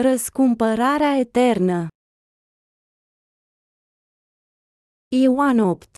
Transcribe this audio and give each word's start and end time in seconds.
Răscumpărarea 0.00 1.16
eternă 1.18 1.88
Ioan 5.16 5.58
8. 5.58 5.88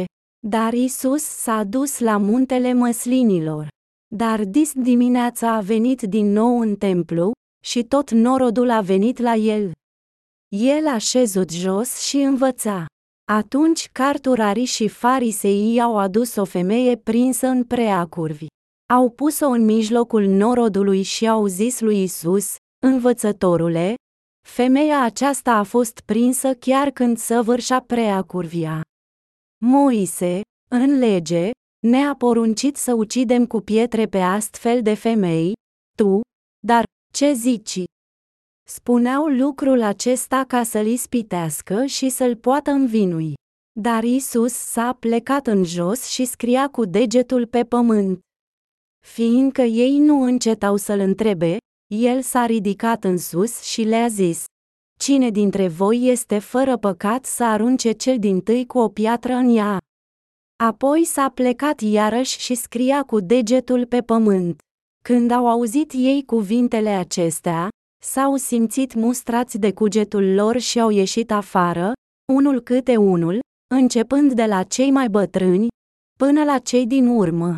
1-12 0.00 0.04
Dar 0.46 0.72
Isus 0.72 1.22
s-a 1.22 1.64
dus 1.64 1.98
la 1.98 2.16
muntele 2.16 2.72
măslinilor. 2.72 3.68
Dar 4.14 4.44
dis 4.44 4.72
dimineața 4.72 5.52
a 5.52 5.60
venit 5.60 6.02
din 6.02 6.26
nou 6.26 6.60
în 6.60 6.76
templu, 6.76 7.32
și 7.64 7.84
tot 7.84 8.10
norodul 8.10 8.70
a 8.70 8.80
venit 8.80 9.18
la 9.18 9.34
el. 9.34 9.72
El 10.56 10.86
a 10.86 10.98
șezut 10.98 11.50
jos 11.50 12.00
și 12.00 12.16
învăța. 12.16 12.86
Atunci 13.32 13.88
carturarii 13.88 14.64
și 14.64 14.88
fariseii 14.88 15.80
au 15.80 15.98
adus 15.98 16.36
o 16.36 16.44
femeie 16.44 16.96
prinsă 16.96 17.46
în 17.46 17.64
preacurvi. 17.64 18.46
Au 18.92 19.10
pus-o 19.10 19.46
în 19.46 19.64
mijlocul 19.64 20.24
norodului 20.26 21.02
și 21.02 21.28
au 21.28 21.46
zis 21.46 21.80
lui 21.80 22.02
Isus, 22.02 22.56
Învățătorule, 22.86 23.94
femeia 24.48 25.02
aceasta 25.02 25.52
a 25.52 25.62
fost 25.62 26.00
prinsă 26.00 26.54
chiar 26.54 26.90
când 26.90 27.18
săvârșea 27.18 27.80
preacurvia. 27.80 28.80
Moise, 29.64 30.40
în 30.70 30.98
lege, 30.98 31.50
ne-a 31.86 32.14
poruncit 32.14 32.76
să 32.76 32.92
ucidem 32.92 33.46
cu 33.46 33.60
pietre 33.60 34.06
pe 34.06 34.18
astfel 34.18 34.82
de 34.82 34.94
femei, 34.94 35.52
tu, 35.96 36.20
dar, 36.66 36.84
ce 37.12 37.32
zici? 37.32 37.84
Spuneau 38.68 39.26
lucrul 39.26 39.82
acesta 39.82 40.44
ca 40.44 40.62
să-l 40.62 40.86
ispitească 40.86 41.84
și 41.84 42.08
să-l 42.08 42.36
poată 42.36 42.70
învinui. 42.70 43.34
Dar 43.80 44.04
Isus 44.04 44.52
s-a 44.52 44.92
plecat 44.92 45.46
în 45.46 45.64
jos 45.64 46.04
și 46.04 46.24
scria 46.24 46.68
cu 46.68 46.84
degetul 46.84 47.46
pe 47.46 47.64
pământ. 47.64 48.20
Fiindcă 49.06 49.62
ei 49.62 49.98
nu 49.98 50.22
încetau 50.22 50.76
să-l 50.76 50.98
întrebe, 50.98 51.56
el 51.94 52.22
s-a 52.22 52.46
ridicat 52.46 53.04
în 53.04 53.18
sus 53.18 53.62
și 53.62 53.82
le-a 53.82 54.08
zis: 54.08 54.44
Cine 54.98 55.30
dintre 55.30 55.68
voi 55.68 56.06
este 56.06 56.38
fără 56.38 56.76
păcat 56.76 57.24
să 57.24 57.44
arunce 57.44 57.92
cel 57.92 58.18
din 58.18 58.40
tâi 58.40 58.66
cu 58.66 58.78
o 58.78 58.88
piatră 58.88 59.32
în 59.32 59.56
ea? 59.56 59.78
Apoi 60.64 61.04
s-a 61.04 61.28
plecat 61.28 61.80
iarăși 61.80 62.38
și 62.38 62.54
scria 62.54 63.02
cu 63.02 63.20
degetul 63.20 63.86
pe 63.86 64.00
pământ. 64.00 64.60
Când 65.04 65.30
au 65.30 65.48
auzit 65.48 65.92
ei 65.92 66.24
cuvintele 66.24 66.90
acestea, 66.90 67.68
s-au 68.04 68.36
simțit 68.36 68.94
mustrați 68.94 69.58
de 69.58 69.72
cugetul 69.72 70.34
lor 70.34 70.58
și 70.58 70.80
au 70.80 70.90
ieșit 70.90 71.30
afară, 71.30 71.92
unul 72.32 72.60
câte 72.60 72.96
unul, 72.96 73.40
începând 73.74 74.32
de 74.32 74.44
la 74.44 74.62
cei 74.62 74.90
mai 74.90 75.08
bătrâni, 75.08 75.68
până 76.18 76.44
la 76.44 76.58
cei 76.58 76.86
din 76.86 77.06
urmă. 77.06 77.56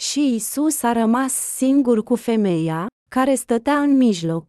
Și 0.00 0.34
Isus 0.34 0.82
a 0.82 0.92
rămas 0.92 1.32
singur 1.32 2.02
cu 2.02 2.16
femeia, 2.16 2.86
care 3.10 3.34
stătea 3.34 3.82
în 3.82 3.96
mijloc. 3.96 4.46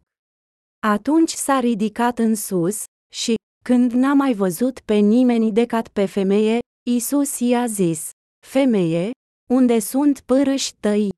Atunci 0.86 1.30
s-a 1.30 1.60
ridicat 1.60 2.18
în 2.18 2.34
sus, 2.34 2.84
și, 3.14 3.34
când 3.64 3.92
n-a 3.92 4.14
mai 4.14 4.34
văzut 4.34 4.80
pe 4.80 4.94
nimeni 4.94 5.52
decat 5.52 5.88
pe 5.88 6.06
femeie, 6.06 6.58
Isus 6.90 7.38
i-a 7.38 7.66
zis, 7.66 8.10
Femeie, 8.46 9.10
unde 9.50 9.78
sunt 9.78 10.20
pârâși 10.20 10.74
tăi? 10.74 11.08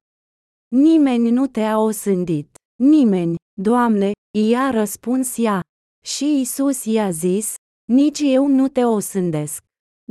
Nimeni 0.75 1.31
nu 1.31 1.47
te-a 1.47 1.79
osândit. 1.79 2.57
Nimeni, 2.83 3.35
Doamne, 3.61 4.13
i-a 4.39 4.71
răspuns 4.71 5.39
ea. 5.39 5.61
Și 6.07 6.41
Isus 6.41 6.85
i-a 6.85 7.11
zis, 7.11 7.55
nici 7.93 8.21
eu 8.23 8.47
nu 8.47 8.69
te 8.69 8.85
osândesc. 8.85 9.63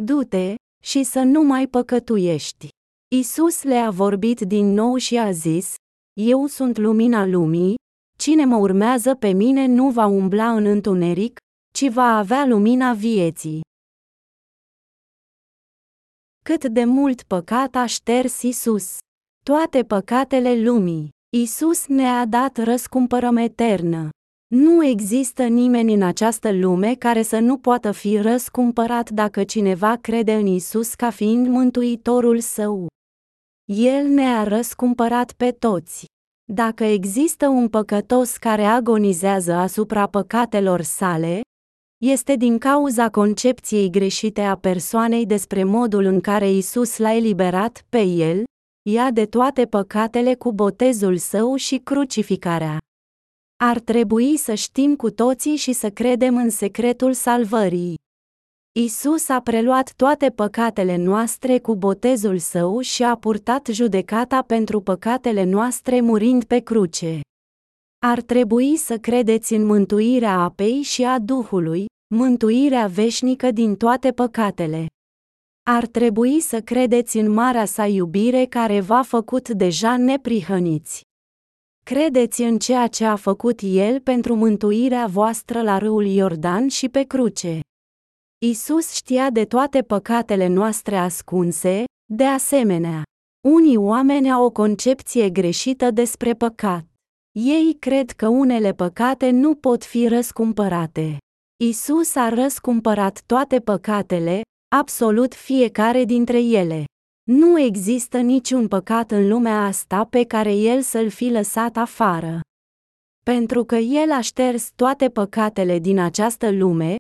Du-te, 0.02 0.56
și 0.84 1.04
să 1.04 1.20
nu 1.20 1.42
mai 1.42 1.68
păcătuiești. 1.68 2.68
Isus 3.16 3.64
le-a 3.64 3.90
vorbit 3.90 4.40
din 4.40 4.74
nou 4.74 4.96
și 4.96 5.18
a 5.18 5.32
zis, 5.32 5.74
Eu 6.20 6.46
sunt 6.46 6.78
lumina 6.78 7.26
lumii, 7.26 7.76
cine 8.18 8.46
mă 8.46 8.56
urmează 8.56 9.16
pe 9.16 9.32
mine 9.32 9.66
nu 9.66 9.90
va 9.90 10.06
umbla 10.06 10.56
în 10.56 10.66
întuneric, 10.66 11.38
ci 11.74 11.90
va 11.90 12.18
avea 12.18 12.46
lumina 12.46 12.94
vieții. 12.94 13.62
Cât 16.44 16.66
de 16.66 16.84
mult 16.84 17.24
păcat 17.24 17.76
a 17.76 17.86
șters 17.86 18.42
Isus! 18.42 18.98
Toate 19.46 19.84
păcatele 19.84 20.62
lumii. 20.62 21.10
Isus 21.38 21.88
ne-a 21.88 22.26
dat 22.26 22.58
răscumpărăm 22.58 23.38
eternă. 23.38 24.10
Nu 24.56 24.86
există 24.86 25.44
nimeni 25.44 25.94
în 25.94 26.02
această 26.02 26.52
lume 26.52 26.96
care 26.96 27.22
să 27.22 27.40
nu 27.40 27.58
poată 27.58 27.92
fi 27.92 28.18
răscumpărat 28.18 29.10
dacă 29.10 29.44
cineva 29.44 29.96
crede 29.96 30.34
în 30.34 30.46
Isus 30.46 30.94
ca 30.94 31.10
fiind 31.10 31.48
mântuitorul 31.48 32.40
său. 32.40 32.92
El 33.66 34.08
ne-a 34.08 34.44
răscumpărat 34.44 35.32
pe 35.32 35.52
toți. 35.52 36.06
Dacă 36.52 36.84
există 36.84 37.48
un 37.48 37.70
păcătos 37.70 38.38
care 38.38 38.64
agonizează 38.64 39.54
asupra 39.54 40.08
păcatelor 40.08 40.82
sale, 40.82 41.42
este 41.98 42.36
din 42.36 42.58
cauza 42.58 43.10
concepției 43.10 43.90
greșite 43.90 44.42
a 44.42 44.56
persoanei 44.56 45.26
despre 45.26 45.64
modul 45.64 46.04
în 46.04 46.22
care 46.22 46.52
Isus 46.52 46.98
l-a 46.98 47.14
eliberat 47.14 47.86
pe 47.90 48.02
el, 48.02 48.44
ea 48.90 49.12
de 49.12 49.26
toate 49.26 49.66
păcatele 49.66 50.36
cu 50.36 50.52
botezul 50.54 51.18
său 51.18 51.56
și 51.56 51.78
crucificarea. 51.78 52.78
Ar 53.64 53.80
trebui 53.80 54.38
să 54.38 54.54
știm 54.54 54.96
cu 54.96 55.10
toții 55.10 55.56
și 55.56 55.74
să 55.74 55.90
credem 55.90 56.36
în 56.38 56.50
secretul 56.50 57.14
salvării. 57.14 58.03
Isus 58.80 59.30
a 59.30 59.40
preluat 59.40 59.94
toate 59.96 60.30
păcatele 60.30 60.96
noastre 60.96 61.60
cu 61.60 61.76
botezul 61.76 62.38
său 62.38 62.80
și 62.80 63.04
a 63.04 63.16
purtat 63.16 63.68
judecata 63.72 64.42
pentru 64.42 64.82
păcatele 64.82 65.44
noastre 65.44 66.02
murind 66.02 66.44
pe 66.44 66.60
cruce. 66.60 67.20
Ar 68.06 68.22
trebui 68.22 68.78
să 68.78 68.98
credeți 68.98 69.54
în 69.54 69.66
mântuirea 69.66 70.40
apei 70.40 70.82
și 70.82 71.04
a 71.04 71.20
Duhului, 71.20 71.86
mântuirea 72.16 72.88
veșnică 72.88 73.52
din 73.52 73.76
toate 73.76 74.12
păcatele. 74.12 74.86
Ar 75.64 75.86
trebui 75.86 76.40
să 76.40 76.62
credeți 76.62 77.18
în 77.18 77.32
marea 77.32 77.66
sa 77.66 77.86
iubire 77.86 78.46
care 78.46 78.80
v-a 78.80 79.02
făcut 79.02 79.50
deja 79.50 79.98
neprihăniți. 79.98 81.02
Credeți 81.86 82.42
în 82.42 82.60
ceea 82.60 82.88
ce 82.88 83.06
a 83.06 83.16
făcut 83.16 83.60
El 83.64 84.00
pentru 84.00 84.36
mântuirea 84.36 85.08
voastră 85.08 85.62
la 85.62 85.78
râul 85.78 86.06
Iordan 86.06 86.68
și 86.68 86.90
pe 86.90 87.04
cruce. 87.04 87.60
Isus 88.46 88.94
știa 88.94 89.30
de 89.30 89.46
toate 89.46 89.82
păcatele 89.82 90.48
noastre 90.48 90.98
ascunse, 90.98 91.84
de 92.12 92.26
asemenea. 92.26 93.04
Unii 93.48 93.78
oameni 93.78 94.32
au 94.32 94.44
o 94.46 94.52
concepție 94.52 95.30
greșită 95.30 95.92
despre 95.92 96.34
păcat. 96.34 96.86
Ei 97.32 97.76
cred 97.80 98.12
că 98.12 98.28
unele 98.28 98.74
păcate 98.74 99.30
nu 99.30 99.56
pot 99.56 99.84
fi 99.84 100.08
răscumpărate. 100.08 101.18
Isus 101.64 102.16
a 102.16 102.30
răscumpărat 102.30 103.22
toate 103.26 103.60
păcatele, 103.60 104.42
absolut 104.76 105.34
fiecare 105.34 106.04
dintre 106.04 106.42
ele. 106.42 106.84
Nu 107.32 107.60
există 107.60 108.20
niciun 108.20 108.68
păcat 108.68 109.12
în 109.12 109.28
lumea 109.28 109.66
asta 109.66 110.06
pe 110.06 110.24
care 110.24 110.54
El 110.54 110.82
să-l 110.82 111.10
fi 111.10 111.30
lăsat 111.30 111.78
afară. 111.78 112.40
Pentru 113.26 113.64
că 113.64 113.76
El 113.76 114.12
a 114.12 114.22
șters 114.22 114.72
toate 114.76 115.10
păcatele 115.10 115.80
din 115.80 116.00
această 116.00 116.52
lume, 116.52 116.96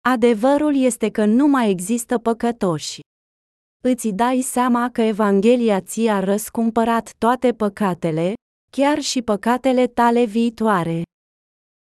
adevărul 0.00 0.76
este 0.76 1.10
că 1.10 1.24
nu 1.24 1.46
mai 1.46 1.70
există 1.70 2.18
păcătoși. 2.18 3.00
Îți 3.82 4.08
dai 4.08 4.40
seama 4.40 4.90
că 4.90 5.02
Evanghelia 5.02 5.80
ți-a 5.80 6.20
răscumpărat 6.20 7.14
toate 7.18 7.52
păcatele, 7.52 8.32
chiar 8.70 9.00
și 9.00 9.22
păcatele 9.22 9.86
tale 9.86 10.24
viitoare. 10.24 11.02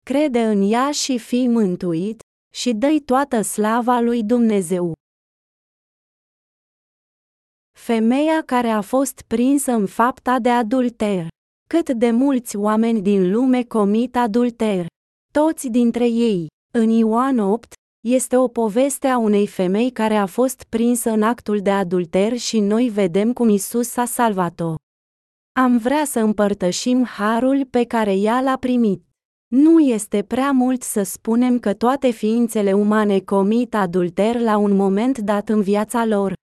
Crede 0.05 0.43
în 0.43 0.71
ea 0.71 0.91
și 0.91 1.17
fii 1.17 1.47
mântuit, 1.47 2.19
și 2.55 2.73
dă 2.73 2.87
toată 3.05 3.41
slava 3.41 3.99
lui 3.99 4.23
Dumnezeu. 4.23 4.93
Femeia 7.77 8.43
care 8.45 8.67
a 8.67 8.81
fost 8.81 9.21
prinsă 9.21 9.71
în 9.71 9.85
fapta 9.85 10.39
de 10.39 10.49
adulter. 10.49 11.27
Cât 11.69 11.89
de 11.89 12.11
mulți 12.11 12.55
oameni 12.55 13.01
din 13.01 13.31
lume 13.31 13.63
comit 13.63 14.15
adulter. 14.15 14.85
Toți 15.33 15.67
dintre 15.67 16.07
ei. 16.07 16.47
În 16.71 16.89
Ioan 16.89 17.39
8, 17.39 17.73
este 18.01 18.37
o 18.37 18.47
poveste 18.47 19.07
a 19.07 19.17
unei 19.17 19.47
femei 19.47 19.91
care 19.91 20.15
a 20.15 20.25
fost 20.25 20.63
prinsă 20.69 21.09
în 21.09 21.21
actul 21.21 21.59
de 21.59 21.69
adulter 21.71 22.37
și 22.37 22.59
noi 22.59 22.89
vedem 22.89 23.33
cum 23.33 23.49
Isus 23.49 23.97
a 23.97 24.05
salvat-o. 24.05 24.75
Am 25.59 25.77
vrea 25.77 26.05
să 26.05 26.19
împărtășim 26.19 27.05
harul 27.05 27.65
pe 27.65 27.83
care 27.83 28.13
ea 28.15 28.41
l-a 28.41 28.57
primit. 28.57 29.03
Nu 29.47 29.79
este 29.79 30.23
prea 30.23 30.51
mult 30.51 30.83
să 30.83 31.03
spunem 31.03 31.59
că 31.59 31.73
toate 31.73 32.09
ființele 32.09 32.73
umane 32.73 33.19
comit 33.19 33.75
adulter 33.75 34.39
la 34.39 34.57
un 34.57 34.75
moment 34.75 35.17
dat 35.17 35.49
în 35.49 35.61
viața 35.61 36.05
lor. 36.05 36.33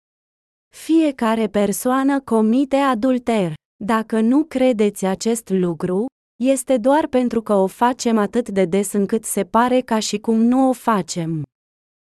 Fiecare 0.74 1.46
persoană 1.46 2.20
comite 2.20 2.76
adulter. 2.76 3.52
Dacă 3.84 4.20
nu 4.20 4.44
credeți 4.44 5.04
acest 5.04 5.48
lucru, 5.48 6.06
este 6.36 6.76
doar 6.76 7.06
pentru 7.06 7.42
că 7.42 7.54
o 7.54 7.66
facem 7.66 8.18
atât 8.18 8.48
de 8.48 8.64
des 8.64 8.92
încât 8.92 9.24
se 9.24 9.44
pare 9.44 9.80
ca 9.80 9.98
și 9.98 10.18
cum 10.18 10.42
nu 10.42 10.68
o 10.68 10.72
facem. 10.72 11.42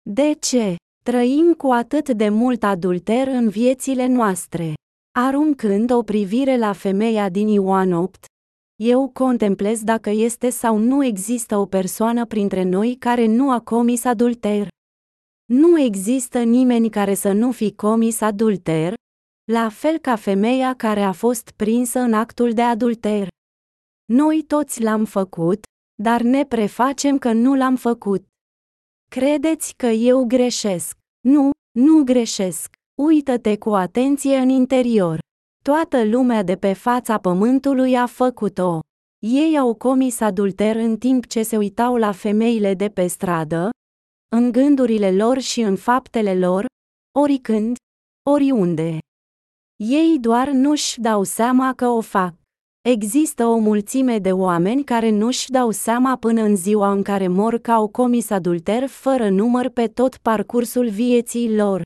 De 0.02 0.32
ce? 0.32 0.76
Trăim 1.04 1.52
cu 1.52 1.66
atât 1.66 2.10
de 2.10 2.28
mult 2.28 2.62
adulter 2.62 3.28
în 3.28 3.48
viețile 3.48 4.06
noastre. 4.06 4.74
Aruncând 5.18 5.90
o 5.90 6.02
privire 6.02 6.56
la 6.56 6.72
femeia 6.72 7.28
din 7.28 7.48
Ioan 7.48 7.92
8, 7.92 8.24
Eu 8.82 9.08
contemplez 9.08 9.82
dacă 9.82 10.10
este 10.10 10.50
sau 10.50 10.76
nu 10.78 11.04
există 11.04 11.56
o 11.56 11.66
persoană 11.66 12.26
printre 12.26 12.62
noi 12.62 12.96
care 12.98 13.26
nu 13.26 13.50
a 13.50 13.60
comis 13.60 14.04
adulter. 14.04 14.68
Nu 15.52 15.80
există 15.80 16.42
nimeni 16.42 16.90
care 16.90 17.14
să 17.14 17.32
nu 17.32 17.52
fi 17.52 17.72
comis 17.72 18.20
adulter, 18.20 18.94
la 19.52 19.68
fel 19.68 19.98
ca 19.98 20.16
femeia 20.16 20.74
care 20.74 21.02
a 21.02 21.12
fost 21.12 21.50
prinsă 21.50 21.98
în 21.98 22.12
actul 22.12 22.52
de 22.52 22.62
adulter. 22.62 23.28
Noi 24.12 24.42
toți 24.42 24.82
l-am 24.82 25.04
făcut, 25.04 25.64
dar 26.02 26.20
ne 26.20 26.44
prefacem 26.44 27.18
că 27.18 27.32
nu 27.32 27.54
l-am 27.54 27.76
făcut. 27.76 28.26
Credeți 29.10 29.74
că 29.76 29.86
eu 29.86 30.24
greșesc? 30.24 30.98
Nu, 31.20 31.50
nu 31.78 32.04
greșesc. 32.04 32.74
Uită-te 33.00 33.58
cu 33.58 33.70
atenție 33.70 34.36
în 34.36 34.48
interior. 34.48 35.18
Toată 35.64 36.04
lumea 36.04 36.42
de 36.42 36.56
pe 36.56 36.72
fața 36.72 37.18
pământului 37.18 37.96
a 37.96 38.06
făcut-o. 38.06 38.80
Ei 39.18 39.58
au 39.58 39.74
comis 39.74 40.20
adulter 40.20 40.76
în 40.76 40.96
timp 40.98 41.26
ce 41.26 41.42
se 41.42 41.56
uitau 41.56 41.96
la 41.96 42.12
femeile 42.12 42.74
de 42.74 42.88
pe 42.88 43.06
stradă, 43.06 43.70
în 44.36 44.52
gândurile 44.52 45.12
lor 45.12 45.38
și 45.38 45.60
în 45.60 45.76
faptele 45.76 46.38
lor, 46.38 46.66
oricând, 47.18 47.76
oriunde. 48.30 48.98
Ei 49.76 50.18
doar 50.18 50.48
nu-și 50.48 51.00
dau 51.00 51.22
seama 51.22 51.74
că 51.74 51.86
o 51.86 52.00
fac. 52.00 52.34
Există 52.90 53.46
o 53.46 53.58
mulțime 53.58 54.18
de 54.18 54.32
oameni 54.32 54.84
care 54.84 55.10
nu-și 55.10 55.50
dau 55.50 55.70
seama 55.70 56.16
până 56.16 56.42
în 56.42 56.56
ziua 56.56 56.90
în 56.90 57.02
care 57.02 57.28
mor 57.28 57.58
că 57.58 57.70
au 57.70 57.88
comis 57.88 58.30
adulter 58.30 58.86
fără 58.86 59.28
număr 59.28 59.68
pe 59.68 59.86
tot 59.86 60.16
parcursul 60.16 60.88
vieții 60.88 61.56
lor. 61.56 61.82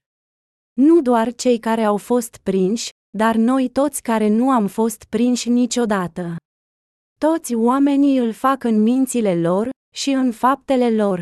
Nu 0.72 1.00
doar 1.00 1.34
cei 1.34 1.58
care 1.58 1.82
au 1.82 1.96
fost 1.96 2.36
prinși, 2.42 2.88
dar 3.18 3.36
noi 3.36 3.68
toți 3.68 4.02
care 4.02 4.28
nu 4.28 4.50
am 4.50 4.66
fost 4.66 5.04
prinși 5.04 5.48
niciodată. 5.48 6.36
Toți 7.20 7.54
oamenii 7.54 8.18
îl 8.18 8.32
fac 8.32 8.64
în 8.64 8.82
mințile 8.82 9.40
lor 9.40 9.68
și 9.94 10.10
în 10.10 10.32
faptele 10.32 10.90
lor. 10.90 11.20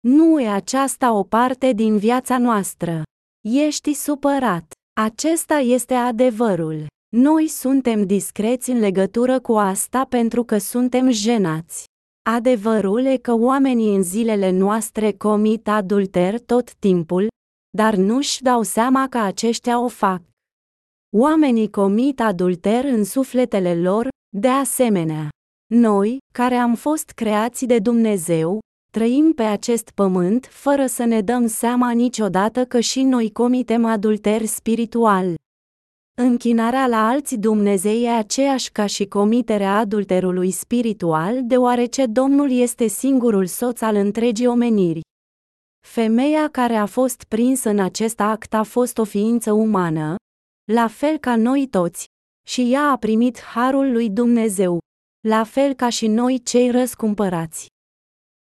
Nu 0.00 0.40
e 0.40 0.48
aceasta 0.48 1.12
o 1.12 1.22
parte 1.22 1.72
din 1.72 1.98
viața 1.98 2.38
noastră. 2.38 3.02
Ești 3.40 3.92
supărat. 3.92 4.72
Acesta 5.00 5.54
este 5.54 5.94
adevărul. 5.94 6.86
Noi 7.16 7.48
suntem 7.48 8.06
discreți 8.06 8.70
în 8.70 8.78
legătură 8.78 9.40
cu 9.40 9.52
asta 9.52 10.04
pentru 10.04 10.44
că 10.44 10.58
suntem 10.58 11.10
jenați. 11.10 11.84
Adevărul 12.30 13.04
e 13.04 13.16
că 13.16 13.34
oamenii 13.34 13.94
în 13.94 14.02
zilele 14.02 14.50
noastre 14.50 15.12
comit 15.12 15.68
adulter 15.68 16.40
tot 16.40 16.74
timpul, 16.74 17.28
dar 17.76 17.94
nu-și 17.94 18.42
dau 18.42 18.62
seama 18.62 19.08
că 19.08 19.18
aceștia 19.18 19.80
o 19.80 19.88
fac. 19.88 20.22
Oamenii 21.16 21.70
comit 21.70 22.20
adulter 22.20 22.84
în 22.84 23.04
sufletele 23.04 23.74
lor, 23.80 24.08
de 24.36 24.48
asemenea. 24.48 25.28
Noi, 25.74 26.18
care 26.32 26.54
am 26.54 26.74
fost 26.74 27.10
creați 27.10 27.64
de 27.64 27.78
Dumnezeu, 27.78 28.58
trăim 28.92 29.32
pe 29.32 29.42
acest 29.42 29.90
pământ 29.90 30.46
fără 30.50 30.86
să 30.86 31.04
ne 31.04 31.20
dăm 31.20 31.46
seama 31.46 31.90
niciodată 31.90 32.64
că 32.64 32.80
și 32.80 33.02
noi 33.02 33.32
comitem 33.32 33.84
adulter 33.84 34.44
spiritual. 34.44 35.34
Închinarea 36.16 36.86
la 36.86 37.08
alți 37.08 37.36
Dumnezei 37.36 38.04
e 38.04 38.10
aceeași 38.10 38.70
ca 38.70 38.86
și 38.86 39.06
comiterea 39.06 39.76
adulterului 39.76 40.50
spiritual, 40.50 41.40
deoarece 41.42 42.06
Domnul 42.06 42.50
este 42.50 42.86
singurul 42.86 43.46
soț 43.46 43.80
al 43.80 43.94
întregii 43.94 44.46
omeniri. 44.46 45.00
Femeia 45.86 46.48
care 46.48 46.74
a 46.74 46.86
fost 46.86 47.24
prinsă 47.24 47.68
în 47.68 47.78
acest 47.78 48.20
act 48.20 48.54
a 48.54 48.62
fost 48.62 48.98
o 48.98 49.04
ființă 49.04 49.52
umană, 49.52 50.14
la 50.72 50.88
fel 50.88 51.18
ca 51.18 51.36
noi 51.36 51.66
toți, 51.68 52.06
și 52.46 52.72
ea 52.72 52.90
a 52.90 52.96
primit 52.96 53.40
harul 53.40 53.92
lui 53.92 54.10
Dumnezeu, 54.10 54.78
la 55.28 55.44
fel 55.44 55.74
ca 55.74 55.88
și 55.88 56.06
noi 56.06 56.42
cei 56.42 56.70
răscumpărați. 56.70 57.66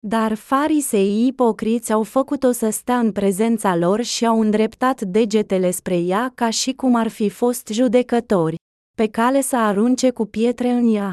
Dar 0.07 0.34
fariseii 0.34 1.28
ipocriți 1.28 1.92
au 1.92 2.04
făcut-o 2.04 2.51
să 2.51 2.69
stea 2.69 3.00
în 3.00 3.12
prezența 3.12 3.75
lor 3.75 4.01
și 4.01 4.25
au 4.25 4.40
îndreptat 4.40 5.01
degetele 5.01 5.72
spre 5.72 5.98
ea 5.98 6.31
ca 6.36 6.50
și 6.50 6.74
cum 6.74 6.96
ar 6.96 7.07
fi 7.07 7.30
fost 7.30 7.68
judecători, 7.68 8.56
pe 8.98 9.07
cale 9.07 9.42
să 9.42 9.56
arunce 9.56 10.12
cu 10.12 10.25
pietre 10.25 10.69
în 10.69 10.96
ea. 10.96 11.12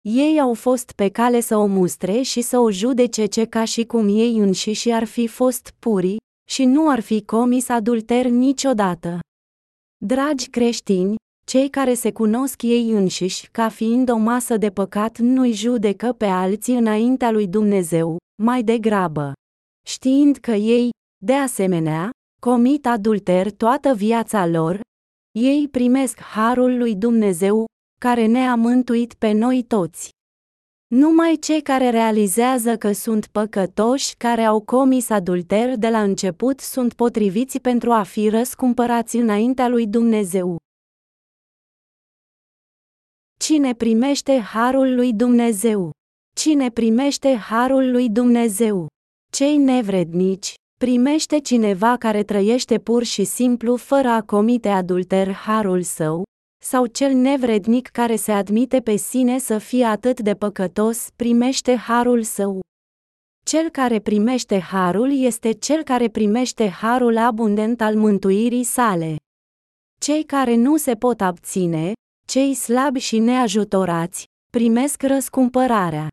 Ei 0.00 0.40
au 0.40 0.54
fost 0.54 0.92
pe 0.92 1.08
cale 1.08 1.40
să 1.40 1.56
o 1.56 1.66
mustre 1.66 2.22
și 2.22 2.40
să 2.40 2.58
o 2.58 2.70
judece 2.70 3.26
ce 3.26 3.44
ca 3.44 3.64
și 3.64 3.84
cum 3.84 4.08
ei 4.08 4.38
înșiși 4.38 4.90
ar 4.90 5.04
fi 5.04 5.26
fost 5.26 5.74
puri, 5.78 6.16
și 6.50 6.64
nu 6.64 6.90
ar 6.90 7.00
fi 7.00 7.24
comis 7.24 7.68
adulter 7.68 8.26
niciodată. 8.26 9.18
Dragi 10.04 10.50
creștini, 10.50 11.14
cei 11.46 11.68
care 11.68 11.94
se 11.94 12.12
cunosc 12.12 12.62
ei 12.62 12.90
înșiși 12.90 13.48
ca 13.50 13.68
fiind 13.68 14.10
o 14.10 14.16
masă 14.16 14.56
de 14.56 14.70
păcat 14.70 15.18
nu-i 15.18 15.52
judecă 15.52 16.12
pe 16.12 16.24
alții 16.24 16.76
înaintea 16.76 17.30
lui 17.30 17.46
Dumnezeu, 17.46 18.16
mai 18.42 18.62
degrabă. 18.62 19.32
Știind 19.86 20.36
că 20.36 20.50
ei, 20.50 20.90
de 21.24 21.32
asemenea, 21.34 22.10
comit 22.40 22.86
adulter 22.86 23.52
toată 23.52 23.94
viața 23.94 24.46
lor, 24.46 24.80
ei 25.38 25.68
primesc 25.68 26.20
harul 26.20 26.78
lui 26.78 26.94
Dumnezeu, 26.94 27.64
care 28.00 28.26
ne-a 28.26 28.54
mântuit 28.54 29.14
pe 29.14 29.32
noi 29.32 29.62
toți. 29.62 30.10
Numai 30.94 31.36
cei 31.40 31.62
care 31.62 31.90
realizează 31.90 32.76
că 32.76 32.92
sunt 32.92 33.26
păcătoși 33.26 34.16
care 34.16 34.42
au 34.42 34.60
comis 34.60 35.10
adulter 35.10 35.76
de 35.76 35.88
la 35.88 36.02
început 36.02 36.60
sunt 36.60 36.94
potriviți 36.94 37.60
pentru 37.60 37.92
a 37.92 38.02
fi 38.02 38.28
răscumpărați 38.28 39.16
înaintea 39.16 39.68
lui 39.68 39.86
Dumnezeu. 39.86 40.56
Cine 43.42 43.74
primește 43.74 44.38
harul 44.38 44.94
lui 44.94 45.12
Dumnezeu? 45.12 45.90
Cine 46.34 46.70
primește 46.70 47.34
harul 47.34 47.90
lui 47.90 48.10
Dumnezeu? 48.10 48.86
Cei 49.32 49.56
nevrednici, 49.56 50.54
primește 50.78 51.38
cineva 51.38 51.96
care 51.96 52.22
trăiește 52.22 52.78
pur 52.78 53.02
și 53.02 53.24
simplu 53.24 53.76
fără 53.76 54.08
a 54.08 54.22
comite 54.22 54.68
adulter 54.68 55.32
harul 55.32 55.82
său, 55.82 56.22
sau 56.64 56.86
cel 56.86 57.12
nevrednic 57.12 57.88
care 57.88 58.16
se 58.16 58.32
admite 58.32 58.80
pe 58.80 58.96
sine 58.96 59.38
să 59.38 59.58
fie 59.58 59.84
atât 59.84 60.20
de 60.20 60.34
păcătos, 60.34 61.08
primește 61.16 61.76
harul 61.76 62.22
său. 62.22 62.60
Cel 63.44 63.68
care 63.68 63.98
primește 64.00 64.58
harul 64.58 65.22
este 65.22 65.52
cel 65.52 65.82
care 65.82 66.08
primește 66.08 66.68
harul 66.68 67.16
abundent 67.16 67.80
al 67.80 67.96
mântuirii 67.96 68.64
sale. 68.64 69.16
Cei 70.00 70.24
care 70.24 70.54
nu 70.54 70.76
se 70.76 70.94
pot 70.94 71.20
abține, 71.20 71.92
cei 72.32 72.54
slabi 72.54 72.98
și 72.98 73.18
neajutorați, 73.18 74.24
primesc 74.50 75.02
răscumpărarea. 75.02 76.08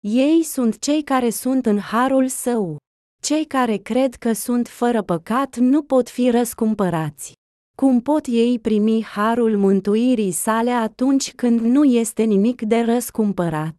Ei 0.00 0.42
sunt 0.42 0.78
cei 0.78 1.02
care 1.02 1.30
sunt 1.30 1.66
în 1.66 1.78
harul 1.78 2.28
său. 2.28 2.76
Cei 3.22 3.44
care 3.44 3.76
cred 3.76 4.14
că 4.14 4.32
sunt 4.32 4.68
fără 4.68 5.02
păcat 5.02 5.56
nu 5.56 5.82
pot 5.82 6.08
fi 6.08 6.30
răscumpărați. 6.30 7.32
Cum 7.76 8.00
pot 8.00 8.26
ei 8.26 8.58
primi 8.58 9.04
harul 9.04 9.56
mântuirii 9.56 10.30
sale 10.30 10.70
atunci 10.70 11.34
când 11.34 11.60
nu 11.60 11.84
este 11.84 12.22
nimic 12.22 12.62
de 12.62 12.80
răscumpărat? 12.80 13.74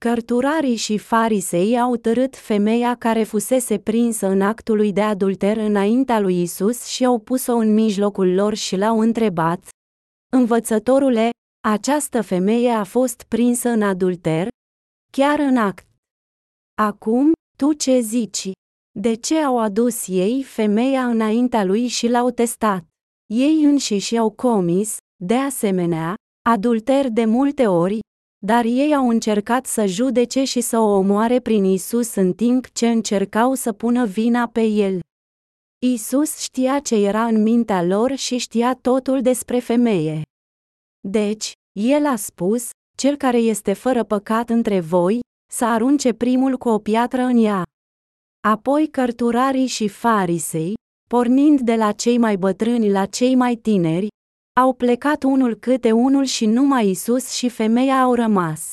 Cărturarii 0.00 0.76
și 0.76 0.98
farisei 0.98 1.78
au 1.78 1.96
tărât 1.96 2.36
femeia 2.36 2.94
care 2.94 3.22
fusese 3.22 3.78
prinsă 3.78 4.26
în 4.26 4.40
actul 4.40 4.90
de 4.92 5.02
adulter 5.02 5.56
înaintea 5.56 6.20
lui 6.20 6.42
Isus 6.42 6.84
și 6.84 7.04
au 7.04 7.18
pus-o 7.18 7.54
în 7.54 7.74
mijlocul 7.74 8.34
lor 8.34 8.54
și 8.54 8.76
l-au 8.76 9.00
întrebat, 9.00 9.64
Învățătorule, 10.36 11.30
această 11.68 12.22
femeie 12.22 12.70
a 12.70 12.84
fost 12.84 13.22
prinsă 13.22 13.68
în 13.68 13.82
adulter, 13.82 14.48
chiar 15.12 15.38
în 15.38 15.56
act. 15.56 15.86
Acum, 16.82 17.32
tu 17.56 17.72
ce 17.72 18.00
zici? 18.00 18.50
De 18.98 19.14
ce 19.14 19.38
au 19.38 19.58
adus 19.58 20.06
ei 20.06 20.42
femeia 20.42 21.06
înaintea 21.06 21.64
lui 21.64 21.86
și 21.86 22.08
l-au 22.08 22.30
testat? 22.30 22.84
Ei 23.26 23.64
înșiși 23.64 24.16
au 24.16 24.30
comis, 24.30 24.96
de 25.24 25.34
asemenea, 25.34 26.14
adulter 26.48 27.08
de 27.08 27.24
multe 27.24 27.66
ori, 27.66 27.98
dar 28.46 28.64
ei 28.64 28.94
au 28.94 29.08
încercat 29.08 29.66
să 29.66 29.86
judece 29.86 30.44
și 30.44 30.60
să 30.60 30.78
o 30.78 30.96
omoare 30.96 31.40
prin 31.40 31.64
Isus 31.64 32.14
în 32.14 32.32
timp 32.32 32.70
ce 32.70 32.88
încercau 32.88 33.54
să 33.54 33.72
pună 33.72 34.06
vina 34.06 34.48
pe 34.48 34.62
el. 34.62 35.00
Isus 35.84 36.38
știa 36.38 36.78
ce 36.78 36.94
era 36.94 37.24
în 37.24 37.42
mintea 37.42 37.82
lor 37.82 38.14
și 38.14 38.36
știa 38.38 38.74
totul 38.74 39.22
despre 39.22 39.58
femeie. 39.58 40.22
Deci, 41.08 41.52
el 41.72 42.06
a 42.06 42.16
spus, 42.16 42.70
cel 42.96 43.16
care 43.16 43.36
este 43.36 43.72
fără 43.72 44.04
păcat 44.04 44.50
între 44.50 44.80
voi, 44.80 45.20
să 45.52 45.64
arunce 45.64 46.12
primul 46.12 46.56
cu 46.56 46.68
o 46.68 46.78
piatră 46.78 47.22
în 47.22 47.44
ea. 47.44 47.62
Apoi 48.48 48.88
cărturarii 48.88 49.66
și 49.66 49.88
farisei, 49.88 50.74
pornind 51.08 51.60
de 51.60 51.74
la 51.74 51.92
cei 51.92 52.18
mai 52.18 52.36
bătrâni 52.36 52.90
la 52.90 53.06
cei 53.06 53.34
mai 53.34 53.56
tineri, 53.56 54.08
au 54.60 54.72
plecat 54.72 55.22
unul 55.22 55.54
câte 55.54 55.92
unul 55.92 56.24
și 56.24 56.46
numai 56.46 56.88
Isus 56.88 57.30
și 57.30 57.48
femeia 57.48 58.00
au 58.00 58.14
rămas. 58.14 58.72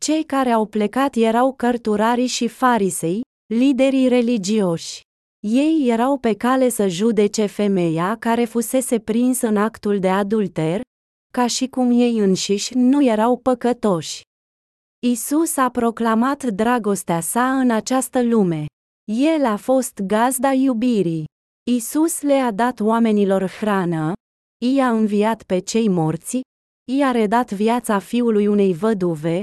Cei 0.00 0.24
care 0.24 0.50
au 0.50 0.66
plecat 0.66 1.14
erau 1.14 1.52
cărturarii 1.52 2.26
și 2.26 2.48
farisei, 2.48 3.20
liderii 3.54 4.08
religioși. 4.08 5.05
Ei 5.48 5.88
erau 5.88 6.18
pe 6.18 6.34
cale 6.34 6.68
să 6.68 6.88
judece 6.88 7.46
femeia 7.46 8.16
care 8.18 8.44
fusese 8.44 8.98
prinsă 8.98 9.46
în 9.46 9.56
actul 9.56 9.98
de 9.98 10.08
adulter, 10.08 10.80
ca 11.32 11.46
și 11.46 11.66
cum 11.66 11.90
ei 11.90 12.18
înșiși 12.18 12.74
nu 12.74 13.04
erau 13.04 13.36
păcătoși. 13.36 14.22
Isus 15.06 15.56
a 15.56 15.70
proclamat 15.70 16.44
dragostea 16.44 17.20
sa 17.20 17.58
în 17.58 17.70
această 17.70 18.22
lume. 18.22 18.64
El 19.12 19.44
a 19.44 19.56
fost 19.56 20.00
gazda 20.00 20.52
iubirii. 20.52 21.24
Isus 21.70 22.20
le-a 22.20 22.50
dat 22.50 22.80
oamenilor 22.80 23.50
hrană, 23.50 24.12
i-a 24.64 24.90
înviat 24.90 25.42
pe 25.42 25.58
cei 25.58 25.88
morți, 25.88 26.40
i-a 26.92 27.10
redat 27.10 27.52
viața 27.52 27.98
fiului 27.98 28.46
unei 28.46 28.74
văduve, 28.74 29.40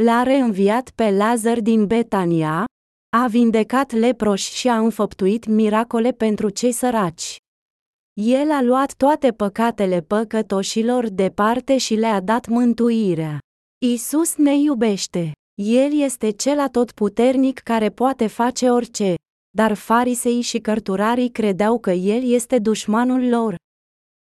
l-a 0.00 0.22
reînviat 0.22 0.90
pe 0.90 1.10
Lazar 1.10 1.60
din 1.60 1.86
Betania, 1.86 2.64
a 3.16 3.26
vindecat 3.26 3.92
leproși 3.92 4.54
și 4.54 4.68
a 4.68 4.78
înfăptuit 4.78 5.46
miracole 5.46 6.12
pentru 6.12 6.48
cei 6.48 6.72
săraci. 6.72 7.36
El 8.12 8.50
a 8.50 8.62
luat 8.62 8.94
toate 8.94 9.32
păcatele 9.32 10.00
păcătoșilor 10.00 11.08
departe 11.08 11.78
și 11.78 11.94
le-a 11.94 12.20
dat 12.20 12.46
mântuirea. 12.46 13.38
Isus 13.78 14.36
ne 14.36 14.56
iubește. 14.56 15.32
El 15.62 16.00
este 16.00 16.30
cel 16.30 16.60
atotputernic 16.60 17.58
care 17.58 17.90
poate 17.90 18.26
face 18.26 18.70
orice, 18.70 19.14
dar 19.50 19.74
fariseii 19.74 20.40
și 20.40 20.58
cărturarii 20.58 21.30
credeau 21.30 21.78
că 21.78 21.90
el 21.90 22.30
este 22.32 22.58
dușmanul 22.58 23.28
lor. 23.28 23.54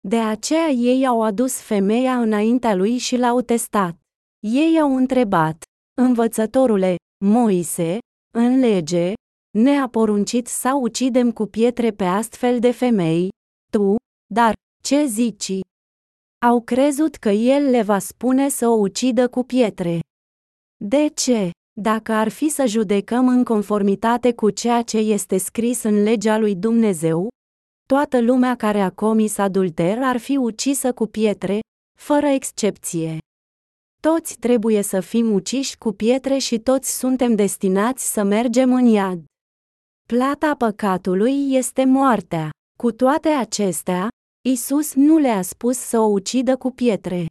De 0.08 0.20
aceea 0.20 0.68
ei 0.68 1.08
au 1.08 1.22
adus 1.22 1.62
femeia 1.62 2.20
înaintea 2.20 2.76
lui 2.76 2.98
și 2.98 3.18
l-au 3.18 3.42
testat. 3.42 3.96
Ei 4.40 4.80
au 4.80 4.96
întrebat, 4.96 5.64
învățătorule, 6.02 6.96
Moise, 7.26 7.98
în 8.38 8.60
lege, 8.60 9.14
ne-a 9.58 9.88
poruncit 9.88 10.48
să 10.48 10.74
ucidem 10.82 11.32
cu 11.32 11.46
pietre 11.46 11.92
pe 11.92 12.04
astfel 12.04 12.60
de 12.60 12.72
femei, 12.72 13.30
tu, 13.72 13.96
dar, 14.34 14.54
ce 14.84 15.06
zici? 15.06 15.60
Au 16.46 16.62
crezut 16.62 17.16
că 17.16 17.30
el 17.30 17.70
le 17.70 17.82
va 17.82 18.00
spune 18.00 18.50
să 18.50 18.68
o 18.68 18.74
ucidă 18.74 19.28
cu 19.28 19.44
pietre. 19.44 20.00
De 20.84 21.08
ce? 21.08 21.52
Dacă 21.80 22.12
ar 22.12 22.30
fi 22.30 22.50
să 22.50 22.66
judecăm 22.66 23.28
în 23.28 23.44
conformitate 23.44 24.34
cu 24.34 24.50
ceea 24.50 24.82
ce 24.82 24.98
este 24.98 25.38
scris 25.38 25.84
în 25.84 26.04
legea 26.04 26.38
lui 26.38 26.56
Dumnezeu, 26.56 27.28
toată 27.86 28.22
lumea 28.22 28.56
care 28.56 28.82
a 28.82 28.90
comis 28.90 29.38
adulter 29.38 29.98
ar 30.02 30.18
fi 30.18 30.38
ucisă 30.38 30.94
cu 30.94 31.08
pietre, 31.08 31.60
fără 32.00 32.26
excepție. 32.26 33.18
Toți 34.02 34.38
trebuie 34.38 34.82
să 34.82 35.00
fim 35.00 35.32
uciși 35.32 35.78
cu 35.78 35.92
pietre 35.92 36.38
și 36.38 36.60
toți 36.60 36.98
suntem 36.98 37.36
destinați 37.36 38.12
să 38.12 38.24
mergem 38.24 38.74
în 38.74 38.86
iad. 38.86 39.24
Plata 40.08 40.56
păcatului 40.58 41.54
este 41.54 41.86
moartea. 41.86 42.50
Cu 42.78 42.92
toate 42.92 43.28
acestea, 43.28 44.08
Isus 44.50 44.94
nu 44.94 45.18
le-a 45.18 45.42
spus 45.42 45.78
să 45.78 46.00
o 46.00 46.06
ucidă 46.06 46.58
cu 46.58 46.72
pietre. 46.72 47.26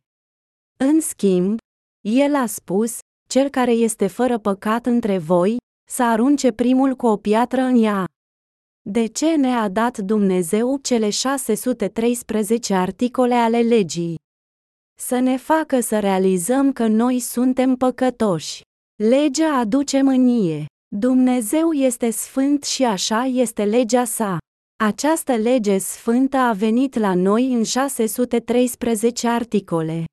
În 0.78 1.00
schimb, 1.00 1.58
el 2.00 2.34
a 2.34 2.46
spus, 2.46 2.98
cel 3.28 3.48
care 3.48 3.70
este 3.70 4.06
fără 4.06 4.38
păcat 4.38 4.86
între 4.86 5.18
voi, 5.18 5.56
să 5.88 6.02
arunce 6.02 6.52
primul 6.52 6.94
cu 6.94 7.06
o 7.06 7.16
piatră 7.16 7.60
în 7.60 7.82
ea. 7.82 8.04
De 8.82 9.06
ce 9.06 9.36
ne-a 9.36 9.68
dat 9.68 9.98
Dumnezeu 9.98 10.78
cele 10.82 11.10
613 11.10 12.74
articole 12.74 13.34
ale 13.34 13.60
legii? 13.60 14.16
Să 14.98 15.18
ne 15.18 15.36
facă 15.36 15.80
să 15.80 15.98
realizăm 15.98 16.72
că 16.72 16.86
noi 16.86 17.18
suntem 17.18 17.76
păcătoși. 17.76 18.60
Legea 19.02 19.56
aduce 19.58 20.02
mânie. 20.02 20.64
Dumnezeu 20.96 21.72
este 21.72 22.10
sfânt 22.10 22.64
și 22.64 22.84
așa 22.84 23.24
este 23.24 23.64
legea 23.64 24.04
sa. 24.04 24.38
Această 24.84 25.32
lege 25.32 25.78
sfântă 25.78 26.36
a 26.36 26.52
venit 26.52 26.98
la 26.98 27.14
noi 27.14 27.52
în 27.52 27.62
613 27.62 29.28
articole. 29.28 30.04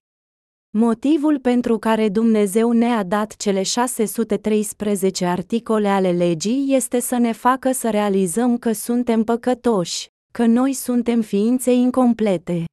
Motivul 0.78 1.40
pentru 1.40 1.78
care 1.78 2.10
Dumnezeu 2.10 2.72
ne-a 2.72 3.04
dat 3.04 3.36
cele 3.36 3.64
613 3.64 5.26
articole 5.26 5.88
ale 5.88 6.12
legii 6.12 6.76
este 6.76 7.00
să 7.00 7.18
ne 7.18 7.32
facă 7.32 7.72
să 7.72 7.90
realizăm 7.90 8.58
că 8.58 8.72
suntem 8.72 9.24
păcătoși, 9.24 10.08
că 10.34 10.46
noi 10.46 10.74
suntem 10.74 11.22
ființe 11.22 11.72
incomplete. 11.74 12.66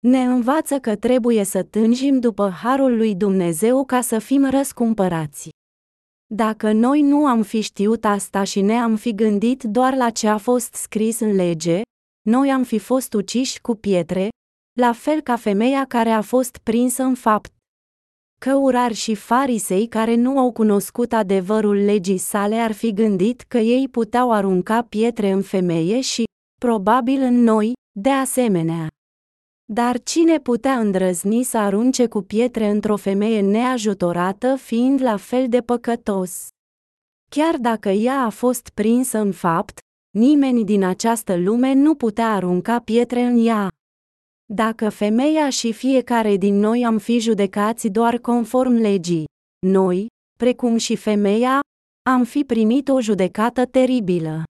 Ne 0.00 0.22
învață 0.22 0.78
că 0.78 0.96
trebuie 0.96 1.44
să 1.44 1.62
tânjim 1.62 2.20
după 2.20 2.48
harul 2.48 2.96
lui 2.96 3.14
Dumnezeu 3.14 3.84
ca 3.84 4.00
să 4.00 4.18
fim 4.18 4.50
răscumpărați. 4.50 5.48
Dacă 6.34 6.72
noi 6.72 7.02
nu 7.02 7.26
am 7.26 7.42
fi 7.42 7.60
știut 7.60 8.04
asta 8.04 8.44
și 8.44 8.60
ne-am 8.60 8.96
fi 8.96 9.14
gândit 9.14 9.62
doar 9.62 9.96
la 9.96 10.10
ce 10.10 10.28
a 10.28 10.36
fost 10.36 10.74
scris 10.74 11.20
în 11.20 11.34
lege, 11.34 11.82
noi 12.28 12.50
am 12.50 12.62
fi 12.62 12.78
fost 12.78 13.14
uciși 13.14 13.60
cu 13.60 13.74
pietre, 13.74 14.28
la 14.78 14.92
fel 14.92 15.20
ca 15.20 15.36
femeia 15.36 15.84
care 15.84 16.10
a 16.10 16.20
fost 16.20 16.58
prinsă 16.58 17.02
în 17.02 17.14
fapt. 17.14 17.52
Căurari 18.40 18.94
și 18.94 19.14
farisei 19.14 19.86
care 19.86 20.14
nu 20.14 20.38
au 20.38 20.52
cunoscut 20.52 21.12
adevărul 21.12 21.76
legii 21.76 22.18
sale 22.18 22.56
ar 22.56 22.72
fi 22.72 22.92
gândit 22.92 23.40
că 23.40 23.58
ei 23.58 23.88
puteau 23.88 24.32
arunca 24.32 24.82
pietre 24.82 25.30
în 25.30 25.42
femeie 25.42 26.00
și, 26.00 26.24
probabil 26.60 27.20
în 27.20 27.42
noi, 27.42 27.72
de 28.00 28.10
asemenea. 28.10 28.88
Dar 29.72 30.02
cine 30.02 30.40
putea 30.40 30.78
îndrăzni 30.78 31.42
să 31.42 31.58
arunce 31.58 32.06
cu 32.06 32.22
pietre 32.22 32.68
într-o 32.68 32.96
femeie 32.96 33.40
neajutorată 33.40 34.56
fiind 34.56 35.02
la 35.02 35.16
fel 35.16 35.48
de 35.48 35.60
păcătos? 35.60 36.48
Chiar 37.30 37.56
dacă 37.56 37.88
ea 37.88 38.20
a 38.20 38.28
fost 38.28 38.68
prinsă 38.68 39.18
în 39.18 39.32
fapt, 39.32 39.78
nimeni 40.18 40.64
din 40.64 40.84
această 40.84 41.36
lume 41.36 41.72
nu 41.72 41.94
putea 41.94 42.32
arunca 42.32 42.80
pietre 42.80 43.20
în 43.20 43.46
ea. 43.46 43.68
Dacă 44.52 44.88
femeia 44.88 45.50
și 45.50 45.72
fiecare 45.72 46.36
din 46.36 46.54
noi 46.54 46.84
am 46.84 46.98
fi 46.98 47.18
judecați 47.18 47.88
doar 47.88 48.18
conform 48.18 48.72
legii, 48.72 49.24
noi, 49.66 50.06
precum 50.38 50.76
și 50.76 50.96
femeia, 50.96 51.60
am 52.10 52.24
fi 52.24 52.44
primit 52.44 52.88
o 52.88 53.00
judecată 53.00 53.66
teribilă. 53.66 54.42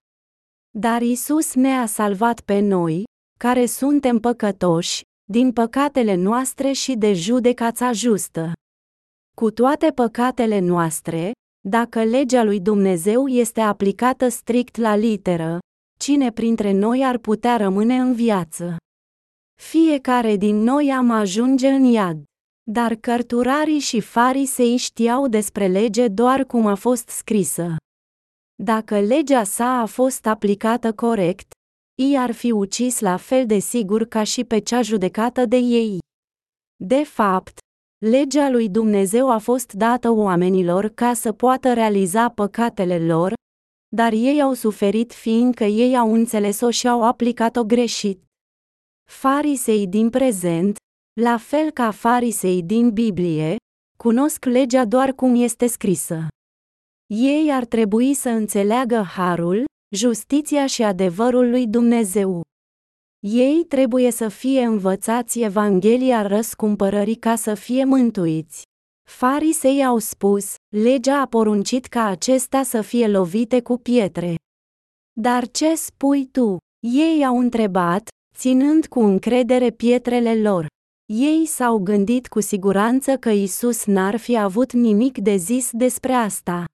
Dar 0.79 1.03
Isus 1.03 1.55
ne-a 1.55 1.87
salvat 1.87 2.41
pe 2.41 2.61
noi, 2.61 3.05
care 3.39 3.67
suntem 3.67 4.19
păcătoși, 4.19 5.03
din 5.31 5.53
păcatele 5.53 6.15
noastre 6.15 6.73
și 6.73 6.95
de 6.95 7.13
judecața 7.13 7.93
justă. 7.93 8.53
Cu 9.37 9.51
toate 9.51 9.91
păcatele 9.91 10.59
noastre, 10.59 11.33
dacă 11.69 12.05
legea 12.05 12.43
lui 12.43 12.61
Dumnezeu 12.61 13.27
este 13.27 13.61
aplicată 13.61 14.29
strict 14.29 14.77
la 14.77 14.97
literă, 14.97 15.59
cine 16.01 16.33
printre 16.33 16.73
noi 16.73 17.05
ar 17.05 17.19
putea 17.19 17.57
rămâne 17.57 17.97
în 17.97 18.15
viață? 18.15 18.77
Fiecare 19.63 20.37
din 20.37 20.57
noi 20.57 20.93
am 20.93 21.11
ajunge 21.11 21.69
în 21.69 21.85
iad. 21.85 22.23
Dar 22.71 22.95
cărturarii 22.95 23.79
și 23.79 24.01
farisei 24.01 24.77
știau 24.77 25.29
despre 25.29 25.67
lege 25.67 26.09
doar 26.09 26.45
cum 26.45 26.67
a 26.67 26.75
fost 26.75 27.09
scrisă. 27.09 27.77
Dacă 28.63 29.01
legea 29.01 29.45
sa 29.45 29.81
a 29.81 29.87
fost 29.87 30.27
aplicată 30.27 30.93
corect, 30.93 31.53
ei 32.01 32.17
ar 32.19 32.31
fi 32.31 32.51
ucis 32.51 33.01
la 33.01 33.17
fel 33.17 33.47
de 33.47 33.59
sigur 33.59 34.05
ca 34.05 34.23
și 34.23 34.45
pe 34.45 34.59
cea 34.59 34.83
judecată 34.83 35.45
de 35.47 35.57
ei. 35.57 35.99
De 36.77 37.03
fapt, 37.03 37.59
legea 38.07 38.49
lui 38.51 38.69
Dumnezeu 38.69 39.31
a 39.31 39.39
fost 39.39 39.73
dată 39.73 40.11
oamenilor 40.11 40.89
ca 40.89 41.15
să 41.15 41.33
poată 41.33 41.73
realiza 41.73 42.29
păcatele 42.29 43.07
lor, 43.07 43.33
dar 43.97 44.13
ei 44.13 44.43
au 44.43 44.53
suferit 44.53 45.13
fiindcă 45.13 45.65
ei 45.65 45.97
au 45.97 46.13
înțeles-o 46.13 46.71
și 46.71 46.89
au 46.89 47.05
aplicat-o 47.05 47.65
greșit. 47.65 48.25
Farisei 49.11 49.87
din 49.87 50.11
prezent, 50.11 50.77
la 51.21 51.37
fel 51.37 51.71
ca 51.71 51.91
farisei 51.91 52.63
din 52.63 52.91
Biblie, 52.91 53.57
cunosc 53.99 54.45
legea 54.45 54.85
doar 54.85 55.13
cum 55.13 55.35
este 55.35 55.67
scrisă. 55.67 56.27
Ei 57.07 57.53
ar 57.53 57.65
trebui 57.65 58.15
să 58.15 58.29
înțeleagă 58.29 59.03
harul, 59.03 59.65
justiția 59.95 60.67
și 60.67 60.83
adevărul 60.83 61.51
lui 61.51 61.67
Dumnezeu. 61.67 62.43
Ei 63.21 63.65
trebuie 63.69 64.11
să 64.11 64.29
fie 64.29 64.63
învățați 64.63 65.41
Evanghelia 65.41 66.27
răscumpărării 66.27 67.17
ca 67.17 67.35
să 67.37 67.55
fie 67.55 67.85
mântuiți. 67.85 68.63
Farisei 69.09 69.85
au 69.85 69.99
spus, 69.99 70.55
legea 70.77 71.21
a 71.21 71.27
poruncit 71.27 71.87
ca 71.87 72.05
acestea 72.05 72.63
să 72.63 72.81
fie 72.83 73.09
lovite 73.09 73.63
cu 73.63 73.79
pietre. 73.79 74.35
Dar 75.21 75.49
ce 75.49 75.75
spui 75.75 76.27
tu? 76.27 76.57
Ei 76.87 77.25
au 77.25 77.39
întrebat, 77.39 78.09
ținând 78.37 78.87
cu 78.87 79.01
încredere 79.01 79.71
pietrele 79.71 80.41
lor. 80.41 80.67
Ei 81.13 81.47
s-au 81.47 81.79
gândit 81.79 82.29
cu 82.29 82.41
siguranță 82.41 83.17
că 83.17 83.31
Isus 83.31 83.85
n-ar 83.85 84.17
fi 84.17 84.39
avut 84.39 84.73
nimic 84.73 85.19
de 85.19 85.37
zis 85.37 85.71
despre 85.73 86.13
asta. 86.13 86.65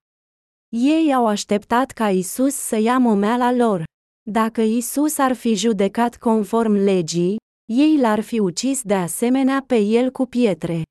Ei 0.78 1.14
au 1.14 1.26
așteptat 1.26 1.90
ca 1.90 2.10
Isus 2.10 2.54
să 2.54 2.76
ia 2.76 2.98
momeala 2.98 3.52
lor. 3.52 3.84
Dacă 4.30 4.60
Isus 4.60 5.18
ar 5.18 5.32
fi 5.32 5.54
judecat 5.54 6.16
conform 6.16 6.72
legii, 6.72 7.36
ei 7.72 7.98
l-ar 7.98 8.20
fi 8.20 8.38
ucis 8.38 8.82
de 8.82 8.94
asemenea 8.94 9.64
pe 9.66 9.76
el 9.76 10.10
cu 10.10 10.26
pietre. 10.26 10.82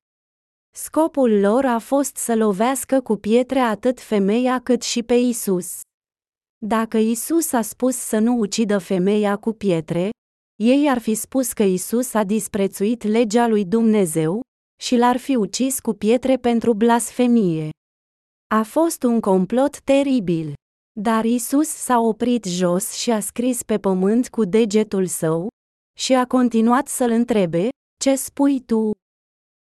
Scopul 0.76 1.40
lor 1.40 1.64
a 1.64 1.78
fost 1.78 2.16
să 2.16 2.34
lovească 2.34 3.00
cu 3.00 3.16
pietre 3.16 3.58
atât 3.58 4.00
femeia 4.00 4.60
cât 4.60 4.82
și 4.82 5.02
pe 5.02 5.14
Isus. 5.14 5.80
Dacă 6.66 6.98
Isus 6.98 7.52
a 7.52 7.62
spus 7.62 7.96
să 7.96 8.18
nu 8.18 8.36
ucidă 8.38 8.78
femeia 8.78 9.36
cu 9.36 9.52
pietre, 9.52 10.10
ei 10.62 10.88
ar 10.88 10.98
fi 10.98 11.14
spus 11.14 11.52
că 11.52 11.62
Isus 11.62 12.14
a 12.14 12.24
disprețuit 12.24 13.02
legea 13.02 13.46
lui 13.48 13.64
Dumnezeu 13.64 14.40
și 14.82 14.96
l-ar 14.96 15.16
fi 15.16 15.36
ucis 15.36 15.80
cu 15.80 15.92
pietre 15.92 16.36
pentru 16.36 16.74
blasfemie. 16.74 17.70
A 18.54 18.62
fost 18.62 19.02
un 19.02 19.20
complot 19.20 19.80
teribil. 19.80 20.54
Dar 21.00 21.24
Isus 21.24 21.68
s-a 21.68 21.98
oprit 21.98 22.44
jos 22.44 22.92
și 22.92 23.10
a 23.10 23.20
scris 23.20 23.62
pe 23.62 23.78
pământ 23.78 24.28
cu 24.28 24.44
degetul 24.44 25.06
său 25.06 25.48
și 25.98 26.14
a 26.14 26.26
continuat 26.26 26.88
să-l 26.88 27.10
întrebe, 27.10 27.68
Ce 28.00 28.14
spui 28.14 28.60
tu? 28.60 28.90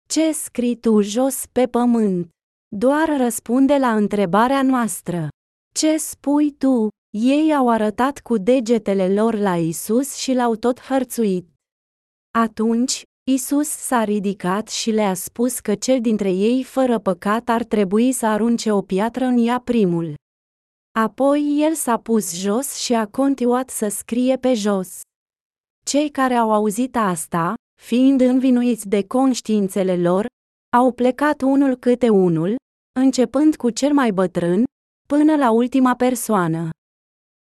Ce 0.10 0.32
scrii 0.32 0.80
tu 0.80 1.02
jos 1.02 1.46
pe 1.52 1.68
pământ? 1.68 2.30
Doar 2.76 3.18
răspunde 3.18 3.78
la 3.78 3.96
întrebarea 3.96 4.62
noastră. 4.62 5.28
Ce 5.74 5.98
spui 5.98 6.52
tu? 6.52 6.88
Ei 7.18 7.56
au 7.56 7.70
arătat 7.70 8.20
cu 8.20 8.38
degetele 8.38 9.14
lor 9.14 9.36
la 9.36 9.58
Isus 9.58 10.16
și 10.16 10.34
l-au 10.34 10.56
tot 10.56 10.80
hărțuit. 10.80 11.50
Atunci, 12.32 13.04
Isus 13.32 13.68
s-a 13.68 14.04
ridicat 14.04 14.68
și 14.68 14.92
le-a 14.92 15.14
spus 15.14 15.60
că 15.60 15.76
cel 15.76 16.02
dintre 16.02 16.32
ei 16.32 16.64
fără 16.64 17.00
păcat 17.00 17.50
ar 17.50 17.64
trebui 17.64 18.12
să 18.12 18.26
arunce 18.26 18.72
o 18.72 18.82
piatră 18.82 19.26
în 19.26 19.48
ea 19.48 19.60
primul. 19.60 20.14
Apoi 21.00 21.58
el 21.60 21.74
s-a 21.74 21.98
pus 21.98 22.36
jos 22.36 22.76
și 22.76 22.94
a 22.94 23.08
continuat 23.08 23.70
să 23.70 23.88
scrie 23.88 24.38
pe 24.38 24.54
jos. 24.54 25.00
Cei 25.86 26.10
care 26.10 26.34
au 26.34 26.54
auzit 26.54 26.96
asta, 26.96 27.54
fiind 27.82 28.22
învinuiți 28.22 28.88
de 28.88 29.08
conștiințele 29.08 29.98
lor, 29.98 30.26
au 30.76 30.92
plecat 30.92 31.42
unul 31.42 31.76
câte 31.76 32.10
unul, 32.10 32.56
începând 33.00 33.56
cu 33.56 33.70
cel 33.70 33.94
mai 33.94 34.12
bătrân, 34.12 34.64
până 35.08 35.36
la 35.36 35.52
ultima 35.52 35.96
persoană. 35.96 36.70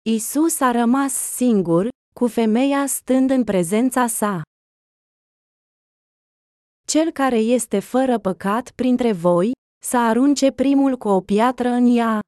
Isus 0.08 0.60
a 0.60 0.70
rămas 0.70 1.12
singur, 1.12 1.88
cu 2.14 2.26
femeia 2.26 2.86
stând 2.86 3.30
în 3.30 3.44
prezența 3.44 4.06
sa. 4.06 4.42
Cel 6.92 7.10
care 7.10 7.36
este 7.36 7.78
fără 7.78 8.18
păcat 8.18 8.70
printre 8.70 9.12
voi, 9.12 9.50
să 9.84 9.98
arunce 9.98 10.50
primul 10.50 10.96
cu 10.96 11.08
o 11.08 11.20
piatră 11.20 11.68
în 11.68 11.96
ea. 11.96 12.20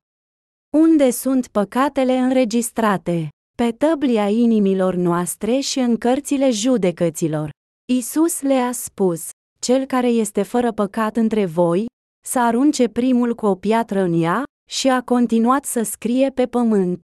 Unde 0.77 1.11
sunt 1.11 1.47
păcatele 1.47 2.17
înregistrate? 2.17 3.29
Pe 3.57 3.73
tăblia 3.73 4.29
inimilor 4.29 4.95
noastre 4.95 5.59
și 5.59 5.79
în 5.79 5.97
cărțile 5.97 6.51
judecăților. 6.51 7.51
Isus 7.93 8.41
le-a 8.41 8.73
spus, 8.73 9.29
cel 9.59 9.85
care 9.85 10.09
este 10.09 10.43
fără 10.43 10.73
păcat 10.73 11.17
între 11.17 11.47
voi, 11.47 11.87
să 12.27 12.41
arunce 12.41 12.89
primul 12.89 13.35
cu 13.35 13.47
o 13.47 13.55
piatră 13.55 14.01
în 14.01 14.23
ea, 14.23 14.43
și 14.71 14.89
a 14.89 15.03
continuat 15.03 15.65
să 15.65 15.83
scrie 15.83 16.31
pe 16.31 16.47
pământ. 16.47 17.01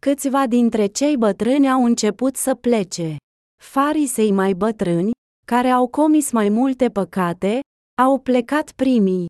Câțiva 0.00 0.46
dintre 0.46 0.86
cei 0.86 1.16
bătrâni 1.16 1.70
au 1.70 1.84
început 1.84 2.36
să 2.36 2.54
plece. 2.54 3.16
Farisei 3.62 4.30
mai 4.30 4.54
bătrâni, 4.54 5.10
care 5.52 5.68
au 5.68 5.88
comis 5.88 6.30
mai 6.30 6.48
multe 6.48 6.90
păcate, 6.90 7.60
au 8.02 8.18
plecat 8.18 8.72
primii. 8.72 9.26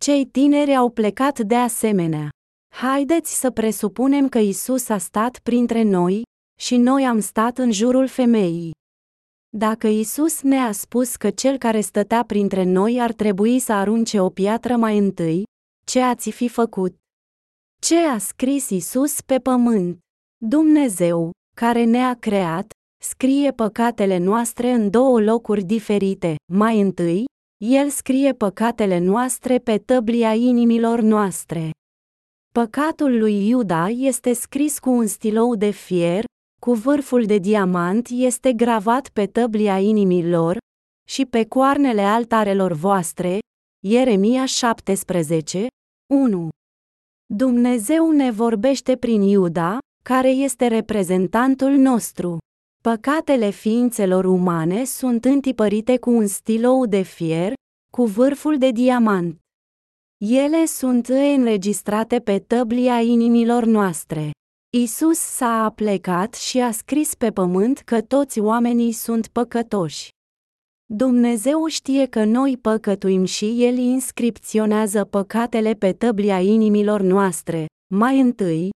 Cei 0.00 0.26
tineri 0.26 0.74
au 0.74 0.90
plecat 0.90 1.38
de 1.38 1.56
asemenea. 1.56 2.28
Haideți 2.74 3.40
să 3.40 3.50
presupunem 3.50 4.28
că 4.28 4.38
Isus 4.38 4.88
a 4.88 4.98
stat 4.98 5.38
printre 5.38 5.82
noi, 5.82 6.22
și 6.60 6.76
noi 6.76 7.06
am 7.06 7.20
stat 7.20 7.58
în 7.58 7.72
jurul 7.72 8.06
femeii. 8.06 8.70
Dacă 9.56 9.86
Isus 9.86 10.42
ne-a 10.42 10.72
spus 10.72 11.16
că 11.16 11.30
cel 11.30 11.58
care 11.58 11.80
stătea 11.80 12.24
printre 12.24 12.62
noi 12.62 13.00
ar 13.00 13.12
trebui 13.12 13.58
să 13.58 13.72
arunce 13.72 14.20
o 14.20 14.30
piatră 14.30 14.76
mai 14.76 14.98
întâi, 14.98 15.42
ce 15.86 16.00
ați 16.00 16.30
fi 16.30 16.48
făcut? 16.48 16.96
Ce 17.80 17.96
a 17.96 18.18
scris 18.18 18.70
Isus 18.70 19.20
pe 19.20 19.38
pământ? 19.38 19.98
Dumnezeu, 20.44 21.30
care 21.56 21.84
ne-a 21.84 22.14
creat, 22.14 22.72
scrie 23.08 23.52
păcatele 23.52 24.18
noastre 24.18 24.70
în 24.70 24.90
două 24.90 25.20
locuri 25.20 25.62
diferite. 25.62 26.34
Mai 26.52 26.80
întâi, 26.80 27.24
El 27.64 27.88
scrie 27.88 28.32
păcatele 28.32 28.98
noastre 28.98 29.58
pe 29.58 29.78
tăblia 29.78 30.34
inimilor 30.34 31.00
noastre. 31.00 31.70
Păcatul 32.54 33.18
lui 33.18 33.48
Iuda 33.48 33.88
este 33.88 34.32
scris 34.32 34.78
cu 34.78 34.90
un 34.90 35.06
stilou 35.06 35.54
de 35.54 35.70
fier, 35.70 36.24
cu 36.60 36.72
vârful 36.72 37.24
de 37.24 37.38
diamant 37.38 38.08
este 38.10 38.52
gravat 38.52 39.08
pe 39.08 39.26
tăblia 39.26 39.78
inimilor 39.78 40.56
și 41.08 41.26
pe 41.26 41.46
coarnele 41.46 42.02
altarelor 42.02 42.72
voastre. 42.72 43.38
Ieremia 43.86 44.44
17, 44.44 45.66
1. 46.14 46.48
Dumnezeu 47.34 48.10
ne 48.10 48.30
vorbește 48.30 48.96
prin 48.96 49.22
Iuda, 49.22 49.78
care 50.04 50.28
este 50.28 50.66
reprezentantul 50.66 51.70
nostru. 51.70 52.38
Păcatele 52.90 53.50
ființelor 53.50 54.24
umane 54.24 54.84
sunt 54.84 55.24
întipărite 55.24 55.98
cu 55.98 56.10
un 56.10 56.26
stilou 56.26 56.86
de 56.86 57.02
fier, 57.02 57.52
cu 57.92 58.04
vârful 58.04 58.58
de 58.58 58.70
diamant. 58.70 59.38
Ele 60.24 60.64
sunt 60.64 61.08
înregistrate 61.08 62.20
pe 62.20 62.38
tăblia 62.38 63.00
inimilor 63.00 63.64
noastre. 63.64 64.30
Isus 64.76 65.18
s-a 65.18 65.64
aplecat 65.64 66.34
și 66.34 66.60
a 66.60 66.70
scris 66.70 67.14
pe 67.14 67.30
pământ 67.30 67.78
că 67.78 68.00
toți 68.00 68.40
oamenii 68.40 68.92
sunt 68.92 69.26
păcătoși. 69.26 70.08
Dumnezeu 70.84 71.66
știe 71.66 72.06
că 72.06 72.24
noi 72.24 72.56
păcătuim 72.56 73.24
și 73.24 73.64
El 73.64 73.76
inscripționează 73.76 75.04
păcatele 75.04 75.72
pe 75.72 75.92
tăblia 75.92 76.40
inimilor 76.40 77.00
noastre. 77.00 77.66
Mai 77.94 78.20
întâi, 78.20 78.70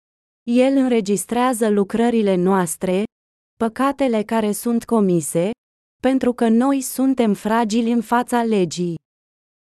El 0.51 0.77
înregistrează 0.77 1.69
lucrările 1.69 2.35
noastre, 2.35 3.03
păcatele 3.59 4.23
care 4.23 4.53
sunt 4.53 4.85
comise, 4.85 5.51
pentru 6.03 6.33
că 6.33 6.49
noi 6.49 6.81
suntem 6.81 7.35
fragili 7.35 7.91
în 7.93 8.01
fața 8.01 8.43
legii. 8.43 8.95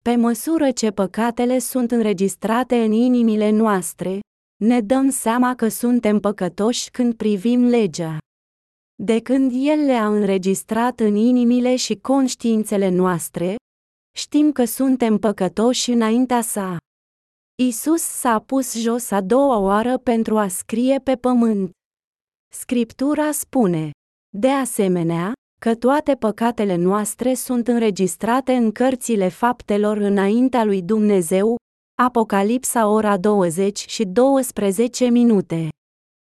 Pe 0.04 0.16
măsură 0.16 0.72
ce 0.72 0.92
păcatele 0.92 1.60
sunt 1.60 1.92
înregistrate 1.92 2.84
în 2.84 2.92
inimile 2.92 3.50
noastre, 3.50 4.20
ne 4.64 4.82
dăm 4.82 5.10
seama 5.10 5.56
că 5.56 5.68
suntem 5.68 6.20
păcătoși 6.20 6.90
când 6.90 7.14
privim 7.14 7.64
legea. 7.64 8.18
De 9.04 9.22
când 9.22 9.52
El 9.56 9.80
le-a 9.86 10.08
înregistrat 10.08 11.00
în 11.00 11.16
inimile 11.16 11.76
și 11.76 11.96
conștiințele 11.96 12.90
noastre, 12.90 13.56
știm 14.18 14.52
că 14.52 14.66
suntem 14.66 15.18
păcătoși 15.18 15.92
înaintea 15.92 16.42
sa. 16.42 16.78
Isus 17.64 18.02
s-a 18.02 18.40
pus 18.40 18.76
jos 18.76 19.12
a 19.12 19.22
doua 19.22 19.58
oară 19.58 19.98
pentru 19.98 20.38
a 20.38 20.48
scrie 20.48 21.00
pe 21.00 21.16
pământ. 21.16 21.72
Scriptura 22.56 23.32
spune, 23.32 23.92
de 24.38 24.50
asemenea, 24.50 25.34
că 25.62 25.76
toate 25.76 26.16
păcatele 26.16 26.76
noastre 26.76 27.34
sunt 27.34 27.68
înregistrate 27.68 28.54
în 28.54 28.72
cărțile 28.72 29.28
faptelor 29.28 29.98
înaintea 29.98 30.64
lui 30.64 30.82
Dumnezeu, 30.82 31.56
Apocalipsa 32.02 32.88
ora 32.88 33.18
20 33.18 33.86
și 33.88 34.06
12 34.06 35.06
minute. 35.06 35.70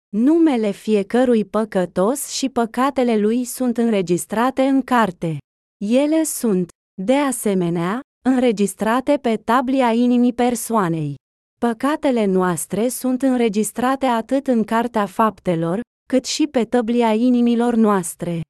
Numele 0.08 0.70
fiecărui 0.70 1.44
păcătos 1.44 2.28
și 2.28 2.48
păcatele 2.48 3.16
lui 3.18 3.44
sunt 3.44 3.76
înregistrate 3.76 4.62
în 4.62 4.82
carte. 4.82 5.38
Ele 5.84 6.22
sunt, 6.22 6.68
de 7.02 7.14
asemenea, 7.14 8.00
înregistrate 8.28 9.16
pe 9.16 9.36
tablia 9.36 9.92
inimii 9.92 10.32
persoanei. 10.32 11.14
Păcatele 11.60 12.24
noastre 12.24 12.88
sunt 12.88 13.22
înregistrate 13.22 14.06
atât 14.06 14.46
în 14.46 14.64
cartea 14.64 15.06
faptelor, 15.06 15.80
cât 16.06 16.24
și 16.24 16.46
pe 16.46 16.64
tăblia 16.64 17.12
inimilor 17.12 17.74
noastre. 17.74 18.40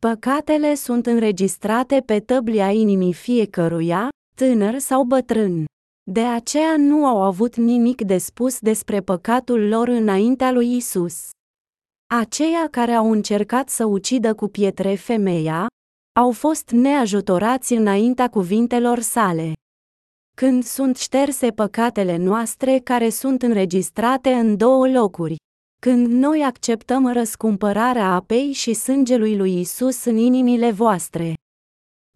Păcatele 0.00 0.74
sunt 0.74 1.06
înregistrate 1.06 2.02
pe 2.06 2.20
tăblia 2.20 2.70
inimii 2.70 3.12
fiecăruia, 3.12 4.08
tânăr 4.36 4.78
sau 4.78 5.04
bătrân. 5.04 5.64
De 6.10 6.20
aceea 6.20 6.76
nu 6.76 7.06
au 7.06 7.22
avut 7.22 7.56
nimic 7.56 8.00
de 8.00 8.18
spus 8.18 8.58
despre 8.58 9.00
păcatul 9.00 9.68
lor 9.68 9.88
înaintea 9.88 10.52
lui 10.52 10.76
Isus. 10.76 11.28
Aceia 12.14 12.68
care 12.70 12.92
au 12.92 13.10
încercat 13.10 13.68
să 13.68 13.84
ucidă 13.84 14.34
cu 14.34 14.48
pietre 14.48 14.94
femeia, 14.94 15.66
au 16.18 16.30
fost 16.30 16.70
neajutorați 16.70 17.72
înaintea 17.72 18.28
cuvintelor 18.28 18.98
sale. 18.98 19.52
Când 20.36 20.64
sunt 20.64 20.96
șterse 20.96 21.50
păcatele 21.50 22.16
noastre 22.16 22.78
care 22.78 23.08
sunt 23.08 23.42
înregistrate 23.42 24.32
în 24.32 24.56
două 24.56 24.88
locuri, 24.88 25.36
când 25.86 26.06
noi 26.06 26.42
acceptăm 26.42 27.12
răscumpărarea 27.12 28.14
apei 28.14 28.52
și 28.52 28.74
sângelui 28.74 29.36
lui 29.36 29.60
Isus 29.60 30.04
în 30.04 30.16
inimile 30.16 30.70
voastre. 30.70 31.34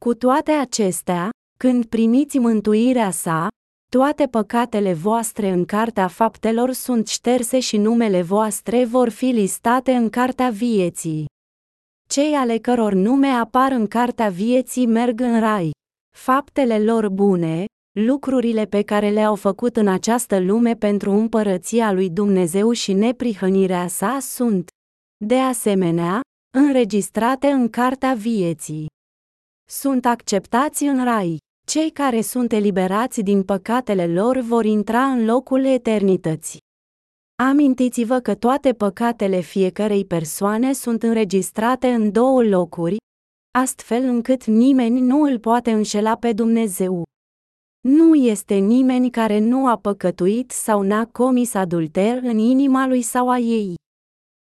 Cu 0.00 0.14
toate 0.14 0.50
acestea, 0.50 1.30
când 1.58 1.84
primiți 1.84 2.38
mântuirea 2.38 3.10
sa, 3.10 3.48
toate 3.90 4.26
păcatele 4.26 4.92
voastre 4.92 5.48
în 5.48 5.64
cartea 5.64 6.08
faptelor 6.08 6.72
sunt 6.72 7.08
șterse 7.08 7.60
și 7.60 7.76
numele 7.76 8.22
voastre 8.22 8.84
vor 8.84 9.08
fi 9.08 9.24
listate 9.26 9.92
în 9.92 10.10
cartea 10.10 10.50
vieții. 10.50 11.24
Cei 12.08 12.34
ale 12.34 12.58
căror 12.58 12.92
nume 12.92 13.28
apar 13.28 13.72
în 13.72 13.86
cartea 13.86 14.28
vieții 14.28 14.86
merg 14.86 15.20
în 15.20 15.40
rai. 15.40 15.70
Faptele 16.16 16.84
lor 16.84 17.08
bune, 17.08 17.64
lucrurile 18.00 18.64
pe 18.64 18.82
care 18.82 19.10
le-au 19.10 19.34
făcut 19.34 19.76
în 19.76 19.88
această 19.88 20.40
lume 20.40 20.74
pentru 20.74 21.10
împărăția 21.10 21.92
lui 21.92 22.10
Dumnezeu 22.10 22.72
și 22.72 22.92
neprihănirea 22.92 23.86
sa 23.86 24.18
sunt, 24.20 24.68
de 25.24 25.38
asemenea, 25.38 26.20
înregistrate 26.58 27.46
în 27.46 27.70
Cartea 27.70 28.14
Vieții. 28.14 28.86
Sunt 29.70 30.06
acceptați 30.06 30.84
în 30.84 31.04
rai. 31.04 31.38
Cei 31.66 31.90
care 31.90 32.20
sunt 32.20 32.52
eliberați 32.52 33.20
din 33.20 33.42
păcatele 33.42 34.06
lor 34.06 34.38
vor 34.38 34.64
intra 34.64 35.04
în 35.04 35.24
locul 35.24 35.64
eternității. 35.64 36.60
Amintiți-vă 37.42 38.20
că 38.20 38.34
toate 38.34 38.72
păcatele 38.72 39.40
fiecărei 39.40 40.04
persoane 40.04 40.72
sunt 40.72 41.02
înregistrate 41.02 41.88
în 41.88 42.12
două 42.12 42.42
locuri, 42.42 42.96
astfel 43.58 44.02
încât 44.02 44.44
nimeni 44.44 45.00
nu 45.00 45.22
îl 45.22 45.38
poate 45.38 45.70
înșela 45.70 46.16
pe 46.16 46.32
Dumnezeu. 46.32 47.04
Nu 47.88 48.14
este 48.14 48.54
nimeni 48.54 49.10
care 49.10 49.38
nu 49.38 49.66
a 49.66 49.76
păcătuit 49.76 50.50
sau 50.50 50.82
n-a 50.82 51.06
comis 51.06 51.54
adulter 51.54 52.22
în 52.22 52.38
inima 52.38 52.86
lui 52.86 53.02
sau 53.02 53.30
a 53.30 53.38
ei. 53.38 53.74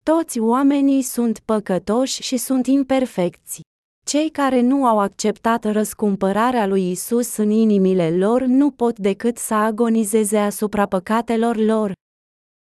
Toți 0.04 0.38
oamenii 0.38 1.02
sunt 1.02 1.38
păcătoși 1.38 2.22
și 2.22 2.36
sunt 2.36 2.66
imperfecți. 2.66 3.60
Cei 4.06 4.30
care 4.30 4.60
nu 4.60 4.86
au 4.86 4.98
acceptat 4.98 5.64
răscumpărarea 5.64 6.66
lui 6.66 6.90
Isus 6.90 7.36
în 7.36 7.50
inimile 7.50 8.16
lor 8.16 8.42
nu 8.42 8.70
pot 8.70 8.98
decât 8.98 9.36
să 9.36 9.54
agonizeze 9.54 10.38
asupra 10.38 10.86
păcatelor 10.86 11.56
lor. 11.56 11.92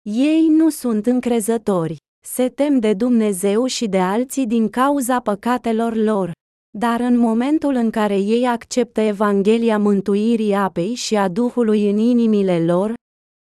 Ei 0.02 0.46
nu 0.48 0.68
sunt 0.68 1.06
încrezători, 1.06 1.96
se 2.26 2.48
tem 2.48 2.78
de 2.78 2.94
Dumnezeu 2.94 3.66
și 3.66 3.86
de 3.86 4.00
alții 4.00 4.46
din 4.46 4.68
cauza 4.68 5.20
păcatelor 5.20 5.94
lor. 5.94 6.32
Dar 6.78 7.00
în 7.00 7.18
momentul 7.18 7.74
în 7.74 7.90
care 7.90 8.18
ei 8.18 8.46
acceptă 8.46 9.00
Evanghelia 9.00 9.78
mântuirii 9.78 10.54
apei 10.54 10.94
și 10.94 11.16
a 11.16 11.28
Duhului 11.28 11.90
în 11.90 11.98
inimile 11.98 12.64
lor, 12.64 12.94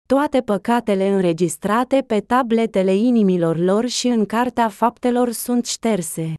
toate 0.07 0.41
păcatele 0.41 1.09
înregistrate 1.09 2.03
pe 2.07 2.19
tabletele 2.19 2.95
inimilor 2.95 3.57
lor 3.57 3.87
și 3.87 4.07
în 4.07 4.25
cartea 4.25 4.69
faptelor 4.69 5.31
sunt 5.31 5.65
șterse. 5.65 6.33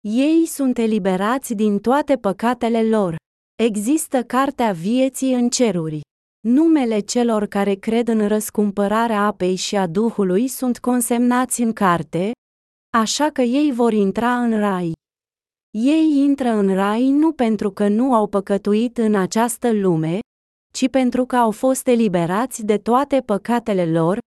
Ei 0.00 0.46
sunt 0.46 0.78
eliberați 0.78 1.54
din 1.54 1.78
toate 1.78 2.16
păcatele 2.16 2.82
lor. 2.82 3.16
Există 3.62 4.22
cartea 4.22 4.72
vieții 4.72 5.34
în 5.34 5.48
ceruri. 5.48 6.00
Numele 6.40 6.98
celor 6.98 7.46
care 7.46 7.74
cred 7.74 8.08
în 8.08 8.28
răscumpărarea 8.28 9.26
apei 9.26 9.54
și 9.54 9.76
a 9.76 9.86
Duhului 9.86 10.48
sunt 10.48 10.78
consemnați 10.78 11.62
în 11.62 11.72
carte, 11.72 12.32
așa 12.96 13.30
că 13.30 13.42
ei 13.42 13.72
vor 13.72 13.92
intra 13.92 14.38
în 14.38 14.58
rai. 14.58 14.92
Ei 15.78 16.16
intră 16.16 16.48
în 16.48 16.74
rai 16.74 17.10
nu 17.10 17.32
pentru 17.32 17.70
că 17.70 17.88
nu 17.88 18.14
au 18.14 18.26
păcătuit 18.26 18.98
în 18.98 19.14
această 19.14 19.72
lume, 19.72 20.18
ci 20.72 20.88
pentru 20.88 21.24
că 21.24 21.36
au 21.36 21.50
fost 21.50 21.86
eliberați 21.86 22.64
de 22.64 22.78
toate 22.78 23.20
păcatele 23.20 23.90
lor, 23.90 24.18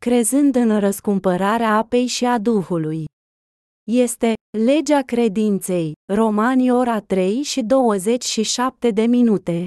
crezând 0.00 0.54
în 0.54 0.78
răscumpărarea 0.80 1.76
apei 1.76 2.06
și 2.06 2.24
a 2.24 2.38
Duhului. 2.38 3.04
Este 3.90 4.34
legea 4.58 5.00
credinței, 5.02 5.92
Romani 6.12 6.70
ora 6.70 7.00
3 7.00 7.42
și 7.42 7.62
27 7.62 8.90
de 8.90 9.06
minute. 9.06 9.64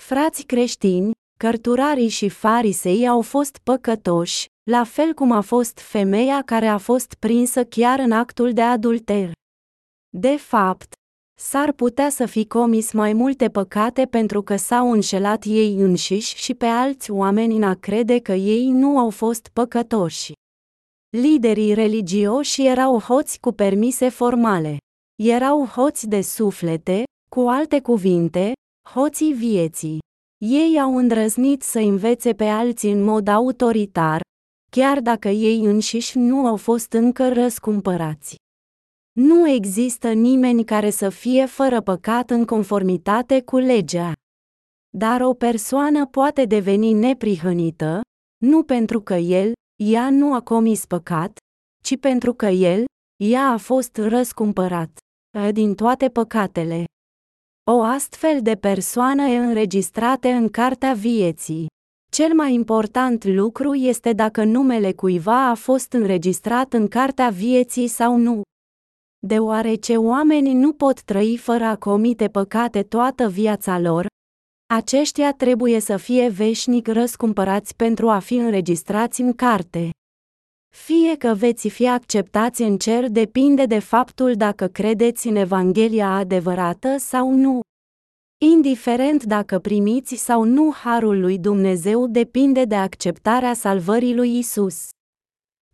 Frați 0.00 0.42
creștini, 0.42 1.10
cărturarii 1.38 2.08
și 2.08 2.28
farisei 2.28 3.08
au 3.08 3.20
fost 3.20 3.58
păcătoși, 3.62 4.46
la 4.70 4.84
fel 4.84 5.14
cum 5.14 5.32
a 5.32 5.40
fost 5.40 5.78
femeia 5.78 6.42
care 6.42 6.66
a 6.66 6.78
fost 6.78 7.14
prinsă 7.14 7.64
chiar 7.64 7.98
în 7.98 8.12
actul 8.12 8.52
de 8.52 8.62
adulter. 8.62 9.32
De 10.16 10.36
fapt, 10.36 10.92
s-ar 11.40 11.72
putea 11.72 12.08
să 12.10 12.26
fi 12.26 12.46
comis 12.46 12.92
mai 12.92 13.12
multe 13.12 13.48
păcate 13.48 14.06
pentru 14.06 14.42
că 14.42 14.56
s-au 14.56 14.92
înșelat 14.92 15.44
ei 15.44 15.74
înșiși 15.74 16.36
și 16.36 16.54
pe 16.54 16.66
alți 16.66 17.10
oameni 17.10 17.56
în 17.56 17.62
a 17.62 17.74
crede 17.74 18.18
că 18.18 18.32
ei 18.32 18.70
nu 18.70 18.98
au 18.98 19.10
fost 19.10 19.48
păcătoși. 19.52 20.32
Liderii 21.16 21.74
religioși 21.74 22.66
erau 22.66 22.98
hoți 22.98 23.40
cu 23.40 23.52
permise 23.52 24.08
formale. 24.08 24.76
Erau 25.22 25.66
hoți 25.66 26.08
de 26.08 26.20
suflete, 26.20 27.02
cu 27.30 27.40
alte 27.40 27.80
cuvinte, 27.80 28.52
hoții 28.94 29.32
vieții. 29.32 29.98
Ei 30.44 30.80
au 30.80 30.96
îndrăznit 30.96 31.62
să 31.62 31.78
învețe 31.78 32.32
pe 32.32 32.44
alții 32.44 32.92
în 32.92 33.02
mod 33.02 33.28
autoritar, 33.28 34.20
chiar 34.70 35.00
dacă 35.00 35.28
ei 35.28 35.64
înșiși 35.64 36.18
nu 36.18 36.46
au 36.46 36.56
fost 36.56 36.92
încă 36.92 37.32
răscumpărați. 37.32 38.42
Nu 39.20 39.48
există 39.48 40.12
nimeni 40.12 40.64
care 40.64 40.90
să 40.90 41.08
fie 41.08 41.46
fără 41.46 41.80
păcat 41.80 42.30
în 42.30 42.44
conformitate 42.44 43.42
cu 43.42 43.56
legea. 43.56 44.12
Dar 44.96 45.20
o 45.20 45.34
persoană 45.34 46.06
poate 46.06 46.44
deveni 46.44 46.92
neprihănită, 46.92 48.00
nu 48.44 48.62
pentru 48.62 49.00
că 49.00 49.14
el, 49.14 49.52
ea 49.82 50.10
nu 50.10 50.34
a 50.34 50.40
comis 50.40 50.86
păcat, 50.86 51.36
ci 51.84 51.98
pentru 51.98 52.34
că 52.34 52.46
el, 52.46 52.84
ea 53.24 53.48
a 53.48 53.56
fost 53.56 53.96
răscumpărat 53.96 54.90
din 55.52 55.74
toate 55.74 56.08
păcatele. 56.08 56.84
O 57.70 57.82
astfel 57.82 58.42
de 58.42 58.54
persoană 58.54 59.22
e 59.22 59.36
înregistrată 59.38 60.28
în 60.28 60.48
cartea 60.48 60.92
vieții. 60.94 61.66
Cel 62.12 62.34
mai 62.34 62.54
important 62.54 63.24
lucru 63.24 63.74
este 63.74 64.12
dacă 64.12 64.44
numele 64.44 64.92
cuiva 64.92 65.48
a 65.48 65.54
fost 65.54 65.92
înregistrat 65.92 66.72
în 66.72 66.88
cartea 66.88 67.28
vieții 67.28 67.86
sau 67.86 68.16
nu. 68.16 68.42
Deoarece 69.26 69.96
oamenii 69.96 70.54
nu 70.54 70.72
pot 70.72 71.02
trăi 71.02 71.36
fără 71.36 71.64
a 71.64 71.76
comite 71.76 72.28
păcate 72.28 72.82
toată 72.82 73.28
viața 73.28 73.78
lor, 73.78 74.06
aceștia 74.74 75.32
trebuie 75.32 75.80
să 75.80 75.96
fie 75.96 76.28
veșnic 76.28 76.88
răscumpărați 76.88 77.76
pentru 77.76 78.08
a 78.08 78.18
fi 78.18 78.34
înregistrați 78.34 79.20
în 79.20 79.32
carte. 79.32 79.90
Fie 80.76 81.16
că 81.16 81.34
veți 81.34 81.68
fi 81.68 81.88
acceptați 81.88 82.62
în 82.62 82.78
cer 82.78 83.08
depinde 83.08 83.64
de 83.66 83.78
faptul 83.78 84.34
dacă 84.34 84.66
credeți 84.66 85.28
în 85.28 85.36
Evanghelia 85.36 86.08
adevărată 86.14 86.96
sau 86.98 87.30
nu. 87.30 87.60
Indiferent 88.38 89.24
dacă 89.24 89.58
primiți 89.58 90.14
sau 90.14 90.42
nu 90.42 90.72
harul 90.72 91.20
lui 91.20 91.38
Dumnezeu 91.38 92.06
depinde 92.06 92.64
de 92.64 92.74
acceptarea 92.74 93.54
salvării 93.54 94.14
lui 94.14 94.38
Isus. 94.38 94.88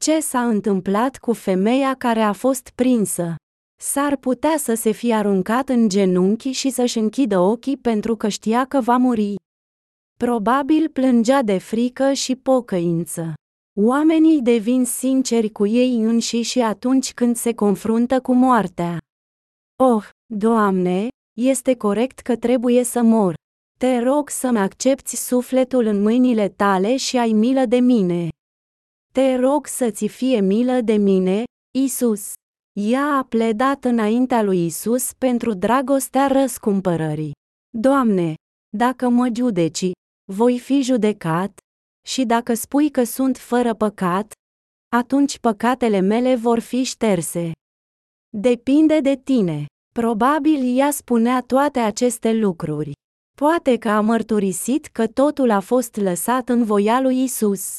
Ce 0.05 0.21
s-a 0.21 0.47
întâmplat 0.47 1.19
cu 1.19 1.33
femeia 1.33 1.95
care 1.95 2.21
a 2.21 2.33
fost 2.33 2.71
prinsă? 2.75 3.35
S-ar 3.83 4.17
putea 4.17 4.55
să 4.59 4.75
se 4.75 4.91
fie 4.91 5.15
aruncat 5.15 5.69
în 5.69 5.89
genunchi 5.89 6.51
și 6.51 6.71
să-și 6.71 6.99
închidă 6.99 7.39
ochii 7.39 7.77
pentru 7.77 8.17
că 8.17 8.29
știa 8.29 8.65
că 8.65 8.81
va 8.81 8.97
muri. 8.97 9.35
Probabil 10.17 10.89
plângea 10.89 11.43
de 11.43 11.59
frică 11.59 12.13
și 12.13 12.37
pocăință. 12.37 13.35
Oamenii 13.81 14.43
devin 14.43 14.85
sinceri 14.85 15.51
cu 15.51 15.67
ei 15.67 15.95
înșiși 15.95 16.61
atunci 16.61 17.15
când 17.15 17.37
se 17.37 17.55
confruntă 17.55 18.21
cu 18.21 18.33
moartea. 18.33 18.99
Oh, 19.83 20.09
Doamne, 20.27 21.09
este 21.39 21.77
corect 21.77 22.19
că 22.19 22.37
trebuie 22.37 22.85
să 22.85 23.03
mor. 23.03 23.35
Te 23.79 23.99
rog 23.99 24.31
să-mi 24.31 24.59
accepti 24.59 25.17
sufletul 25.17 25.85
în 25.85 26.03
mâinile 26.03 26.49
tale 26.49 26.97
și 26.97 27.17
ai 27.19 27.33
milă 27.33 27.65
de 27.65 27.79
mine. 27.81 28.29
Te 29.13 29.37
rog 29.37 29.67
să-ți 29.67 30.07
fie 30.07 30.41
milă 30.41 30.81
de 30.81 30.97
mine, 30.97 31.45
Isus. 31.79 32.33
Ea 32.73 33.17
a 33.17 33.25
pledat 33.25 33.85
înaintea 33.85 34.43
lui 34.43 34.65
Isus 34.65 35.13
pentru 35.13 35.55
dragostea 35.55 36.27
răscumpărării. 36.27 37.33
Doamne, 37.79 38.35
dacă 38.77 39.09
mă 39.09 39.29
judeci, 39.37 39.91
voi 40.33 40.59
fi 40.59 40.83
judecat, 40.83 41.59
și 42.07 42.25
dacă 42.25 42.55
spui 42.55 42.91
că 42.91 43.05
sunt 43.05 43.37
fără 43.37 43.75
păcat, 43.75 44.33
atunci 44.97 45.39
păcatele 45.39 46.01
mele 46.01 46.37
vor 46.37 46.59
fi 46.59 46.83
șterse. 46.83 47.53
Depinde 48.37 49.01
de 49.01 49.17
tine. 49.17 49.67
Probabil 49.95 50.79
ea 50.79 50.91
spunea 50.91 51.41
toate 51.41 51.79
aceste 51.79 52.33
lucruri. 52.33 52.93
Poate 53.37 53.77
că 53.77 53.89
a 53.89 54.01
mărturisit 54.01 54.87
că 54.87 55.07
totul 55.07 55.51
a 55.51 55.61
fost 55.61 55.97
lăsat 55.97 56.49
în 56.49 56.65
voia 56.65 57.01
lui 57.01 57.23
Isus. 57.23 57.77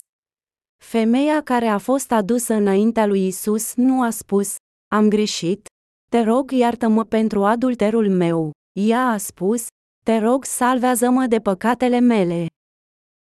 Femeia 0.85 1.41
care 1.41 1.65
a 1.67 1.77
fost 1.77 2.11
adusă 2.11 2.53
înaintea 2.53 3.05
lui 3.05 3.27
Isus 3.27 3.75
nu 3.75 4.01
a 4.01 4.09
spus, 4.09 4.55
am 4.87 5.09
greșit, 5.09 5.65
te 6.09 6.21
rog 6.21 6.51
iartă-mă 6.51 7.05
pentru 7.05 7.43
adulterul 7.43 8.09
meu. 8.09 8.51
Ea 8.79 9.07
a 9.07 9.17
spus, 9.17 9.67
te 10.05 10.17
rog 10.17 10.45
salvează-mă 10.45 11.25
de 11.25 11.39
păcatele 11.39 11.99
mele. 11.99 12.45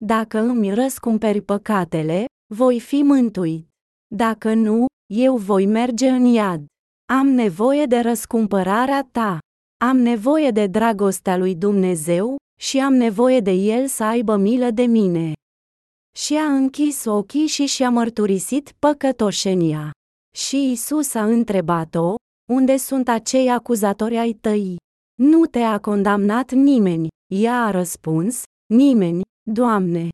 Dacă 0.04 0.38
îmi 0.38 0.74
răscumperi 0.74 1.40
păcatele, 1.40 2.24
voi 2.54 2.80
fi 2.80 3.02
mântuit. 3.02 3.68
Dacă 4.14 4.54
nu, 4.54 4.86
eu 5.12 5.36
voi 5.36 5.66
merge 5.66 6.08
în 6.08 6.24
iad. 6.24 6.64
Am 7.12 7.26
nevoie 7.26 7.86
de 7.86 7.98
răscumpărarea 7.98 9.08
ta. 9.12 9.38
Am 9.84 9.96
nevoie 9.96 10.50
de 10.50 10.66
dragostea 10.66 11.36
lui 11.36 11.54
Dumnezeu 11.54 12.36
și 12.60 12.80
am 12.80 12.94
nevoie 12.94 13.40
de 13.40 13.50
El 13.50 13.86
să 13.86 14.04
aibă 14.04 14.36
milă 14.36 14.70
de 14.70 14.82
mine. 14.82 15.32
Și 16.18 16.34
a 16.34 16.54
închis 16.54 17.04
ochii 17.04 17.46
și 17.46 17.66
și-a 17.66 17.90
mărturisit 17.90 18.72
păcătoșenia. 18.78 19.90
Și 20.36 20.70
Isus 20.70 21.14
a 21.14 21.24
întrebat-o, 21.24 22.14
unde 22.52 22.76
sunt 22.76 23.08
acei 23.08 23.50
acuzatori 23.50 24.16
ai 24.16 24.32
tăi? 24.32 24.76
Nu 25.22 25.46
te-a 25.46 25.78
condamnat 25.78 26.52
nimeni, 26.52 27.08
ea 27.34 27.64
a 27.64 27.70
răspuns, 27.70 28.42
nimeni, 28.74 29.22
Doamne. 29.50 30.08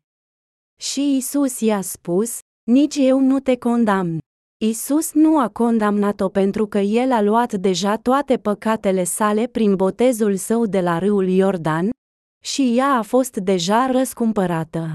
Și 0.81 1.15
Isus 1.15 1.59
i-a 1.59 1.81
spus, 1.81 2.39
nici 2.71 2.95
eu 2.95 3.19
nu 3.19 3.39
te 3.39 3.57
condamn. 3.57 4.19
Isus 4.63 5.13
nu 5.13 5.39
a 5.39 5.47
condamnat-o 5.49 6.29
pentru 6.29 6.67
că 6.67 6.77
el 6.77 7.11
a 7.11 7.21
luat 7.21 7.53
deja 7.53 7.97
toate 7.97 8.37
păcatele 8.37 9.03
sale 9.03 9.47
prin 9.47 9.75
botezul 9.75 10.35
său 10.35 10.65
de 10.65 10.81
la 10.81 10.99
râul 10.99 11.27
Iordan, 11.27 11.89
și 12.43 12.77
ea 12.77 12.93
a 12.93 13.01
fost 13.01 13.35
deja 13.35 13.85
răscumpărată. 13.91 14.91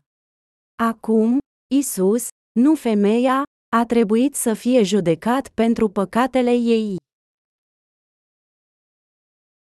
Acum, 0.83 1.39
Isus, 1.75 2.29
nu 2.61 2.75
femeia, 2.75 3.43
a 3.77 3.85
trebuit 3.85 4.35
să 4.35 4.55
fie 4.55 4.83
judecat 4.83 5.49
pentru 5.49 5.89
păcatele 5.89 6.51
ei. 6.53 6.97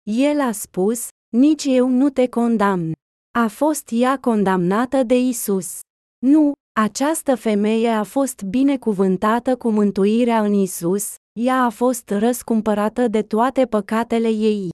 El 0.03 0.41
a 0.41 0.53
spus, 0.53 1.09
nici 1.37 1.65
eu 1.65 1.89
nu 1.89 2.11
te 2.11 2.29
condamn. 2.29 2.93
A 3.39 3.47
fost 3.47 3.89
ea 3.93 4.19
condamnată 4.19 5.03
de 5.03 5.19
Isus. 5.19 5.81
Nu, 6.27 6.53
această 6.81 7.35
femeie 7.35 7.89
a 7.89 8.03
fost 8.03 8.43
binecuvântată 8.43 9.57
cu 9.57 9.71
mântuirea 9.71 10.43
în 10.45 10.53
Isus, 10.53 11.15
ea 11.41 11.65
a 11.65 11.71
fost 11.71 12.09
răscumpărată 12.11 13.09
de 13.09 13.23
toate 13.23 13.67
păcatele 13.67 14.29
ei. 14.29 14.69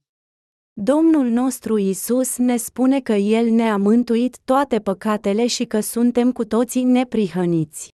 Domnul 0.72 1.26
nostru 1.26 1.78
Isus 1.78 2.36
ne 2.36 2.56
spune 2.56 3.00
că 3.00 3.12
El 3.12 3.50
ne-a 3.50 3.76
mântuit 3.76 4.38
toate 4.44 4.78
păcatele 4.78 5.46
și 5.46 5.64
că 5.64 5.80
suntem 5.80 6.32
cu 6.32 6.44
toții 6.44 6.82
neprihăniți. 6.82 7.88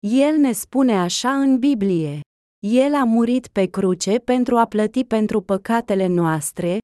El 0.00 0.36
ne 0.36 0.52
spune 0.52 0.98
așa 0.98 1.30
în 1.30 1.58
Biblie. 1.58 2.20
El 2.66 2.94
a 2.94 3.04
murit 3.04 3.46
pe 3.46 3.66
cruce 3.66 4.18
pentru 4.18 4.56
a 4.56 4.64
plăti 4.64 5.04
pentru 5.04 5.40
păcatele 5.40 6.06
noastre, 6.06 6.78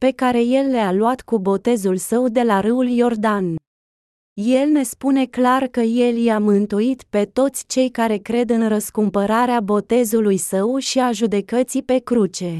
pe 0.00 0.10
care 0.10 0.42
El 0.42 0.70
le-a 0.70 0.92
luat 0.92 1.20
cu 1.20 1.38
botezul 1.38 1.96
său 1.96 2.28
de 2.28 2.42
la 2.42 2.60
râul 2.60 2.88
Iordan. 2.88 3.56
El 4.34 4.68
ne 4.68 4.82
spune 4.82 5.26
clar 5.26 5.66
că 5.66 5.80
El 5.80 6.16
i-a 6.16 6.38
mântuit 6.38 7.02
pe 7.02 7.24
toți 7.24 7.66
cei 7.66 7.90
care 7.90 8.16
cred 8.16 8.50
în 8.50 8.68
răscumpărarea 8.68 9.60
botezului 9.60 10.36
său 10.36 10.78
și 10.78 10.98
a 10.98 11.12
judecății 11.12 11.82
pe 11.82 11.98
cruce. 11.98 12.56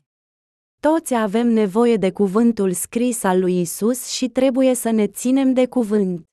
Toți 0.88 1.14
avem 1.14 1.48
nevoie 1.48 1.96
de 1.96 2.12
cuvântul 2.12 2.72
scris 2.72 3.22
al 3.22 3.40
lui 3.40 3.60
Isus 3.60 4.06
și 4.06 4.28
trebuie 4.28 4.74
să 4.74 4.90
ne 4.90 5.06
ținem 5.06 5.52
de 5.52 5.66
cuvânt. 5.66 6.24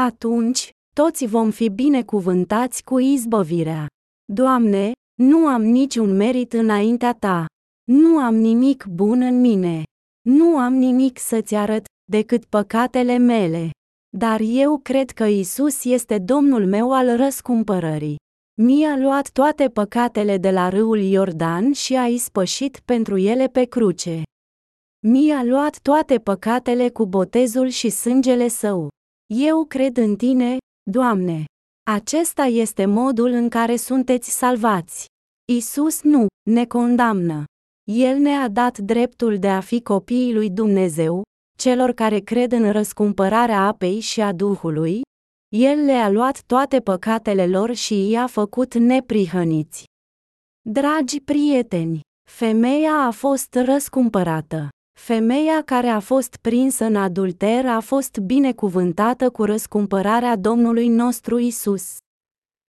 Atunci, 0.00 0.70
toți 0.94 1.26
vom 1.26 1.50
fi 1.50 1.68
binecuvântați 1.68 2.84
cu 2.84 2.98
izbăvirea. 2.98 3.86
Doamne, 4.32 4.92
nu 5.14 5.46
am 5.46 5.62
niciun 5.62 6.16
merit 6.16 6.52
înaintea 6.52 7.12
ta. 7.12 7.46
Nu 7.84 8.18
am 8.18 8.34
nimic 8.34 8.84
bun 8.84 9.20
în 9.20 9.40
mine. 9.40 9.82
Nu 10.28 10.58
am 10.58 10.74
nimic 10.74 11.18
să-ți 11.18 11.54
arăt, 11.54 11.84
decât 12.10 12.44
păcatele 12.44 13.16
mele. 13.16 13.70
Dar 14.16 14.40
eu 14.40 14.78
cred 14.78 15.10
că 15.10 15.24
Isus 15.24 15.84
este 15.84 16.18
Domnul 16.18 16.66
meu 16.66 16.92
al 16.92 17.16
răscumpărării. 17.16 18.16
Mi-a 18.62 18.96
luat 18.96 19.30
toate 19.30 19.68
păcatele 19.68 20.36
de 20.36 20.50
la 20.50 20.68
râul 20.68 21.00
Iordan 21.00 21.72
și 21.72 21.94
a 21.96 22.06
ispășit 22.06 22.80
pentru 22.84 23.16
ele 23.16 23.46
pe 23.46 23.64
cruce. 23.64 24.22
Mi-a 25.06 25.44
luat 25.44 25.78
toate 25.78 26.18
păcatele 26.18 26.88
cu 26.88 27.06
botezul 27.06 27.68
și 27.68 27.90
sângele 27.90 28.48
său. 28.48 28.88
Eu 29.34 29.64
cred 29.64 29.96
în 29.96 30.16
tine, 30.16 30.56
Doamne. 30.90 31.44
Acesta 31.90 32.42
este 32.42 32.86
modul 32.86 33.30
în 33.30 33.48
care 33.48 33.76
sunteți 33.76 34.30
salvați. 34.30 35.06
Isus 35.52 36.02
nu 36.02 36.26
ne 36.50 36.66
condamnă. 36.66 37.44
El 37.90 38.18
ne-a 38.18 38.48
dat 38.48 38.78
dreptul 38.78 39.38
de 39.38 39.48
a 39.48 39.60
fi 39.60 39.82
copiii 39.82 40.34
lui 40.34 40.50
Dumnezeu, 40.50 41.22
celor 41.58 41.92
care 41.92 42.18
cred 42.18 42.52
în 42.52 42.72
răscumpărarea 42.72 43.66
apei 43.66 44.00
și 44.00 44.20
a 44.20 44.32
Duhului, 44.32 45.00
el 45.56 45.84
le-a 45.84 46.10
luat 46.10 46.42
toate 46.42 46.80
păcatele 46.80 47.46
lor 47.46 47.74
și 47.74 48.08
i-a 48.08 48.26
făcut 48.26 48.74
neprihăniți. 48.74 49.84
Dragi 50.68 51.20
prieteni, 51.20 52.00
femeia 52.30 52.92
a 52.92 53.10
fost 53.10 53.54
răscumpărată. 53.54 54.68
Femeia 55.00 55.62
care 55.62 55.86
a 55.86 56.00
fost 56.00 56.36
prinsă 56.36 56.84
în 56.84 56.96
adulter 56.96 57.66
a 57.66 57.80
fost 57.80 58.18
binecuvântată 58.18 59.30
cu 59.30 59.44
răscumpărarea 59.44 60.36
Domnului 60.36 60.88
nostru 60.88 61.38
Isus. 61.38 61.96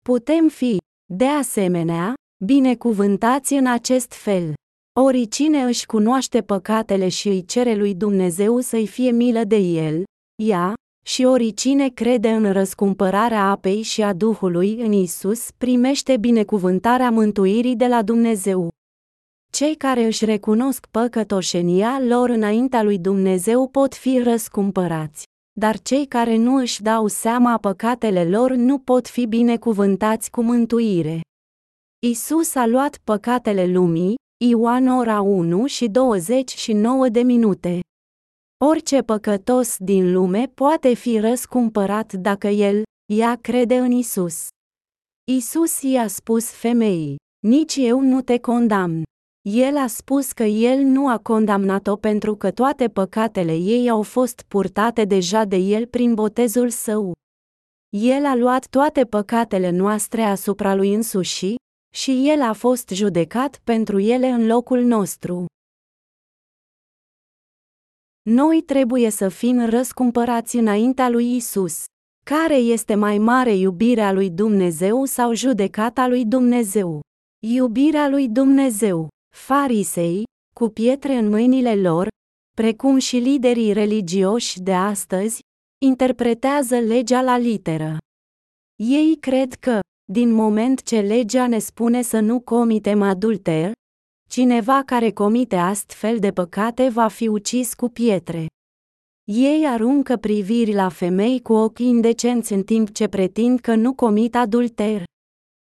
Putem 0.04 0.48
fi, 0.48 0.76
de 1.12 1.26
asemenea, 1.26 2.14
binecuvântați 2.44 3.52
în 3.54 3.66
acest 3.66 4.12
fel. 4.12 4.54
Oricine 5.00 5.62
își 5.62 5.86
cunoaște 5.86 6.42
păcatele 6.42 7.08
și 7.08 7.28
îi 7.28 7.44
cere 7.44 7.74
lui 7.74 7.94
Dumnezeu 7.94 8.60
să-i 8.60 8.86
fie 8.86 9.10
milă 9.10 9.44
de 9.44 9.56
el, 9.56 10.04
ea, 10.42 10.74
și 11.02 11.24
oricine 11.24 11.88
crede 11.88 12.30
în 12.30 12.52
răscumpărarea 12.52 13.50
apei 13.50 13.82
și 13.82 14.02
a 14.02 14.12
Duhului 14.12 14.80
în 14.80 14.92
Isus 14.92 15.50
primește 15.58 16.16
binecuvântarea 16.16 17.10
mântuirii 17.10 17.76
de 17.76 17.86
la 17.86 18.02
Dumnezeu. 18.02 18.68
Cei 19.52 19.74
care 19.74 20.04
își 20.04 20.24
recunosc 20.24 20.86
păcătoșenia 20.90 22.00
lor 22.00 22.28
înaintea 22.28 22.82
lui 22.82 22.98
Dumnezeu 22.98 23.68
pot 23.68 23.94
fi 23.94 24.18
răscumpărați, 24.18 25.24
dar 25.60 25.80
cei 25.80 26.06
care 26.06 26.36
nu 26.36 26.54
își 26.54 26.82
dau 26.82 27.06
seama 27.06 27.58
păcatele 27.58 28.24
lor 28.24 28.52
nu 28.52 28.78
pot 28.78 29.08
fi 29.08 29.26
binecuvântați 29.26 30.30
cu 30.30 30.42
mântuire. 30.42 31.20
Isus 32.06 32.54
a 32.54 32.66
luat 32.66 33.00
păcatele 33.04 33.66
lumii, 33.66 34.14
Ioan 34.44 34.86
ora 34.86 35.20
1 35.20 35.66
și 35.66 35.88
29 35.88 37.08
de 37.08 37.20
minute. 37.20 37.80
Orice 38.64 39.00
păcătos 39.00 39.76
din 39.78 40.12
lume 40.12 40.50
poate 40.54 40.94
fi 40.94 41.18
răscumpărat 41.18 42.12
dacă 42.12 42.46
el, 42.46 42.82
ea 43.12 43.38
crede 43.40 43.76
în 43.76 43.90
Isus. 43.90 44.46
Isus 45.32 45.82
i-a 45.82 46.06
spus 46.06 46.50
femeii, 46.50 47.16
nici 47.46 47.76
eu 47.76 48.00
nu 48.00 48.22
te 48.22 48.38
condamn. 48.38 49.02
El 49.48 49.76
a 49.76 49.86
spus 49.86 50.32
că 50.32 50.42
el 50.42 50.78
nu 50.78 51.08
a 51.08 51.18
condamnat-o 51.18 51.96
pentru 51.96 52.36
că 52.36 52.50
toate 52.50 52.88
păcatele 52.88 53.54
ei 53.56 53.90
au 53.90 54.02
fost 54.02 54.44
purtate 54.48 55.04
deja 55.04 55.44
de 55.44 55.56
el 55.56 55.86
prin 55.86 56.14
botezul 56.14 56.68
său. 56.68 57.12
El 57.88 58.24
a 58.24 58.34
luat 58.34 58.66
toate 58.66 59.04
păcatele 59.04 59.70
noastre 59.70 60.22
asupra 60.22 60.74
lui 60.74 60.94
însuși, 60.94 61.54
și 61.94 62.30
el 62.30 62.42
a 62.42 62.52
fost 62.52 62.88
judecat 62.88 63.60
pentru 63.64 63.98
ele 63.98 64.26
în 64.26 64.46
locul 64.46 64.82
nostru. 64.82 65.46
Noi 68.30 68.62
trebuie 68.62 69.10
să 69.10 69.28
fim 69.28 69.68
răscumpărați 69.68 70.56
înaintea 70.56 71.08
lui 71.08 71.36
Isus. 71.36 71.84
Care 72.24 72.54
este 72.54 72.94
mai 72.94 73.18
mare 73.18 73.54
iubirea 73.54 74.12
lui 74.12 74.30
Dumnezeu 74.30 75.04
sau 75.04 75.34
judecata 75.34 76.06
lui 76.08 76.24
Dumnezeu? 76.24 77.00
Iubirea 77.46 78.08
lui 78.08 78.28
Dumnezeu. 78.28 79.08
Farisei, 79.36 80.22
cu 80.54 80.68
pietre 80.68 81.14
în 81.14 81.28
mâinile 81.28 81.74
lor, 81.74 82.08
precum 82.56 82.98
și 82.98 83.16
liderii 83.16 83.72
religioși 83.72 84.60
de 84.60 84.74
astăzi, 84.74 85.40
interpretează 85.84 86.78
legea 86.78 87.22
la 87.22 87.38
literă. 87.38 87.96
Ei 88.82 89.16
cred 89.20 89.54
că, 89.54 89.80
din 90.12 90.32
moment 90.32 90.82
ce 90.82 91.00
legea 91.00 91.46
ne 91.46 91.58
spune 91.58 92.02
să 92.02 92.20
nu 92.20 92.40
comitem 92.40 93.02
adulter, 93.02 93.72
Cineva 94.28 94.82
care 94.82 95.10
comite 95.10 95.56
astfel 95.56 96.18
de 96.18 96.30
păcate 96.30 96.88
va 96.88 97.08
fi 97.08 97.28
ucis 97.28 97.74
cu 97.74 97.88
pietre. 97.88 98.46
Ei 99.24 99.66
aruncă 99.66 100.16
priviri 100.16 100.72
la 100.72 100.88
femei 100.88 101.42
cu 101.42 101.52
ochii 101.52 101.86
indecenți 101.86 102.52
în 102.52 102.62
timp 102.62 102.90
ce 102.92 103.06
pretind 103.06 103.60
că 103.60 103.74
nu 103.74 103.94
comit 103.94 104.34
adulter. 104.34 105.02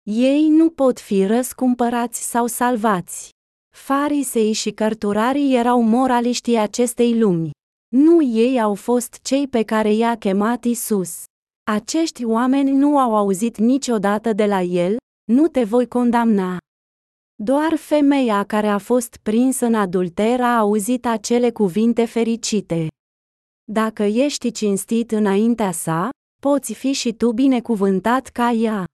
Ei 0.03 0.49
nu 0.49 0.71
pot 0.71 1.01
fi 1.01 1.27
răscumpărați 1.27 2.31
sau 2.31 2.47
salvați. 2.47 3.29
Farisei 3.77 4.53
și 4.53 4.71
cărturarii 4.71 5.57
erau 5.57 5.83
moraliștii 5.83 6.57
acestei 6.57 7.19
lumi. 7.19 7.51
Nu 7.89 8.23
ei 8.23 8.61
au 8.61 8.75
fost 8.75 9.19
cei 9.23 9.49
pe 9.49 9.63
care 9.63 9.93
i-a 9.93 10.17
chemat 10.17 10.65
Isus. 10.65 11.23
Acești 11.71 12.25
oameni 12.25 12.71
nu 12.71 12.99
au 12.99 13.17
auzit 13.17 13.57
niciodată 13.57 14.33
de 14.33 14.47
la 14.47 14.61
el, 14.61 14.97
nu 15.33 15.49
te 15.49 15.65
voi 15.65 15.89
condamna. 15.89 16.59
Doar 17.43 17.77
femeia 17.77 18.45
care 18.45 18.67
a 18.67 18.79
fost 18.79 19.17
prinsă 19.23 19.67
în 19.67 19.75
adulter 19.75 20.41
a 20.41 20.59
auzit 20.59 21.07
acele 21.07 21.51
cuvinte 21.51 22.05
fericite. 22.05 22.89
Dacă 23.73 24.03
ești 24.03 24.51
cinstit 24.51 25.11
înaintea 25.11 25.73
sa, 25.73 26.09
poți 26.43 26.73
fi 26.73 26.93
și 26.93 27.13
tu 27.13 27.33
binecuvântat 27.33 28.27
ca 28.27 28.51
ea. 28.51 28.85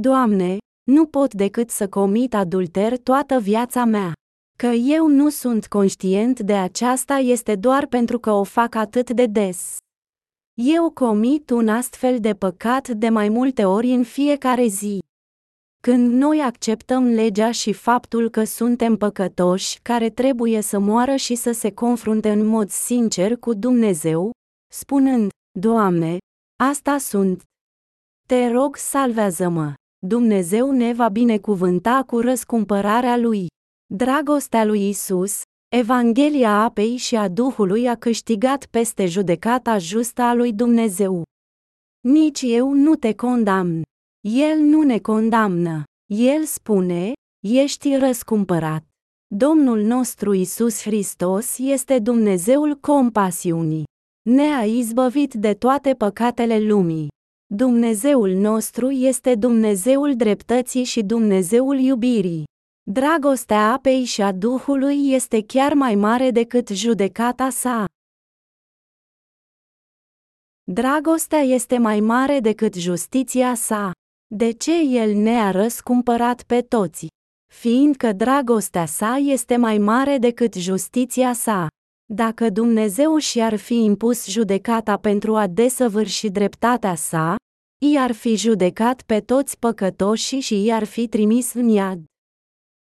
Doamne, 0.00 0.58
nu 0.90 1.06
pot 1.06 1.34
decât 1.34 1.70
să 1.70 1.88
comit 1.88 2.34
adulter 2.34 2.98
toată 2.98 3.38
viața 3.38 3.84
mea. 3.84 4.12
Că 4.58 4.66
eu 4.66 5.06
nu 5.06 5.28
sunt 5.28 5.66
conștient 5.66 6.40
de 6.40 6.56
aceasta 6.56 7.14
este 7.14 7.56
doar 7.56 7.86
pentru 7.86 8.18
că 8.18 8.30
o 8.30 8.44
fac 8.44 8.74
atât 8.74 9.10
de 9.10 9.26
des. 9.26 9.76
Eu 10.54 10.90
comit 10.90 11.50
un 11.50 11.68
astfel 11.68 12.18
de 12.18 12.34
păcat 12.34 12.88
de 12.88 13.08
mai 13.08 13.28
multe 13.28 13.64
ori 13.64 13.90
în 13.90 14.02
fiecare 14.02 14.66
zi. 14.66 14.98
Când 15.82 16.12
noi 16.12 16.40
acceptăm 16.40 17.04
legea 17.04 17.50
și 17.50 17.72
faptul 17.72 18.28
că 18.28 18.44
suntem 18.44 18.96
păcătoși 18.96 19.78
care 19.82 20.10
trebuie 20.10 20.60
să 20.60 20.78
moară 20.78 21.16
și 21.16 21.34
să 21.34 21.52
se 21.52 21.72
confrunte 21.72 22.30
în 22.30 22.46
mod 22.46 22.68
sincer 22.70 23.36
cu 23.36 23.54
Dumnezeu, 23.54 24.30
spunând, 24.72 25.30
Doamne, 25.58 26.18
asta 26.62 26.98
sunt. 26.98 27.42
Te 28.28 28.48
rog 28.48 28.76
salvează-mă. 28.76 29.74
Dumnezeu 30.06 30.70
ne 30.70 30.92
va 30.92 31.08
binecuvânta 31.08 32.02
cu 32.06 32.20
răscumpărarea 32.20 33.16
Lui. 33.16 33.46
Dragostea 33.94 34.64
lui 34.64 34.88
Isus, 34.88 35.42
Evanghelia 35.76 36.62
apei 36.62 36.96
și 36.96 37.16
a 37.16 37.28
Duhului 37.28 37.88
a 37.88 37.96
câștigat 37.96 38.66
peste 38.66 39.06
judecata 39.06 39.78
justă 39.78 40.22
a 40.22 40.34
lui 40.34 40.52
Dumnezeu. 40.52 41.22
Nici 42.00 42.40
eu 42.42 42.72
nu 42.72 42.94
te 42.94 43.14
condamn. 43.14 43.82
El 44.28 44.58
nu 44.58 44.82
ne 44.82 44.98
condamnă. 44.98 45.82
El 46.06 46.44
spune, 46.44 47.12
ești 47.46 47.96
răscumpărat. 47.96 48.84
Domnul 49.26 49.80
nostru 49.80 50.32
Isus 50.32 50.82
Hristos 50.82 51.58
este 51.58 51.98
Dumnezeul 51.98 52.74
compasiunii. 52.74 53.84
Ne-a 54.22 54.64
izbăvit 54.64 55.34
de 55.34 55.54
toate 55.54 55.94
păcatele 55.94 56.58
lumii. 56.58 57.08
Dumnezeul 57.46 58.30
nostru 58.30 58.90
este 58.90 59.34
Dumnezeul 59.34 60.16
dreptății 60.16 60.84
și 60.84 61.02
Dumnezeul 61.02 61.78
iubirii. 61.78 62.44
Dragostea 62.90 63.72
apei 63.72 64.04
și 64.04 64.22
a 64.22 64.32
Duhului 64.32 65.12
este 65.12 65.44
chiar 65.44 65.74
mai 65.74 65.94
mare 65.94 66.30
decât 66.30 66.68
judecata 66.68 67.50
sa. 67.50 67.84
Dragostea 70.62 71.40
este 71.40 71.78
mai 71.78 72.00
mare 72.00 72.40
decât 72.40 72.74
justiția 72.74 73.54
sa. 73.54 73.92
De 74.34 74.50
ce 74.50 74.80
el 74.80 75.14
ne-a 75.14 75.50
răscumpărat 75.50 76.42
pe 76.42 76.60
toți? 76.60 77.06
Fiindcă 77.52 78.12
dragostea 78.12 78.86
sa 78.86 79.16
este 79.16 79.56
mai 79.56 79.78
mare 79.78 80.18
decât 80.18 80.54
justiția 80.54 81.32
sa. 81.32 81.68
Dacă 82.12 82.50
Dumnezeu 82.50 83.16
și-ar 83.16 83.56
fi 83.56 83.74
impus 83.74 84.26
judecata 84.26 84.96
pentru 84.96 85.36
a 85.36 85.46
desăvârși 85.46 86.28
dreptatea 86.28 86.94
sa, 86.94 87.36
i-ar 87.86 88.12
fi 88.12 88.36
judecat 88.36 89.02
pe 89.02 89.20
toți 89.20 89.58
păcătoșii 89.58 90.40
și 90.40 90.64
i-ar 90.64 90.84
fi 90.84 91.08
trimis 91.08 91.52
în 91.52 91.68
iad. 91.68 92.04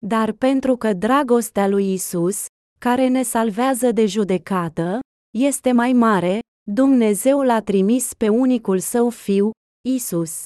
Dar 0.07 0.33
pentru 0.33 0.77
că 0.77 0.93
dragostea 0.93 1.69
lui 1.69 1.93
Isus, 1.93 2.47
care 2.79 3.09
ne 3.09 3.23
salvează 3.23 3.93
de 3.93 4.07
judecată, 4.07 5.01
este 5.39 5.73
mai 5.73 5.93
mare, 5.93 6.39
Dumnezeu 6.71 7.41
l-a 7.41 7.61
trimis 7.61 8.15
pe 8.15 8.29
unicul 8.29 8.79
său 8.79 9.11
fiu, 9.11 9.51
Isus. 9.89 10.45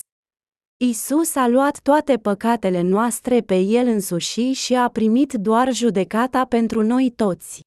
Isus 0.84 1.34
a 1.34 1.48
luat 1.48 1.80
toate 1.80 2.16
păcatele 2.16 2.80
noastre 2.80 3.40
pe 3.40 3.58
el 3.58 3.86
însuși 3.86 4.52
și 4.52 4.74
a 4.74 4.88
primit 4.88 5.32
doar 5.32 5.72
judecata 5.72 6.44
pentru 6.44 6.82
noi 6.82 7.12
toți. 7.16 7.60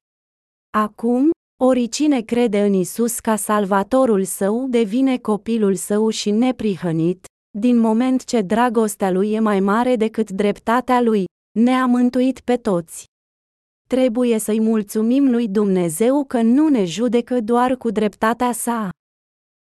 Acum, 0.78 1.30
oricine 1.64 2.22
crede 2.22 2.62
în 2.64 2.74
Isus 2.74 3.20
ca 3.20 3.36
salvatorul 3.36 4.24
său 4.24 4.68
devine 4.68 5.18
copilul 5.18 5.76
său 5.76 6.10
și 6.10 6.32
neprihănit, 6.32 7.26
din 7.58 7.78
moment 7.78 8.24
ce 8.24 8.42
dragostea 8.42 9.12
lui 9.12 9.32
e 9.32 9.40
mai 9.40 9.60
mare 9.60 9.96
decât 9.96 10.32
dreptatea 10.32 11.02
lui, 11.02 11.26
ne-a 11.60 11.86
mântuit 11.86 12.40
pe 12.40 12.58
toți. 12.58 13.06
Trebuie 13.90 14.38
să-i 14.38 14.60
mulțumim 14.60 15.30
lui 15.30 15.48
Dumnezeu 15.48 16.26
că 16.26 16.42
nu 16.42 16.68
ne 16.68 16.86
judecă 16.86 17.40
doar 17.42 17.76
cu 17.76 17.90
dreptatea 17.90 18.52
sa. 18.52 18.90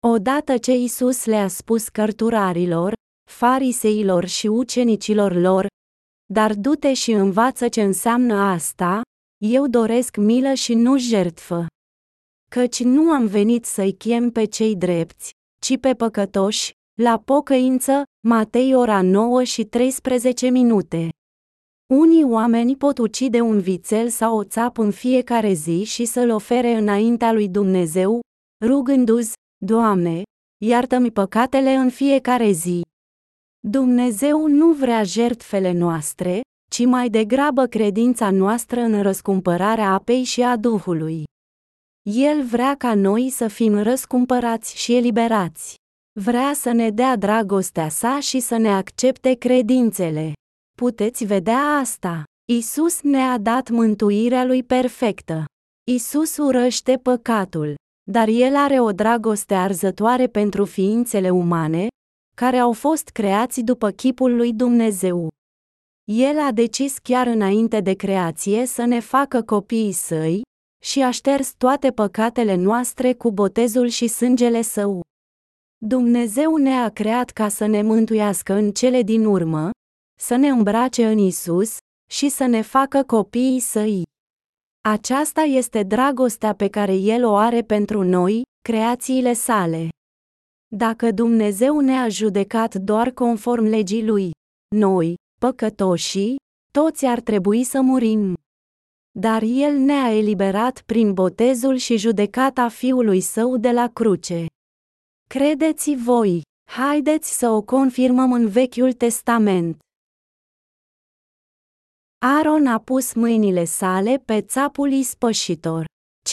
Odată 0.07 0.59
ce 0.59 0.73
Isus 0.77 1.25
le-a 1.25 1.49
spus 1.49 1.89
cărturarilor, 1.89 3.03
fariseilor 3.31 4.25
și 4.25 4.47
ucenicilor 4.47 5.35
lor, 5.35 5.67
dar 6.33 6.55
du-te 6.55 6.93
și 6.95 7.13
învață 7.13 7.69
ce 7.69 7.83
înseamnă 7.83 8.35
asta, 8.35 9.03
eu 9.45 9.67
doresc 9.67 10.17
milă 10.17 10.55
și 10.55 10.75
nu 10.75 10.99
jertfă. 10.99 11.67
Căci 12.51 12.83
nu 12.83 13.11
am 13.11 13.27
venit 13.27 13.65
să-i 13.65 13.93
chem 13.93 14.31
pe 14.31 14.45
cei 14.45 14.77
drepți, 14.77 15.33
ci 15.61 15.79
pe 15.79 15.95
păcătoși, 15.95 16.73
la 17.03 17.19
pocăință, 17.19 18.03
Matei 18.27 18.75
ora 18.75 19.03
9 19.03 19.43
și 19.43 19.65
13 19.65 20.49
minute. 20.49 21.09
Unii 21.95 22.25
oameni 22.25 22.77
pot 22.77 22.99
ucide 22.99 23.41
un 23.41 23.61
vițel 23.61 24.09
sau 24.09 24.37
o 24.37 24.45
țapă 24.45 24.83
în 24.83 24.91
fiecare 24.91 25.53
zi 25.53 25.83
și 25.85 26.05
să-l 26.05 26.31
ofere 26.31 26.73
înaintea 26.73 27.33
lui 27.33 27.49
Dumnezeu, 27.49 28.21
rugându-ți, 28.65 29.33
Doamne, 29.65 30.23
iartă-mi 30.65 31.11
păcatele 31.11 31.75
în 31.75 31.91
fiecare 31.91 32.51
zi. 32.51 32.84
Dumnezeu 33.67 34.47
nu 34.47 34.73
vrea 34.73 35.03
jertfele 35.03 35.73
noastre, 35.73 36.41
ci 36.71 36.85
mai 36.85 37.09
degrabă 37.09 37.67
credința 37.67 38.31
noastră 38.31 38.81
în 38.81 39.03
răscumpărarea 39.03 39.93
apei 39.93 40.23
și 40.23 40.43
a 40.43 40.57
Duhului. 40.57 41.25
El 42.11 42.43
vrea 42.43 42.75
ca 42.75 42.95
noi 42.95 43.31
să 43.31 43.49
fim 43.49 43.83
răscumpărați 43.83 44.77
și 44.77 44.97
eliberați. 44.97 45.75
Vrea 46.21 46.53
să 46.55 46.73
ne 46.73 46.91
dea 46.91 47.17
dragostea 47.17 47.89
sa 47.89 48.21
și 48.21 48.41
să 48.41 48.57
ne 48.57 48.69
accepte 48.69 49.35
credințele. 49.35 50.33
Puteți 50.77 51.25
vedea 51.25 51.59
asta. 51.59 52.23
Isus 52.53 53.01
ne-a 53.01 53.39
dat 53.39 53.69
mântuirea 53.71 54.45
lui 54.45 54.63
perfectă. 54.63 55.45
Isus 55.91 56.37
urăște 56.37 56.97
păcatul, 57.03 57.75
dar 58.11 58.29
el 58.29 58.57
are 58.57 58.81
o 58.81 58.93
dragoste 58.93 59.55
arzătoare 59.55 60.27
pentru 60.27 60.65
ființele 60.65 61.31
umane, 61.31 61.87
care 62.35 62.57
au 62.57 62.73
fost 62.73 63.09
creați 63.09 63.61
după 63.61 63.91
chipul 63.91 64.37
lui 64.37 64.53
Dumnezeu. 64.53 65.29
El 66.05 66.39
a 66.39 66.53
decis 66.53 66.99
chiar 66.99 67.27
înainte 67.27 67.81
de 67.81 67.95
creație 67.95 68.67
să 68.67 68.85
ne 68.85 69.01
facă 69.01 69.43
copiii 69.43 69.93
săi 69.93 70.43
și 70.85 71.03
a 71.03 71.11
șters 71.11 71.55
toate 71.59 71.91
păcatele 71.91 72.55
noastre 72.55 73.15
cu 73.15 73.31
botezul 73.33 73.87
și 73.87 74.07
sângele 74.07 74.63
său. 74.63 75.01
Dumnezeu 75.87 76.57
ne-a 76.57 76.89
creat 76.89 77.31
ca 77.31 77.49
să 77.49 77.67
ne 77.67 77.83
mântuiască 77.83 78.53
în 78.53 78.73
cele 78.73 79.03
din 79.03 79.25
urmă, 79.25 79.71
să 80.21 80.37
ne 80.37 80.49
îmbrace 80.49 81.07
în 81.07 81.19
Isus 81.19 81.77
și 82.11 82.29
să 82.29 82.47
ne 82.47 82.61
facă 82.61 83.03
copiii 83.03 83.61
săi. 83.61 84.03
Aceasta 84.89 85.41
este 85.41 85.83
dragostea 85.83 86.55
pe 86.55 86.69
care 86.69 86.95
El 86.95 87.25
o 87.25 87.35
are 87.35 87.63
pentru 87.63 88.03
noi, 88.03 88.43
creațiile 88.63 89.33
sale. 89.33 89.89
Dacă 90.77 91.11
Dumnezeu 91.11 91.81
ne-a 91.81 92.09
judecat 92.09 92.75
doar 92.75 93.11
conform 93.11 93.65
legii 93.65 94.07
Lui, 94.07 94.31
noi, 94.77 95.15
păcătoșii, 95.41 96.37
toți 96.73 97.07
ar 97.07 97.21
trebui 97.21 97.65
să 97.65 97.81
murim. 97.81 98.35
Dar 99.19 99.43
El 99.43 99.77
ne-a 99.77 100.17
eliberat 100.17 100.83
prin 100.87 101.13
botezul 101.13 101.77
și 101.77 101.97
judecata 101.97 102.69
Fiului 102.69 103.21
Său 103.21 103.57
de 103.57 103.71
la 103.71 103.89
cruce. 103.89 104.47
Credeți 105.29 105.95
voi, 105.95 106.43
haideți 106.71 107.39
să 107.39 107.49
o 107.49 107.63
confirmăm 107.63 108.33
în 108.33 108.49
Vechiul 108.49 108.93
Testament. 108.93 109.79
Aaron 112.19 112.67
a 112.67 112.79
pus 112.81 113.13
mâinile 113.13 113.65
sale 113.65 114.23
pe 114.25 114.41
țapul 114.41 114.93
ispășitor. 114.93 115.85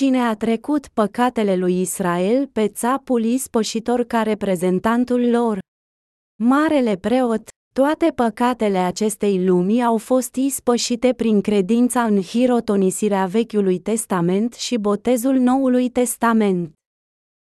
Cine 0.01 0.19
a 0.19 0.35
trecut 0.35 0.87
păcatele 0.87 1.55
lui 1.55 1.81
Israel 1.81 2.47
pe 2.47 2.67
țapul 2.67 3.23
ispășitor 3.23 4.03
ca 4.03 4.21
reprezentantul 4.21 5.29
lor? 5.29 5.59
Marele 6.43 6.95
preot, 6.95 7.41
toate 7.73 8.11
păcatele 8.15 8.77
acestei 8.77 9.45
lumii 9.45 9.83
au 9.83 9.97
fost 9.97 10.35
ispășite 10.35 11.13
prin 11.13 11.41
credința 11.41 12.03
în 12.03 12.21
hirotonisirea 12.21 13.25
Vechiului 13.25 13.79
Testament 13.79 14.53
și 14.53 14.77
botezul 14.77 15.35
Noului 15.35 15.89
Testament. 15.89 16.73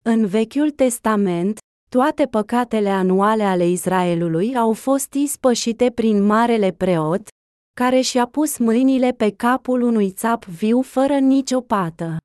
În 0.03 0.27
Vechiul 0.27 0.71
Testament, 0.71 1.59
toate 1.91 2.27
păcatele 2.27 2.89
anuale 2.89 3.43
ale 3.43 3.69
Israelului 3.69 4.57
au 4.57 4.73
fost 4.73 5.13
ispășite 5.13 5.91
prin 5.91 6.23
marele 6.23 6.71
preot, 6.71 7.29
care 7.77 8.01
și-a 8.01 8.27
pus 8.27 8.59
mâinile 8.59 9.11
pe 9.11 9.31
capul 9.31 9.83
unui 9.83 10.11
țap 10.11 10.45
viu 10.45 10.83
fără 10.83 11.19
nicio 11.19 11.61
pată. 11.61 12.17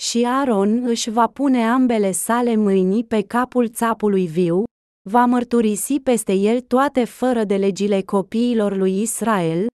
Și 0.00 0.24
Aaron 0.24 0.84
își 0.84 1.10
va 1.10 1.26
pune 1.26 1.68
ambele 1.68 2.10
sale 2.12 2.56
mâini 2.56 3.04
pe 3.04 3.22
capul 3.22 3.68
țapului 3.68 4.26
viu, 4.26 4.64
va 5.10 5.24
mărturisi 5.24 6.00
peste 6.00 6.32
el 6.32 6.60
toate 6.60 7.04
fără 7.04 7.44
de 7.44 7.56
legile 7.56 8.02
copiilor 8.02 8.76
lui 8.76 9.00
Israel 9.00 9.66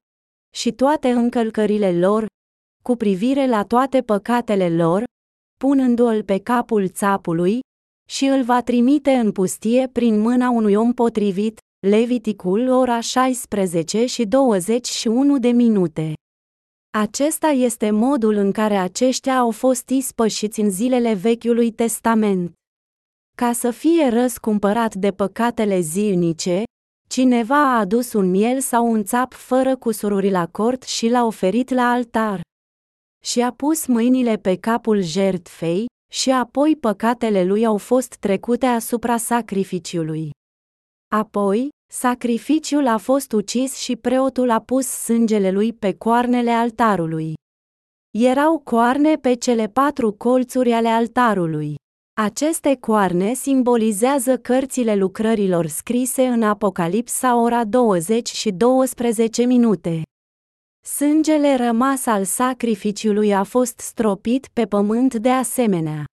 și 0.55 0.73
toate 0.73 1.11
încălcările 1.11 1.99
lor, 1.99 2.27
cu 2.83 2.97
privire 2.97 3.47
la 3.47 3.65
toate 3.65 4.03
păcatele 4.03 4.77
lor, 4.77 5.05
punându-l 5.61 6.23
pe 6.23 6.39
capul 6.39 6.89
țapului, 6.89 7.61
și 8.11 8.25
îl 8.25 8.43
va 8.43 8.63
trimite 8.63 9.11
în 9.11 9.33
pustie 9.33 9.89
prin 9.93 10.21
mâna 10.21 10.51
unui 10.51 10.75
om 10.75 10.93
potrivit, 10.93 11.59
Leviticul 11.87 12.69
ora 12.69 13.01
16 13.01 14.07
și 14.07 14.25
21 14.25 15.39
de 15.39 15.49
minute. 15.49 16.13
Acesta 16.97 17.47
este 17.47 17.91
modul 17.91 18.35
în 18.35 18.53
care 18.53 18.77
aceștia 18.77 19.37
au 19.39 19.51
fost 19.51 19.89
ispășiți 19.89 20.61
în 20.61 20.71
zilele 20.71 21.15
Vechiului 21.15 21.73
Testament. 21.73 22.53
Ca 23.37 23.53
să 23.53 23.71
fie 23.71 24.09
răscumpărat 24.09 24.95
de 24.95 25.11
păcatele 25.11 25.81
zilnice, 25.81 26.63
cineva 27.09 27.75
a 27.75 27.79
adus 27.79 28.13
un 28.13 28.31
miel 28.31 28.61
sau 28.61 28.93
un 28.93 29.05
țap 29.05 29.33
fără 29.33 29.77
cusururi 29.77 30.31
la 30.31 30.47
cort 30.47 30.83
și 30.83 31.09
l-a 31.09 31.25
oferit 31.25 31.71
la 31.71 31.91
altar. 31.91 32.41
Și 33.25 33.41
a 33.41 33.53
pus 33.53 33.87
mâinile 33.87 34.37
pe 34.37 34.57
capul 34.57 35.01
jertfei, 35.01 35.87
și 36.13 36.31
apoi 36.31 36.77
păcatele 36.77 37.45
lui 37.45 37.65
au 37.65 37.77
fost 37.77 38.15
trecute 38.15 38.67
asupra 38.67 39.17
sacrificiului. 39.17 40.31
Apoi, 41.13 41.69
Sacrificiul 41.97 42.87
a 42.87 42.97
fost 42.99 43.33
ucis 43.33 43.77
și 43.77 43.97
preotul 43.97 44.51
a 44.51 44.61
pus 44.61 44.87
sângele 44.87 45.51
lui 45.51 45.73
pe 45.73 45.95
coarnele 45.95 46.51
altarului. 46.51 47.35
Erau 48.11 48.59
coarne 48.59 49.15
pe 49.17 49.35
cele 49.35 49.69
patru 49.69 50.13
colțuri 50.13 50.73
ale 50.73 50.89
altarului. 50.89 51.75
Aceste 52.21 52.77
coarne 52.81 53.35
simbolizează 53.35 54.37
cărțile 54.39 54.95
lucrărilor 54.95 55.67
scrise 55.67 56.27
în 56.27 56.43
Apocalipsa 56.43 57.41
ora 57.41 57.65
20 57.65 58.29
și 58.29 58.51
12 58.51 59.45
minute. 59.45 60.03
Sângele 60.87 61.57
rămas 61.57 62.07
al 62.07 62.25
sacrificiului 62.25 63.35
a 63.35 63.43
fost 63.43 63.79
stropit 63.81 64.49
pe 64.53 64.67
pământ 64.67 65.15
de 65.15 65.31
asemenea. 65.31 66.05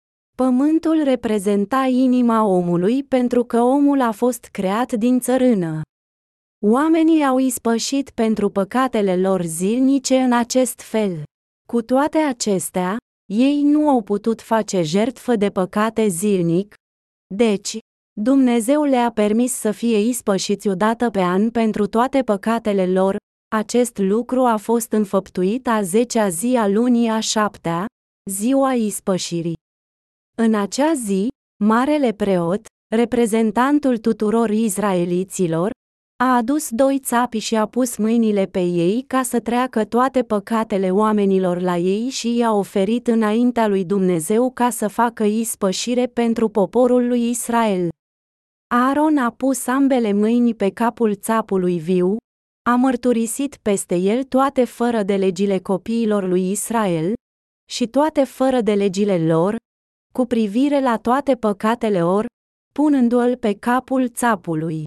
Pământul 0.40 1.02
reprezenta 1.02 1.82
inima 1.90 2.44
omului 2.44 3.04
pentru 3.04 3.44
că 3.44 3.60
omul 3.60 4.00
a 4.00 4.12
fost 4.12 4.44
creat 4.44 4.92
din 4.92 5.20
țărână. 5.20 5.80
Oamenii 6.66 7.24
au 7.24 7.38
ispășit 7.38 8.10
pentru 8.10 8.48
păcatele 8.50 9.16
lor 9.16 9.42
zilnice 9.42 10.18
în 10.18 10.32
acest 10.32 10.80
fel. 10.80 11.22
Cu 11.68 11.82
toate 11.82 12.18
acestea, 12.18 12.96
ei 13.32 13.62
nu 13.62 13.88
au 13.88 14.02
putut 14.02 14.40
face 14.40 14.82
jertfă 14.82 15.36
de 15.36 15.50
păcate 15.50 16.06
zilnic, 16.06 16.74
deci, 17.34 17.78
Dumnezeu 18.20 18.82
le-a 18.82 19.10
permis 19.10 19.52
să 19.52 19.70
fie 19.70 19.98
ispășiți 19.98 20.68
odată 20.68 21.10
pe 21.10 21.20
an 21.20 21.50
pentru 21.50 21.86
toate 21.86 22.22
păcatele 22.22 22.86
lor, 22.86 23.16
acest 23.54 23.98
lucru 23.98 24.44
a 24.44 24.56
fost 24.56 24.92
înfăptuit 24.92 25.66
a 25.68 25.82
zecea 25.82 26.28
zi 26.28 26.56
a 26.56 26.68
lunii 26.68 27.08
a 27.08 27.20
șaptea, 27.20 27.86
ziua 28.30 28.72
ispășirii. 28.72 29.58
În 30.42 30.54
acea 30.54 30.92
zi, 30.92 31.28
marele 31.64 32.12
preot, 32.12 32.60
reprezentantul 32.94 33.98
tuturor 33.98 34.50
izraeliților, 34.50 35.70
a 36.22 36.36
adus 36.36 36.68
doi 36.70 36.98
țapi 36.98 37.38
și 37.38 37.56
a 37.56 37.66
pus 37.66 37.96
mâinile 37.96 38.46
pe 38.46 38.60
ei 38.60 39.04
ca 39.06 39.22
să 39.22 39.40
treacă 39.40 39.84
toate 39.84 40.22
păcatele 40.22 40.90
oamenilor 40.90 41.60
la 41.60 41.76
ei 41.76 42.08
și 42.08 42.36
i-a 42.36 42.52
oferit 42.52 43.06
înaintea 43.06 43.66
lui 43.66 43.84
Dumnezeu 43.84 44.50
ca 44.50 44.70
să 44.70 44.88
facă 44.88 45.24
ispășire 45.24 46.06
pentru 46.06 46.48
poporul 46.48 47.06
lui 47.06 47.28
Israel. 47.28 47.88
Aaron 48.74 49.16
a 49.16 49.30
pus 49.30 49.66
ambele 49.66 50.12
mâini 50.12 50.54
pe 50.54 50.70
capul 50.70 51.14
țapului 51.14 51.78
viu, 51.78 52.16
a 52.70 52.74
mărturisit 52.74 53.56
peste 53.62 53.96
el 53.96 54.24
toate 54.24 54.64
fără 54.64 55.02
de 55.02 55.16
legile 55.16 55.58
copiilor 55.58 56.28
lui 56.28 56.50
Israel, 56.50 57.12
și 57.70 57.86
toate 57.86 58.24
fără 58.24 58.60
de 58.60 58.74
legile 58.74 59.26
lor, 59.26 59.56
cu 60.12 60.26
privire 60.26 60.80
la 60.80 60.96
toate 60.96 61.34
păcatele 61.34 62.00
lor, 62.00 62.26
punându-l 62.72 63.36
pe 63.36 63.54
capul 63.54 64.08
țapului. 64.08 64.84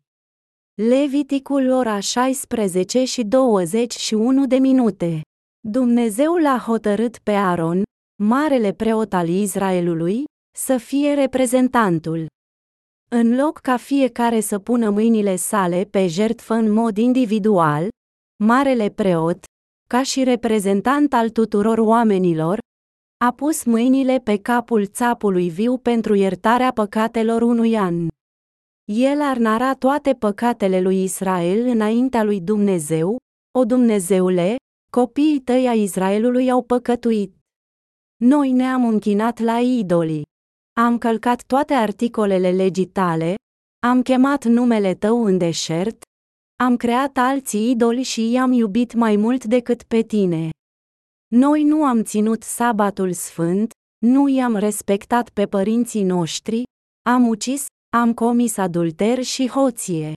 Leviticul 0.81 1.69
ora 1.71 1.99
16 1.99 3.03
și 3.03 3.23
21 3.23 4.45
de 4.45 4.55
minute. 4.55 5.21
Dumnezeu 5.67 6.35
l-a 6.35 6.57
hotărât 6.57 7.17
pe 7.17 7.31
Aaron, 7.31 7.83
marele 8.23 8.73
preot 8.73 9.13
al 9.13 9.27
Israelului, 9.27 10.23
să 10.57 10.77
fie 10.77 11.13
reprezentantul. 11.13 12.25
În 13.11 13.35
loc 13.35 13.57
ca 13.57 13.77
fiecare 13.77 14.39
să 14.39 14.59
pună 14.59 14.89
mâinile 14.89 15.35
sale 15.35 15.83
pe 15.83 16.07
jertfă 16.07 16.53
în 16.53 16.71
mod 16.71 16.97
individual, 16.97 17.87
marele 18.43 18.89
preot, 18.89 19.43
ca 19.89 20.03
și 20.03 20.23
reprezentant 20.23 21.13
al 21.13 21.29
tuturor 21.29 21.77
oamenilor, 21.77 22.59
a 23.23 23.31
pus 23.31 23.63
mâinile 23.63 24.19
pe 24.19 24.37
capul 24.37 24.85
țapului 24.85 25.49
viu 25.49 25.77
pentru 25.77 26.13
iertarea 26.13 26.71
păcatelor 26.71 27.41
unui 27.41 27.77
an. 27.77 28.07
El 28.91 29.21
ar 29.21 29.37
nara 29.37 29.73
toate 29.73 30.13
păcatele 30.13 30.81
lui 30.81 31.03
Israel 31.03 31.67
înaintea 31.67 32.23
lui 32.23 32.41
Dumnezeu, 32.41 33.17
o 33.57 33.65
Dumnezeule, 33.65 34.55
copiii 34.91 35.39
tăi 35.39 35.67
a 35.67 35.73
Israelului 35.73 36.51
au 36.51 36.63
păcătuit. 36.63 37.35
Noi 38.15 38.51
ne-am 38.51 38.85
închinat 38.85 39.39
la 39.39 39.59
idolii. 39.59 40.25
Am 40.79 40.97
călcat 40.97 41.43
toate 41.43 41.73
articolele 41.73 42.51
legii 42.51 42.87
tale, 42.87 43.35
am 43.85 44.01
chemat 44.01 44.45
numele 44.45 44.93
tău 44.93 45.23
în 45.23 45.37
deșert, 45.37 46.03
am 46.63 46.77
creat 46.77 47.17
alții 47.17 47.69
idoli 47.69 48.03
și 48.03 48.31
i-am 48.31 48.51
iubit 48.51 48.93
mai 48.93 49.15
mult 49.15 49.45
decât 49.45 49.83
pe 49.83 50.01
tine. 50.01 50.49
Noi 51.35 51.63
nu 51.63 51.85
am 51.85 52.03
ținut 52.03 52.43
sabatul 52.43 53.13
sfânt, 53.13 53.71
nu 54.05 54.27
i-am 54.27 54.55
respectat 54.55 55.29
pe 55.29 55.45
părinții 55.45 56.03
noștri, 56.03 56.63
am 57.09 57.27
ucis, 57.27 57.65
am 57.95 58.13
comis 58.13 58.57
adulter 58.57 59.23
și 59.23 59.47
hoție. 59.47 60.13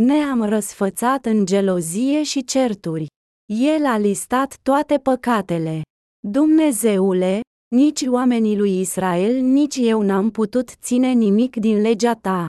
Ne-am 0.00 0.42
răsfățat 0.42 1.24
în 1.26 1.46
gelozie 1.46 2.22
și 2.22 2.44
certuri. 2.44 3.06
El 3.52 3.86
a 3.86 3.98
listat 3.98 4.58
toate 4.62 4.98
păcatele. 4.98 5.82
Dumnezeule, 6.28 7.40
nici 7.74 8.02
oamenii 8.02 8.56
lui 8.56 8.80
Israel, 8.80 9.40
nici 9.40 9.76
eu 9.76 10.02
n-am 10.02 10.30
putut 10.30 10.68
ține 10.68 11.12
nimic 11.12 11.56
din 11.56 11.80
legea 11.80 12.14
ta. 12.14 12.46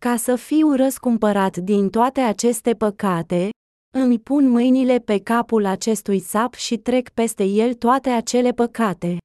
Ca 0.00 0.16
să 0.16 0.36
fiu 0.36 0.74
răscumpărat 0.74 1.56
din 1.56 1.90
toate 1.90 2.20
aceste 2.20 2.74
păcate, 2.74 3.50
îmi 3.90 4.18
pun 4.18 4.48
mâinile 4.48 4.98
pe 4.98 5.18
capul 5.18 5.64
acestui 5.64 6.20
sap 6.20 6.54
și 6.54 6.76
trec 6.76 7.08
peste 7.08 7.44
el 7.44 7.74
toate 7.74 8.10
acele 8.10 8.50
păcate. 8.50 9.18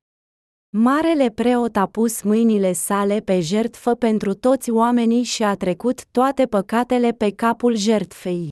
Marele 0.77 1.29
preot 1.29 1.75
a 1.75 1.85
pus 1.85 2.21
mâinile 2.21 2.73
sale 2.73 3.19
pe 3.19 3.39
jertfă 3.39 3.95
pentru 3.95 4.33
toți 4.33 4.71
oamenii 4.71 5.23
și 5.23 5.43
a 5.43 5.55
trecut 5.55 6.05
toate 6.05 6.45
păcatele 6.45 7.11
pe 7.11 7.31
capul 7.31 7.75
jertfei. 7.75 8.49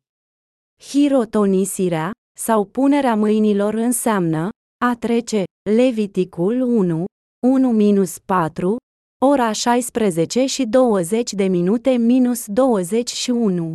Hirotonisirea, 0.89 2.11
sau 2.39 2.65
punerea 2.65 3.15
mâinilor 3.15 3.73
înseamnă, 3.73 4.49
a 4.85 4.95
trece, 4.99 5.43
Leviticul 5.69 6.61
1, 6.61 7.05
1-4, 7.05 7.05
ora 9.25 9.51
16 9.51 10.45
și 10.45 10.65
20 10.65 11.33
de 11.33 11.43
minute 11.43 11.89
minus 11.89 12.45
21. 12.47 13.73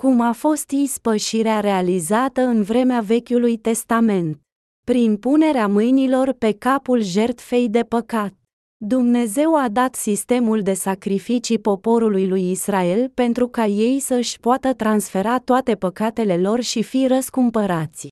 Cum 0.00 0.20
a 0.20 0.32
fost 0.32 0.70
ispășirea 0.70 1.60
realizată 1.60 2.40
în 2.40 2.62
vremea 2.62 3.00
Vechiului 3.00 3.56
Testament? 3.56 4.40
Prin 4.86 5.16
punerea 5.16 5.68
mâinilor 5.68 6.32
pe 6.32 6.52
capul 6.52 7.02
jertfei 7.02 7.68
de 7.68 7.82
păcat. 7.82 8.32
Dumnezeu 8.76 9.56
a 9.56 9.68
dat 9.68 9.94
sistemul 9.94 10.62
de 10.62 10.72
sacrificii 10.72 11.58
poporului 11.58 12.28
lui 12.28 12.50
Israel 12.50 13.08
pentru 13.08 13.48
ca 13.48 13.66
ei 13.66 13.98
să-și 13.98 14.40
poată 14.40 14.74
transfera 14.74 15.38
toate 15.38 15.74
păcatele 15.74 16.36
lor 16.36 16.60
și 16.60 16.82
fi 16.82 17.06
răscumpărați. 17.06 18.08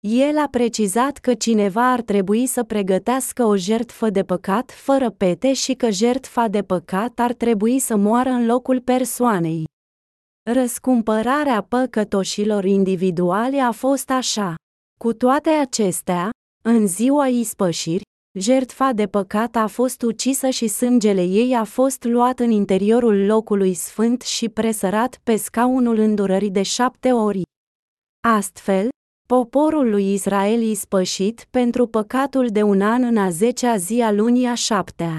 El 0.00 0.38
a 0.38 0.48
precizat 0.50 1.18
că 1.18 1.34
cineva 1.34 1.92
ar 1.92 2.00
trebui 2.00 2.46
să 2.46 2.62
pregătească 2.62 3.44
o 3.44 3.56
jertfă 3.56 4.10
de 4.10 4.22
păcat 4.22 4.70
fără 4.70 5.10
pete 5.10 5.52
și 5.52 5.74
că 5.74 5.90
jertfa 5.90 6.48
de 6.48 6.62
păcat 6.62 7.18
ar 7.18 7.32
trebui 7.32 7.78
să 7.78 7.96
moară 7.96 8.30
în 8.30 8.46
locul 8.46 8.80
persoanei. 8.80 9.64
Răscumpărarea 10.52 11.62
păcătoșilor 11.62 12.64
individuali 12.64 13.60
a 13.60 13.70
fost 13.70 14.10
așa. 14.10 14.54
Cu 15.00 15.12
toate 15.12 15.48
acestea, 15.48 16.30
în 16.64 16.86
ziua 16.86 17.26
ispășiri, 17.26 18.02
jertfa 18.38 18.92
de 18.92 19.06
păcat 19.06 19.56
a 19.56 19.66
fost 19.66 20.02
ucisă 20.02 20.48
și 20.48 20.66
sângele 20.66 21.22
ei 21.22 21.54
a 21.54 21.64
fost 21.64 22.04
luat 22.04 22.38
în 22.38 22.50
interiorul 22.50 23.26
locului 23.26 23.74
sfânt 23.74 24.22
și 24.22 24.48
presărat 24.48 25.20
pe 25.22 25.36
scaunul 25.36 25.98
îndurării 25.98 26.50
de 26.50 26.62
șapte 26.62 27.12
ori. 27.12 27.42
Astfel, 28.28 28.88
poporul 29.28 29.90
lui 29.90 30.12
Israel 30.12 30.62
ispășit 30.62 31.46
pentru 31.50 31.86
păcatul 31.86 32.48
de 32.48 32.62
un 32.62 32.80
an 32.80 33.02
în 33.02 33.16
a 33.16 33.30
zecea 33.30 33.76
zi 33.76 34.00
a 34.00 34.12
lunii 34.12 34.46
a 34.46 34.54
șaptea. 34.54 35.16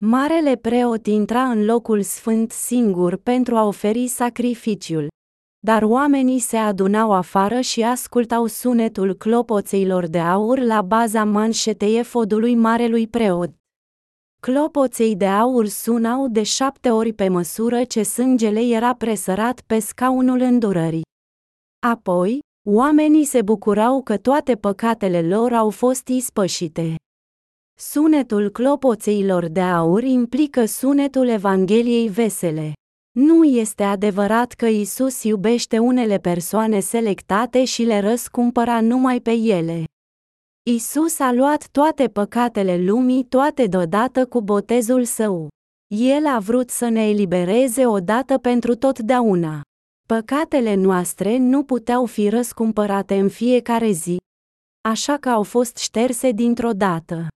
Marele 0.00 0.56
preot 0.56 1.06
intra 1.06 1.42
în 1.42 1.64
locul 1.64 2.02
sfânt 2.02 2.50
singur 2.52 3.16
pentru 3.16 3.56
a 3.56 3.66
oferi 3.66 4.06
sacrificiul, 4.06 5.08
dar 5.58 5.82
oamenii 5.82 6.38
se 6.38 6.56
adunau 6.56 7.12
afară 7.12 7.60
și 7.60 7.82
ascultau 7.82 8.46
sunetul 8.46 9.14
clopoțeilor 9.14 10.06
de 10.06 10.18
aur 10.18 10.58
la 10.58 10.82
baza 10.82 11.24
manșetei 11.24 11.98
efodului 11.98 12.54
marelui 12.54 13.08
preot. 13.08 13.50
Clopoței 14.40 15.16
de 15.16 15.26
aur 15.26 15.66
sunau 15.66 16.28
de 16.28 16.42
șapte 16.42 16.90
ori 16.90 17.12
pe 17.12 17.28
măsură 17.28 17.84
ce 17.84 18.02
sângele 18.02 18.60
era 18.60 18.94
presărat 18.94 19.60
pe 19.66 19.78
scaunul 19.78 20.40
îndurării. 20.40 21.06
Apoi, 21.86 22.38
oamenii 22.66 23.24
se 23.24 23.42
bucurau 23.42 24.02
că 24.02 24.16
toate 24.16 24.54
păcatele 24.54 25.22
lor 25.22 25.52
au 25.52 25.70
fost 25.70 26.08
ispășite. 26.08 26.94
Sunetul 27.80 28.50
clopoțeilor 28.50 29.46
de 29.46 29.60
aur 29.60 30.02
implică 30.02 30.64
sunetul 30.64 31.28
Evangheliei 31.28 32.08
vesele. 32.08 32.72
Nu 33.18 33.44
este 33.44 33.82
adevărat 33.82 34.52
că 34.52 34.66
Isus 34.66 35.22
iubește 35.22 35.78
unele 35.78 36.18
persoane 36.18 36.80
selectate 36.80 37.64
și 37.64 37.82
le 37.82 38.00
răscumpăra 38.00 38.80
numai 38.80 39.20
pe 39.20 39.30
ele. 39.30 39.84
Isus 40.70 41.18
a 41.18 41.32
luat 41.32 41.68
toate 41.68 42.08
păcatele 42.08 42.76
lumii 42.82 43.24
toate 43.24 43.66
deodată 43.66 44.26
cu 44.26 44.42
botezul 44.42 45.04
său. 45.04 45.48
El 45.94 46.26
a 46.26 46.38
vrut 46.38 46.70
să 46.70 46.88
ne 46.88 47.08
elibereze 47.08 47.86
odată 47.86 48.38
pentru 48.38 48.74
totdeauna. 48.74 49.60
Păcatele 50.08 50.74
noastre 50.74 51.36
nu 51.36 51.62
puteau 51.62 52.06
fi 52.06 52.28
răscumpărate 52.28 53.18
în 53.18 53.28
fiecare 53.28 53.90
zi, 53.90 54.16
așa 54.88 55.16
că 55.16 55.28
au 55.28 55.42
fost 55.42 55.76
șterse 55.76 56.30
dintr-o 56.30 56.72
dată. 56.72 57.26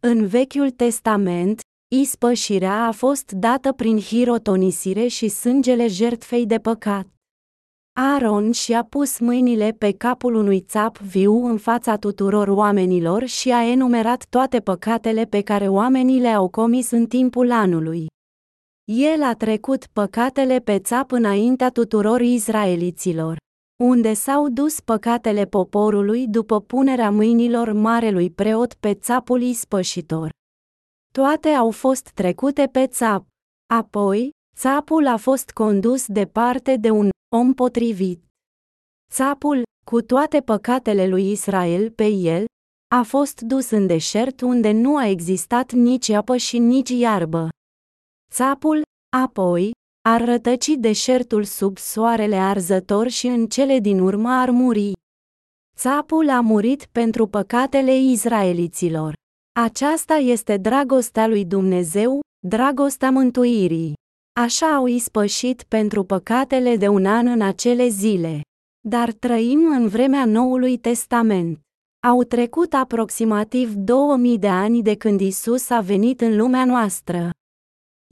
În 0.00 0.26
Vechiul 0.26 0.70
Testament, 0.70 1.60
ispășirea 1.94 2.86
a 2.86 2.92
fost 2.92 3.32
dată 3.32 3.72
prin 3.72 3.98
hirotonisire 3.98 5.06
și 5.06 5.28
sângele 5.28 5.86
jertfei 5.86 6.46
de 6.46 6.58
păcat. 6.58 7.06
Aaron 7.92 8.52
și-a 8.52 8.82
pus 8.82 9.18
mâinile 9.18 9.74
pe 9.78 9.92
capul 9.92 10.34
unui 10.34 10.60
țap 10.60 10.98
viu 10.98 11.46
în 11.46 11.58
fața 11.58 11.96
tuturor 11.96 12.48
oamenilor 12.48 13.24
și 13.24 13.50
a 13.50 13.70
enumerat 13.70 14.26
toate 14.28 14.60
păcatele 14.60 15.24
pe 15.24 15.40
care 15.40 15.68
oamenii 15.68 16.20
le-au 16.20 16.48
comis 16.48 16.90
în 16.90 17.06
timpul 17.06 17.50
anului. 17.50 18.06
El 18.84 19.22
a 19.22 19.34
trecut 19.34 19.86
păcatele 19.92 20.58
pe 20.58 20.78
țap 20.78 21.10
înaintea 21.10 21.70
tuturor 21.70 22.20
izraeliților. 22.20 23.36
Unde 23.84 24.14
s-au 24.14 24.48
dus 24.48 24.80
păcatele 24.80 25.44
poporului 25.44 26.26
după 26.28 26.60
punerea 26.60 27.10
mâinilor 27.10 27.72
marelui 27.72 28.30
preot 28.30 28.74
pe 28.74 28.94
țapul 28.94 29.42
ispășitor. 29.42 30.30
Toate 31.12 31.48
au 31.48 31.70
fost 31.70 32.10
trecute 32.10 32.66
pe 32.72 32.86
țap. 32.86 33.26
Apoi, 33.74 34.30
țapul 34.56 35.06
a 35.06 35.16
fost 35.16 35.50
condus 35.50 36.06
departe 36.06 36.76
de 36.76 36.90
un 36.90 37.08
om 37.36 37.54
potrivit. 37.54 38.24
Țapul, 39.12 39.62
cu 39.86 40.02
toate 40.02 40.40
păcatele 40.40 41.08
lui 41.08 41.30
Israel 41.30 41.90
pe 41.90 42.06
el, 42.06 42.44
a 42.94 43.02
fost 43.02 43.40
dus 43.40 43.70
în 43.70 43.86
deșert 43.86 44.40
unde 44.40 44.70
nu 44.72 44.96
a 44.96 45.06
existat 45.06 45.72
nici 45.72 46.08
apă 46.08 46.36
și 46.36 46.58
nici 46.58 46.90
iarbă. 46.90 47.48
Țapul, 48.32 48.82
apoi, 49.16 49.70
ar 50.10 50.24
rătăci 50.24 50.66
deșertul 50.76 51.44
sub 51.44 51.78
soarele 51.78 52.36
arzător 52.36 53.08
și 53.08 53.26
în 53.26 53.46
cele 53.46 53.78
din 53.78 54.00
urmă 54.00 54.28
ar 54.28 54.50
muri. 54.50 54.92
Țapul 55.76 56.30
a 56.30 56.40
murit 56.40 56.86
pentru 56.92 57.26
păcatele 57.26 57.96
izraeliților. 57.96 59.14
Aceasta 59.60 60.14
este 60.14 60.56
dragostea 60.56 61.26
lui 61.26 61.44
Dumnezeu, 61.44 62.20
dragostea 62.46 63.10
mântuirii. 63.10 63.94
Așa 64.40 64.74
au 64.74 64.86
ispășit 64.86 65.62
pentru 65.62 66.04
păcatele 66.04 66.76
de 66.76 66.88
un 66.88 67.06
an 67.06 67.26
în 67.26 67.40
acele 67.40 67.88
zile. 67.88 68.40
Dar 68.88 69.12
trăim 69.12 69.60
în 69.72 69.88
vremea 69.88 70.24
Noului 70.24 70.78
Testament. 70.78 71.60
Au 72.06 72.22
trecut 72.22 72.72
aproximativ 72.72 73.74
2000 73.74 74.38
de 74.38 74.48
ani 74.48 74.82
de 74.82 74.96
când 74.96 75.20
Isus 75.20 75.70
a 75.70 75.80
venit 75.80 76.20
în 76.20 76.36
lumea 76.36 76.64
noastră. 76.64 77.30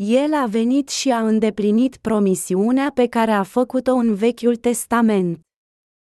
El 0.02 0.34
a 0.34 0.46
venit 0.46 0.88
și 0.88 1.10
a 1.10 1.26
îndeplinit 1.26 1.96
promisiunea 1.96 2.90
pe 2.94 3.06
care 3.06 3.30
a 3.30 3.42
făcut-o 3.42 3.94
în 3.94 4.14
Vechiul 4.14 4.56
Testament. 4.56 5.40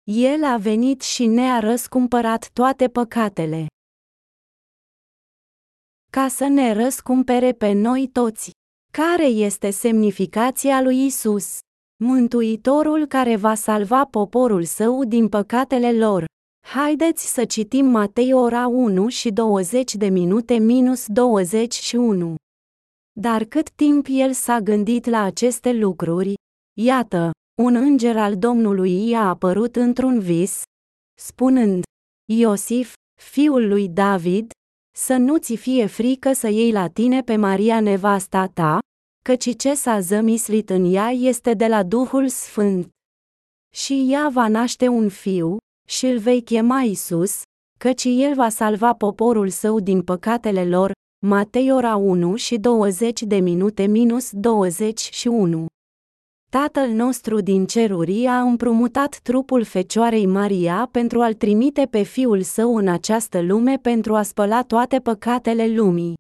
El 0.05 0.45
a 0.45 0.57
venit 0.57 1.01
și 1.03 1.27
ne-a 1.27 1.59
răscumpărat 1.59 2.51
toate 2.53 2.89
păcatele. 2.89 3.67
Ca 6.11 6.29
să 6.29 6.47
ne 6.47 6.73
răscumpere 6.73 7.53
pe 7.53 7.73
noi 7.73 8.09
toți. 8.13 8.51
Care 8.93 9.27
este 9.27 9.71
semnificația 9.71 10.83
lui 10.83 11.05
Isus? 11.05 11.59
Mântuitorul 12.05 13.07
care 13.07 13.37
va 13.37 13.55
salva 13.55 14.05
poporul 14.05 14.65
său 14.65 15.05
din 15.05 15.29
păcatele 15.29 15.93
lor. 15.93 16.25
Haideți 16.67 17.33
să 17.33 17.45
citim 17.45 17.87
Matei 17.87 18.33
ora 18.33 18.67
1 18.67 19.09
și 19.09 19.31
20 19.31 19.95
de 19.95 20.09
minute 20.09 20.55
minus 20.55 21.07
21. 21.07 22.35
Dar 23.21 23.45
cât 23.45 23.71
timp 23.71 24.07
el 24.09 24.33
s-a 24.33 24.61
gândit 24.61 25.07
la 25.07 25.23
aceste 25.23 25.73
lucruri, 25.73 26.35
iată, 26.81 27.31
un 27.63 27.75
înger 27.75 28.17
al 28.17 28.39
Domnului 28.39 29.09
i-a 29.09 29.29
apărut 29.29 29.77
într-un 29.77 30.21
vis, 30.21 30.63
spunând, 31.21 31.83
Iosif, 32.33 32.95
fiul 33.21 33.69
lui 33.69 33.89
David, 33.89 34.51
să 34.97 35.17
nu 35.17 35.37
ți 35.37 35.55
fie 35.55 35.87
frică 35.87 36.33
să 36.33 36.49
iei 36.49 36.73
la 36.73 36.89
tine 36.89 37.23
pe 37.23 37.37
Maria 37.37 37.81
nevasta 37.81 38.47
ta, 38.47 38.79
căci 39.25 39.57
ce 39.57 39.75
s-a 39.75 40.01
zămislit 40.01 40.71
în 40.71 40.95
ea 40.95 41.11
este 41.11 41.55
de 41.55 41.67
la 41.67 41.83
Duhul 41.83 42.29
Sfânt. 42.29 42.89
Și 43.75 44.07
ea 44.11 44.29
va 44.29 44.49
naște 44.49 44.89
un 44.89 45.09
fiu, 45.09 45.57
și 45.89 46.07
îl 46.07 46.19
vei 46.19 46.43
chema 46.43 46.81
Isus, 46.81 47.43
căci 47.79 48.05
el 48.05 48.35
va 48.35 48.49
salva 48.49 48.95
poporul 48.95 49.49
său 49.49 49.81
din 49.81 50.03
păcatele 50.03 50.65
lor, 50.65 50.93
Matei 51.27 51.73
ora 51.73 51.97
1 51.97 52.37
și 52.37 52.57
20 52.57 53.23
de 53.23 53.37
minute 53.37 53.87
minus 53.87 54.31
21. 54.33 55.67
Tatăl 56.51 56.89
nostru 56.89 57.41
din 57.41 57.67
ceruri 57.67 58.27
a 58.27 58.41
împrumutat 58.41 59.21
trupul 59.23 59.65
Fecioarei 59.65 60.27
Maria 60.27 60.89
pentru 60.93 61.21
a-l 61.21 61.35
trimite 61.35 61.87
pe 61.91 62.03
Fiul 62.03 62.43
Său 62.43 62.77
în 62.77 62.89
această 62.89 63.41
lume 63.41 63.79
pentru 63.79 64.15
a 64.15 64.23
spăla 64.23 64.63
toate 64.63 64.99
păcatele 64.99 65.69
lumii. 65.69 66.15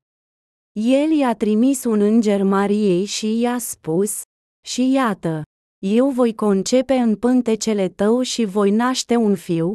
El 0.81 1.11
i-a 1.11 1.35
trimis 1.35 1.85
un 1.85 2.01
înger 2.01 2.43
Mariei 2.43 3.05
și 3.05 3.41
i-a 3.41 3.59
spus, 3.59 4.23
și 4.67 4.93
iată, 4.93 5.43
eu 5.85 6.09
voi 6.09 6.35
concepe 6.35 6.95
în 6.95 7.17
pântecele 7.17 7.89
tău 7.89 8.21
și 8.21 8.45
voi 8.45 8.71
naște 8.71 9.17
un 9.17 9.35
fiu, 9.35 9.73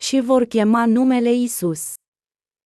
și 0.00 0.20
vor 0.20 0.44
chema 0.44 0.86
numele 0.86 1.32
Isus. 1.32 1.94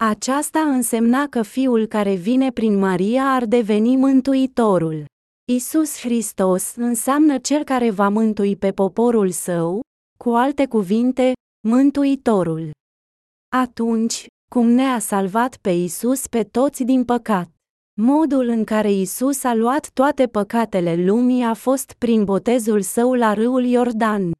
Aceasta 0.04 0.60
însemna 0.60 1.26
că 1.26 1.42
fiul 1.42 1.86
care 1.86 2.14
vine 2.14 2.52
prin 2.52 2.78
Maria 2.78 3.34
ar 3.34 3.44
deveni 3.44 3.96
mântuitorul. 3.96 5.04
Isus 5.52 6.00
Hristos 6.00 6.74
înseamnă 6.74 7.38
cel 7.38 7.64
care 7.64 7.90
va 7.90 8.08
mântui 8.08 8.56
pe 8.56 8.70
poporul 8.70 9.30
său, 9.30 9.80
cu 10.18 10.30
alte 10.30 10.66
cuvinte, 10.66 11.32
mântuitorul. 11.68 12.70
Atunci, 13.56 14.26
cum 14.50 14.66
ne-a 14.68 14.98
salvat 14.98 15.56
pe 15.56 15.70
Isus 15.70 16.26
pe 16.26 16.42
toți 16.42 16.84
din 16.84 17.04
păcat? 17.04 17.48
Modul 18.00 18.48
în 18.48 18.64
care 18.64 18.92
Isus 18.92 19.44
a 19.44 19.54
luat 19.54 19.90
toate 19.90 20.26
păcatele 20.26 21.04
lumii 21.04 21.42
a 21.42 21.54
fost 21.54 21.92
prin 21.98 22.24
botezul 22.24 22.80
său 22.80 23.14
la 23.14 23.32
râul 23.32 23.64
Iordan. 23.64 24.30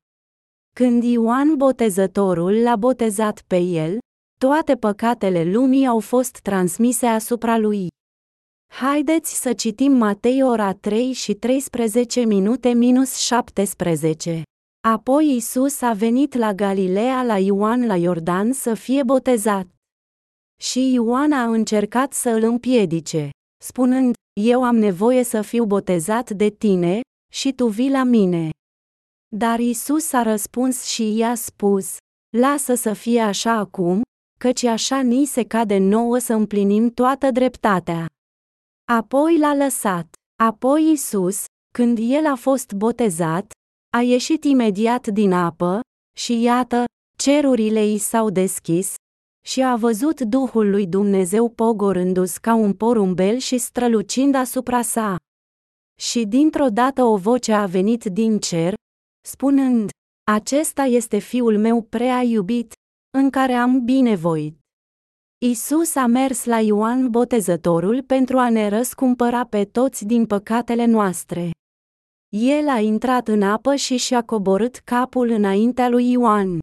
Când 0.75 1.03
Ioan 1.03 1.57
Botezătorul 1.57 2.63
l-a 2.63 2.77
botezat 2.77 3.43
pe 3.47 3.59
el, 3.59 3.99
toate 4.39 4.77
păcatele 4.77 5.45
lumii 5.45 5.87
au 5.87 6.01
fost 6.01 6.39
transmise 6.39 7.07
asupra 7.07 7.59
lui. 7.59 7.89
Haideți 8.73 9.41
să 9.41 9.53
citim 9.53 9.93
Matei 9.93 10.43
ora 10.43 10.73
3 10.73 11.13
și 11.13 11.35
13 11.35 12.25
minute 12.25 12.73
minus 12.73 13.17
17. 13.17 14.43
Apoi 14.89 15.35
Isus 15.35 15.81
a 15.81 15.93
venit 15.93 16.35
la 16.35 16.53
Galileea 16.55 17.23
la 17.23 17.39
Ioan 17.39 17.87
la 17.87 17.97
Iordan 17.97 18.53
să 18.53 18.75
fie 18.75 19.03
botezat. 19.03 19.67
Și 20.63 20.93
Ioan 20.93 21.33
a 21.33 21.45
încercat 21.45 22.13
să 22.13 22.31
îl 22.31 22.43
împiedice, 22.43 23.31
spunând, 23.65 24.15
Eu 24.41 24.65
am 24.65 24.77
nevoie 24.77 25.23
să 25.23 25.43
fiu 25.43 25.65
botezat 25.65 26.31
de 26.31 26.49
tine, 26.49 27.01
și 27.33 27.53
tu 27.53 27.67
vii 27.67 27.91
la 27.91 28.03
mine. 28.03 28.51
Dar 29.37 29.59
Isus 29.59 30.13
a 30.13 30.23
răspuns 30.23 30.85
și 30.85 31.17
i-a 31.17 31.35
spus, 31.35 31.97
Lasă 32.37 32.75
să 32.75 32.93
fie 32.93 33.21
așa 33.21 33.53
acum, 33.53 34.03
căci 34.39 34.63
așa 34.63 35.01
ni 35.01 35.25
se 35.25 35.45
cade 35.45 35.79
nouă 35.79 36.19
să 36.19 36.33
împlinim 36.33 36.91
toată 36.91 37.31
dreptatea. 37.31 38.07
Apoi 38.93 39.39
l-a 39.39 39.55
lăsat. 39.55 40.15
Apoi 40.43 40.91
Isus, 40.91 41.45
când 41.75 41.99
el 42.01 42.27
a 42.27 42.35
fost 42.35 42.73
botezat, 42.73 43.53
a 43.97 44.01
ieșit 44.01 44.45
imediat 44.45 45.07
din 45.07 45.33
apă, 45.33 45.81
și 46.19 46.41
iată, 46.41 46.85
cerurile 47.19 47.87
i 47.87 47.99
s-au 47.99 48.31
deschis, 48.31 48.95
și 49.47 49.63
a 49.63 49.77
văzut 49.77 50.21
Duhul 50.21 50.71
lui 50.71 50.87
Dumnezeu 50.87 51.49
pogorându-se 51.49 52.39
ca 52.41 52.55
un 52.55 52.75
porumbel 52.75 53.37
și 53.37 53.59
strălucind 53.59 54.35
asupra 54.35 54.83
sa. 54.83 55.17
Și 56.01 56.25
dintr-o 56.25 56.69
dată 56.69 57.05
o 57.05 57.17
voce 57.17 57.53
a 57.53 57.67
venit 57.67 58.05
din 58.05 58.39
cer, 58.39 58.75
spunând, 59.29 59.91
Acesta 60.31 60.83
este 60.83 61.19
fiul 61.19 61.59
meu 61.59 61.83
prea 61.83 62.23
iubit, 62.23 62.73
în 63.17 63.31
care 63.31 63.53
am 63.53 63.85
binevoit. 63.85 64.59
Isus 65.39 65.95
a 65.95 66.07
mers 66.07 66.45
la 66.45 66.61
Ioan 66.61 67.11
Botezătorul 67.11 68.03
pentru 68.03 68.39
a 68.39 68.51
ne 68.51 68.69
răscumpăra 68.69 69.45
pe 69.45 69.65
toți 69.65 70.05
din 70.05 70.27
păcatele 70.27 70.85
noastre. 70.85 71.51
El 72.29 72.69
a 72.69 72.81
intrat 72.81 73.29
în 73.29 73.43
apă 73.43 73.75
și 73.75 73.97
și-a 73.97 74.23
coborât 74.23 74.77
capul 74.77 75.29
înaintea 75.29 75.89
lui 75.89 76.11
Ioan. 76.11 76.59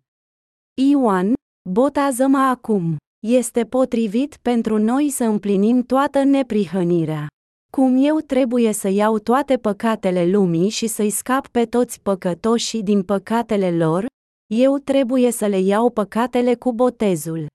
Ioan, 0.81 1.33
botează-mă 1.69 2.37
acum. 2.37 2.95
Este 3.27 3.63
potrivit 3.63 4.37
pentru 4.41 4.77
noi 4.77 5.09
să 5.09 5.23
împlinim 5.23 5.81
toată 5.81 6.23
neprihănirea. 6.23 7.27
Cum 7.71 8.03
eu 8.05 8.17
trebuie 8.19 8.71
să 8.71 8.87
iau 8.87 9.19
toate 9.19 9.57
păcatele 9.57 10.25
lumii 10.25 10.69
și 10.69 10.87
să-i 10.87 11.09
scap 11.09 11.47
pe 11.47 11.65
toți 11.65 12.01
păcătoșii 12.01 12.83
din 12.83 13.03
păcatele 13.03 13.71
lor, 13.71 14.05
eu 14.61 14.77
trebuie 14.77 15.31
să 15.31 15.45
le 15.45 15.59
iau 15.59 15.89
păcatele 15.89 16.55
cu 16.55 16.73
botezul. 16.73 17.45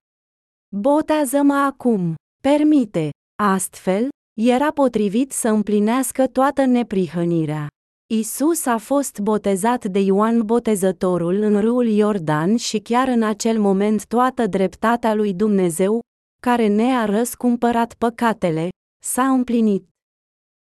Botează-mă 0.76 1.54
acum, 1.54 2.14
permite, 2.42 3.10
astfel, 3.42 4.08
era 4.40 4.72
potrivit 4.72 5.32
să 5.32 5.48
împlinească 5.48 6.26
toată 6.26 6.64
neprihănirea. 6.64 7.66
Isus 8.10 8.66
a 8.66 8.76
fost 8.76 9.18
botezat 9.18 9.84
de 9.84 9.98
Ioan 9.98 10.42
Botezătorul 10.42 11.34
în 11.34 11.60
râul 11.60 11.86
Iordan 11.86 12.56
și 12.56 12.78
chiar 12.78 13.08
în 13.08 13.22
acel 13.22 13.60
moment 13.60 14.06
toată 14.06 14.46
dreptatea 14.46 15.14
lui 15.14 15.34
Dumnezeu, 15.34 16.00
care 16.42 16.66
ne-a 16.66 17.04
răscumpărat 17.04 17.94
păcatele, 17.94 18.68
s-a 19.04 19.28
împlinit. 19.28 19.88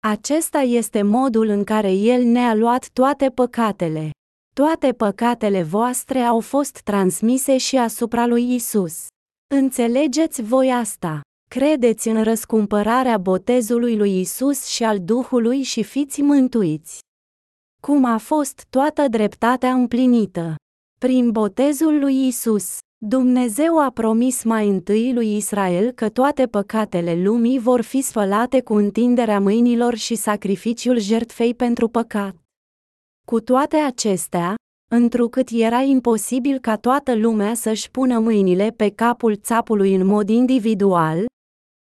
Acesta 0.07 0.59
este 0.59 1.01
modul 1.01 1.47
în 1.47 1.63
care 1.63 1.91
El 1.91 2.23
ne-a 2.23 2.55
luat 2.55 2.89
toate 2.93 3.29
păcatele. 3.29 4.09
Toate 4.61 4.93
păcatele 4.93 5.63
voastre 5.63 6.19
au 6.19 6.39
fost 6.39 6.81
transmise 6.83 7.57
și 7.57 7.77
asupra 7.77 8.25
lui 8.25 8.53
Isus. 8.53 9.07
Înțelegeți 9.55 10.41
voi 10.41 10.71
asta. 10.71 11.21
Credeți 11.49 12.07
în 12.07 12.23
răscumpărarea 12.23 13.17
botezului 13.17 13.97
lui 13.97 14.19
Isus 14.19 14.65
și 14.65 14.83
al 14.83 14.99
Duhului 14.99 15.61
și 15.61 15.83
fiți 15.83 16.21
mântuiți. 16.21 16.99
Cum 17.81 18.05
a 18.05 18.17
fost 18.17 18.65
toată 18.69 19.07
dreptatea 19.07 19.73
împlinită? 19.73 20.55
Prin 20.99 21.31
botezul 21.31 21.99
lui 21.99 22.27
Isus, 22.27 22.77
Dumnezeu 23.05 23.79
a 23.79 23.89
promis 23.89 24.43
mai 24.43 24.67
întâi 24.67 25.13
lui 25.13 25.35
Israel 25.35 25.91
că 25.91 26.09
toate 26.09 26.47
păcatele 26.47 27.23
lumii 27.23 27.59
vor 27.59 27.81
fi 27.81 28.01
sfălate 28.01 28.61
cu 28.61 28.73
întinderea 28.73 29.39
mâinilor 29.39 29.95
și 29.95 30.15
sacrificiul 30.15 30.99
jertfei 30.99 31.55
pentru 31.55 31.87
păcat. 31.87 32.35
Cu 33.31 33.41
toate 33.41 33.75
acestea, 33.75 34.55
întrucât 34.93 35.49
era 35.51 35.81
imposibil 35.81 36.59
ca 36.59 36.77
toată 36.77 37.15
lumea 37.15 37.53
să-și 37.53 37.91
pună 37.91 38.19
mâinile 38.19 38.69
pe 38.69 38.89
capul 38.89 39.35
țapului 39.35 39.95
în 39.95 40.05
mod 40.05 40.29
individual, 40.29 41.25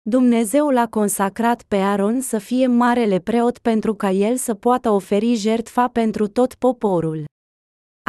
Dumnezeu 0.03 0.69
l-a 0.69 0.87
consacrat 0.87 1.63
pe 1.63 1.77
Aaron 1.77 2.21
să 2.21 2.39
fie 2.39 2.67
marele 2.67 3.19
preot 3.19 3.59
pentru 3.59 3.95
ca 3.95 4.11
el 4.11 4.37
să 4.37 4.55
poată 4.55 4.91
oferi 4.91 5.35
jertfa 5.35 5.89
pentru 5.89 6.27
tot 6.27 6.55
poporul. 6.55 7.25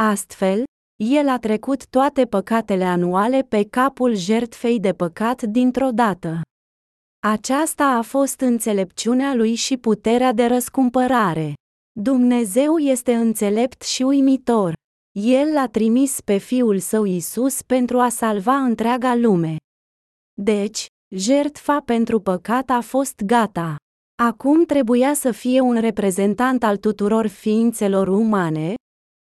Astfel, 0.02 0.64
el 1.02 1.28
a 1.28 1.38
trecut 1.38 1.86
toate 1.86 2.24
păcatele 2.24 2.84
anuale 2.84 3.46
pe 3.48 3.66
capul 3.70 4.14
jertfei 4.14 4.80
de 4.80 4.92
păcat 4.92 5.42
dintr-o 5.42 5.90
dată. 5.90 6.40
Aceasta 7.26 7.84
a 7.84 8.02
fost 8.02 8.40
înțelepciunea 8.40 9.34
lui 9.34 9.54
și 9.54 9.76
puterea 9.76 10.32
de 10.32 10.46
răscumpărare. 10.46 11.54
Dumnezeu 12.00 12.78
este 12.78 13.14
înțelept 13.14 13.82
și 13.82 14.02
uimitor. 14.02 14.72
El 15.12 15.52
l-a 15.52 15.66
trimis 15.66 16.20
pe 16.20 16.36
Fiul 16.36 16.78
Său 16.78 17.04
Isus 17.04 17.62
pentru 17.62 17.98
a 17.98 18.08
salva 18.08 18.56
întreaga 18.56 19.14
lume. 19.14 19.56
Deci, 20.42 20.86
jertfa 21.14 21.80
pentru 21.84 22.20
păcat 22.20 22.70
a 22.70 22.80
fost 22.80 23.22
gata. 23.22 23.76
Acum 24.22 24.64
trebuia 24.64 25.14
să 25.14 25.30
fie 25.30 25.60
un 25.60 25.80
reprezentant 25.80 26.62
al 26.62 26.76
tuturor 26.76 27.26
ființelor 27.26 28.08
umane, 28.08 28.74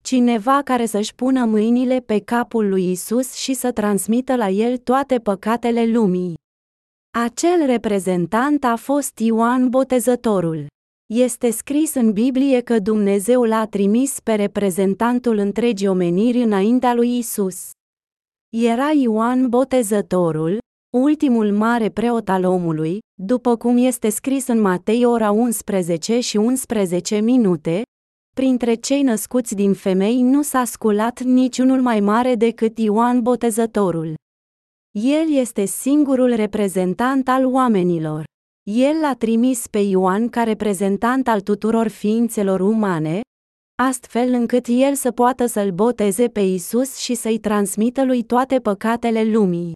cineva 0.03 0.63
care 0.63 0.87
să-și 0.87 1.15
pună 1.15 1.45
mâinile 1.45 2.01
pe 2.01 2.21
capul 2.21 2.69
lui 2.69 2.91
Isus 2.91 3.33
și 3.35 3.55
să 3.55 3.73
transmită 3.73 4.37
la 4.37 4.49
el 4.49 4.77
toate 4.79 5.19
păcatele 5.19 5.87
lumii. 5.87 6.35
Acel 7.19 7.67
reprezentant 7.67 8.65
a 8.65 8.77
fost 8.77 9.19
Ioan 9.19 9.69
Botezătorul. 9.69 10.67
Este 11.13 11.51
scris 11.51 11.95
în 11.95 12.13
Biblie 12.13 12.61
că 12.61 12.79
Dumnezeu 12.79 13.43
l-a 13.43 13.67
trimis 13.67 14.21
pe 14.21 14.35
reprezentantul 14.35 15.37
întregii 15.37 15.89
omeniri 15.89 16.43
înaintea 16.43 16.95
lui 16.95 17.19
Isus. 17.19 17.71
Era 18.49 18.91
Ioan 18.91 19.49
Botezătorul, 19.49 20.59
ultimul 20.97 21.53
mare 21.53 21.89
preot 21.89 22.29
al 22.29 22.45
omului, 22.45 22.99
după 23.21 23.57
cum 23.57 23.77
este 23.77 24.09
scris 24.09 24.47
în 24.47 24.61
Matei 24.61 25.05
ora 25.05 25.31
11 25.31 26.21
și 26.21 26.37
11 26.37 27.19
minute, 27.19 27.83
printre 28.35 28.75
cei 28.75 29.03
născuți 29.03 29.55
din 29.55 29.75
femei 29.75 30.23
nu 30.23 30.43
s-a 30.43 30.65
sculat 30.65 31.23
niciunul 31.23 31.81
mai 31.81 32.01
mare 32.01 32.35
decât 32.35 32.79
Ioan 32.79 33.23
Botezătorul. 33.23 34.15
El 34.91 35.33
este 35.33 35.65
singurul 35.65 36.35
reprezentant 36.35 37.29
al 37.29 37.47
oamenilor. 37.47 38.30
El 38.73 38.97
l-a 39.01 39.15
trimis 39.15 39.67
pe 39.67 39.79
Ioan 39.79 40.29
ca 40.29 40.43
reprezentant 40.43 41.29
al 41.29 41.41
tuturor 41.41 41.89
ființelor 41.89 42.61
umane, 42.61 43.21
astfel 43.83 44.33
încât 44.33 44.67
el 44.69 44.95
să 44.95 45.11
poată 45.11 45.47
să-l 45.47 45.71
boteze 45.71 46.29
pe 46.29 46.41
Isus 46.41 46.97
și 46.97 47.15
să-i 47.15 47.39
transmită 47.39 48.05
lui 48.05 48.23
toate 48.23 48.59
păcatele 48.59 49.25
lumii. 49.25 49.73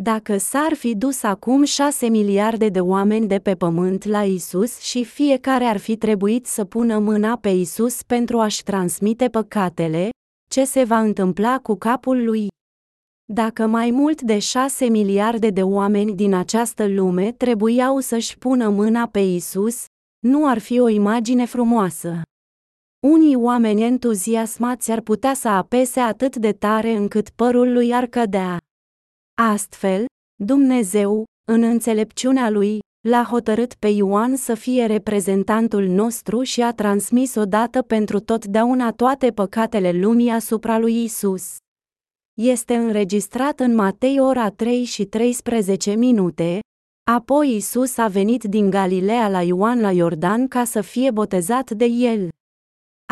Dacă 0.00 0.36
s-ar 0.36 0.74
fi 0.74 0.96
dus 0.96 1.22
acum 1.22 1.64
șase 1.64 2.08
miliarde 2.08 2.68
de 2.68 2.80
oameni 2.80 3.26
de 3.26 3.38
pe 3.38 3.54
pământ 3.54 4.04
la 4.04 4.24
Isus 4.24 4.78
și 4.78 5.04
fiecare 5.04 5.64
ar 5.64 5.76
fi 5.76 5.96
trebuit 5.96 6.46
să 6.46 6.64
pună 6.64 6.98
mâna 6.98 7.36
pe 7.36 7.48
Isus 7.48 8.02
pentru 8.02 8.38
a-și 8.38 8.62
transmite 8.62 9.28
păcatele, 9.28 10.08
ce 10.50 10.64
se 10.64 10.84
va 10.84 10.98
întâmpla 10.98 11.58
cu 11.58 11.74
capul 11.74 12.24
lui? 12.24 12.46
Dacă 13.34 13.66
mai 13.66 13.90
mult 13.90 14.22
de 14.22 14.38
șase 14.38 14.84
miliarde 14.84 15.50
de 15.50 15.62
oameni 15.62 16.14
din 16.14 16.34
această 16.34 16.88
lume 16.88 17.32
trebuiau 17.32 17.98
să-și 17.98 18.38
pună 18.38 18.68
mâna 18.68 19.06
pe 19.06 19.18
Isus, 19.18 19.84
nu 20.26 20.48
ar 20.48 20.58
fi 20.58 20.80
o 20.80 20.88
imagine 20.88 21.44
frumoasă. 21.44 22.22
Unii 23.06 23.34
oameni 23.34 23.82
entuziasmați 23.82 24.90
ar 24.90 25.00
putea 25.00 25.34
să 25.34 25.48
apese 25.48 26.00
atât 26.00 26.36
de 26.36 26.52
tare 26.52 26.92
încât 26.92 27.30
părul 27.30 27.72
lui 27.72 27.94
ar 27.94 28.06
cădea. 28.06 28.58
Astfel, 29.42 30.04
Dumnezeu, 30.42 31.24
în 31.52 31.62
înțelepciunea 31.62 32.50
lui, 32.50 32.78
l-a 33.08 33.24
hotărât 33.30 33.74
pe 33.74 33.88
Ioan 33.88 34.36
să 34.36 34.54
fie 34.54 34.86
reprezentantul 34.86 35.86
nostru 35.86 36.42
și 36.42 36.62
a 36.62 36.72
transmis 36.72 37.34
odată 37.34 37.82
pentru 37.82 38.20
totdeauna 38.20 38.92
toate 38.92 39.30
păcatele 39.30 39.92
lumii 39.92 40.30
asupra 40.30 40.78
lui 40.78 41.02
Isus. 41.02 41.56
Este 42.40 42.76
înregistrat 42.76 43.60
în 43.60 43.74
Matei 43.74 44.20
ora 44.20 44.50
3 44.50 44.84
și 44.84 45.04
13 45.04 45.94
minute, 45.94 46.60
apoi 47.10 47.56
Isus 47.56 47.96
a 47.96 48.08
venit 48.08 48.42
din 48.42 48.70
Galileea 48.70 49.28
la 49.28 49.42
Ioan 49.42 49.80
la 49.80 49.90
Iordan 49.90 50.48
ca 50.48 50.64
să 50.64 50.80
fie 50.80 51.10
botezat 51.10 51.70
de 51.70 51.84
el. 51.84 52.28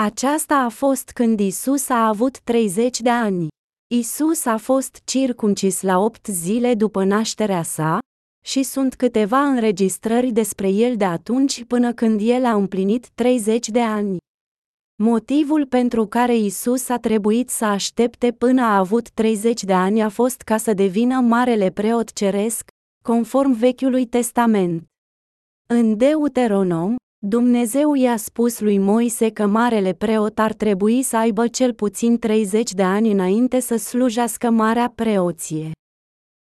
Aceasta 0.01 0.57
a 0.57 0.69
fost 0.69 1.11
când 1.11 1.41
Isus 1.41 1.89
a 1.89 2.07
avut 2.07 2.41
30 2.41 3.01
de 3.01 3.11
ani. 3.11 3.49
Isus 3.95 4.45
a 4.45 4.57
fost 4.57 5.01
circuncis 5.05 5.83
la 5.83 5.99
opt 5.99 6.27
zile 6.27 6.75
după 6.75 7.05
nașterea 7.05 7.63
sa, 7.63 7.99
și 8.45 8.63
sunt 8.63 8.95
câteva 8.95 9.41
înregistrări 9.41 10.31
despre 10.31 10.69
el 10.69 10.97
de 10.97 11.05
atunci 11.05 11.65
până 11.65 11.93
când 11.93 12.21
el 12.23 12.45
a 12.45 12.55
împlinit 12.55 13.09
30 13.09 13.69
de 13.69 13.81
ani. 13.81 14.19
Motivul 15.03 15.67
pentru 15.67 16.07
care 16.07 16.37
Isus 16.37 16.89
a 16.89 16.99
trebuit 16.99 17.51
să 17.51 17.65
aștepte 17.65 18.33
până 18.33 18.63
a 18.63 18.77
avut 18.77 19.11
30 19.11 19.65
de 19.65 19.73
ani 19.73 20.03
a 20.03 20.09
fost 20.09 20.41
ca 20.41 20.57
să 20.57 20.73
devină 20.75 21.21
marele 21.21 21.71
preot 21.71 22.13
ceresc, 22.13 22.69
conform 23.05 23.53
Vechiului 23.53 24.07
Testament. 24.07 24.85
În 25.67 25.97
Deuteronom, 25.97 26.97
Dumnezeu 27.27 27.95
i-a 27.95 28.17
spus 28.17 28.61
lui 28.61 28.79
Moise 28.79 29.31
că 29.31 29.47
marele 29.47 29.93
preot 29.93 30.39
ar 30.39 30.53
trebui 30.53 31.03
să 31.03 31.17
aibă 31.17 31.49
cel 31.49 31.75
puțin 31.75 32.19
30 32.19 32.73
de 32.73 32.83
ani 32.83 33.11
înainte 33.13 33.61
să 33.61 33.77
slujească 33.77 34.51
marea 34.51 34.93
preoție. 34.95 35.71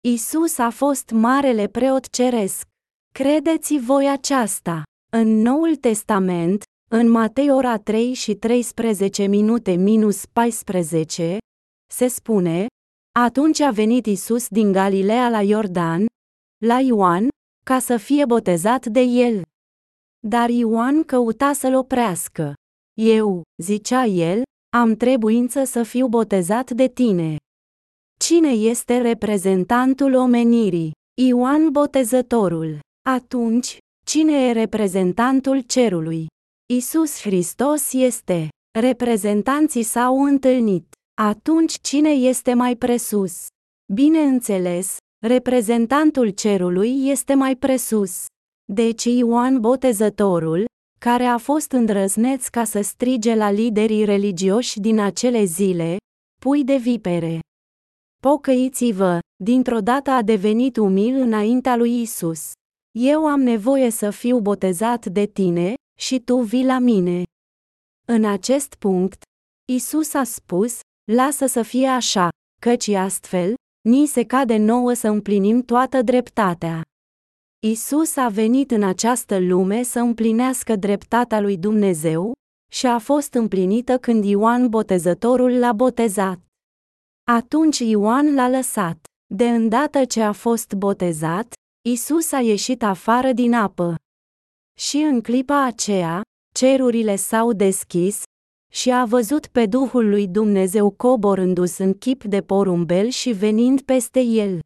Isus 0.08 0.58
a 0.58 0.70
fost 0.70 1.10
marele 1.12 1.68
preot 1.68 2.10
ceresc. 2.10 2.68
Credeți 3.14 3.78
voi 3.78 4.10
aceasta? 4.10 4.84
În 5.14 5.42
Noul 5.42 5.76
Testament, 5.76 6.64
în 6.94 7.10
Matei 7.10 7.52
ora 7.52 7.78
3 7.78 8.14
și 8.14 8.36
13 8.36 9.26
minute 9.26 9.72
minus 9.72 10.26
14, 10.26 11.38
se 11.94 12.08
spune, 12.08 12.66
atunci 13.20 13.60
a 13.60 13.72
venit 13.72 14.06
Isus 14.06 14.48
din 14.48 14.72
Galileea 14.72 15.30
la 15.30 15.42
Iordan, 15.42 16.06
la 16.66 16.80
Ioan, 16.80 17.28
ca 17.66 17.80
să 17.80 17.98
fie 17.98 18.26
botezat 18.26 18.86
de 18.86 19.00
el. 19.00 19.42
Dar 20.28 20.50
Ioan 20.50 21.04
căuta 21.04 21.54
să-l 21.54 21.76
oprească. 21.76 22.54
Eu, 23.00 23.42
zicea 23.62 24.06
el, 24.06 24.42
am 24.78 24.96
trebuință 24.96 25.64
să 25.64 25.84
fiu 25.84 26.08
botezat 26.08 26.72
de 26.72 26.88
tine. 26.88 27.36
Cine 28.20 28.50
este 28.50 28.98
reprezentantul 28.98 30.14
omenirii? 30.14 30.92
Ioan 31.22 31.70
Botezătorul. 31.72 32.80
Atunci, 33.10 33.78
cine 34.06 34.48
e 34.48 34.52
reprezentantul 34.52 35.60
cerului? 35.60 36.28
Isus 36.74 37.22
Hristos 37.22 37.94
este. 37.94 38.48
Reprezentanții 38.80 39.84
s-au 39.84 40.24
întâlnit. 40.24 40.88
Atunci 41.22 41.80
cine 41.82 42.10
este 42.10 42.54
mai 42.54 42.76
presus? 42.76 43.46
Bineînțeles, 43.94 44.98
reprezentantul 45.26 46.30
cerului 46.30 47.08
este 47.08 47.34
mai 47.34 47.56
presus. 47.56 48.26
Deci 48.74 49.04
Ioan 49.04 49.60
Botezătorul, 49.60 50.66
care 51.00 51.24
a 51.24 51.38
fost 51.38 51.72
îndrăzneț 51.72 52.48
ca 52.48 52.64
să 52.64 52.82
strige 52.82 53.36
la 53.36 53.52
liderii 53.52 54.06
religioși 54.06 54.80
din 54.80 55.00
acele 55.00 55.44
zile, 55.44 55.98
pui 56.42 56.64
de 56.64 56.76
vipere. 56.76 57.40
Pocăiți-vă, 58.22 59.20
dintr-o 59.44 59.80
dată 59.80 60.12
a 60.12 60.22
devenit 60.22 60.78
umil 60.78 61.16
înaintea 61.16 61.76
lui 61.76 62.02
Isus. 62.02 62.52
Eu 63.00 63.28
am 63.28 63.42
nevoie 63.42 63.90
să 63.90 64.10
fiu 64.10 64.40
botezat 64.40 65.06
de 65.06 65.26
tine, 65.26 65.74
și 66.02 66.20
tu 66.20 66.38
vii 66.38 66.66
la 66.66 66.80
mine. 66.80 67.24
În 68.08 68.26
acest 68.26 68.76
punct, 68.76 69.22
Isus 69.72 70.14
a 70.14 70.24
spus, 70.24 70.80
lasă 71.12 71.46
să 71.46 71.62
fie 71.62 71.88
așa, 71.88 72.30
căci 72.62 72.88
astfel, 72.88 73.54
ni 73.90 74.06
se 74.06 74.24
cade 74.24 74.58
nouă 74.58 74.94
să 74.94 75.08
împlinim 75.08 75.62
toată 75.62 76.02
dreptatea. 76.02 76.82
Isus 77.68 78.16
a 78.16 78.28
venit 78.28 78.72
în 78.72 78.84
această 78.84 79.40
lume 79.40 79.84
să 79.84 80.00
împlinească 80.00 80.76
dreptatea 80.76 81.40
lui 81.40 81.58
Dumnezeu, 81.58 82.34
și 82.72 82.86
a 82.86 83.00
fost 83.00 83.34
împlinită 83.34 83.98
când 83.98 84.24
Ioan 84.26 84.70
Botezătorul 84.70 85.60
l-a 85.60 85.74
botezat. 85.74 86.40
Atunci 87.32 87.80
Ioan 87.80 88.34
l-a 88.34 88.50
lăsat. 88.50 89.06
De 89.34 89.50
îndată 89.50 90.06
ce 90.06 90.22
a 90.22 90.32
fost 90.32 90.74
botezat, 90.74 91.54
Isus 91.90 92.32
a 92.32 92.40
ieșit 92.40 92.84
afară 92.84 93.32
din 93.32 93.54
apă. 93.54 93.96
Și 94.82 94.98
în 94.98 95.22
clipa 95.22 95.66
aceea, 95.66 96.22
cerurile 96.54 97.16
s-au 97.16 97.54
deschis, 97.54 98.24
și 98.72 98.92
a 98.92 99.06
văzut 99.06 99.48
pe 99.48 99.66
Duhul 99.66 100.10
lui 100.10 100.28
Dumnezeu 100.28 100.90
coborându-s 100.90 101.78
în 101.78 101.94
chip 101.94 102.24
de 102.24 102.42
porumbel 102.42 103.10
și 103.10 103.32
venind 103.32 103.82
peste 103.82 104.20
el. 104.20 104.60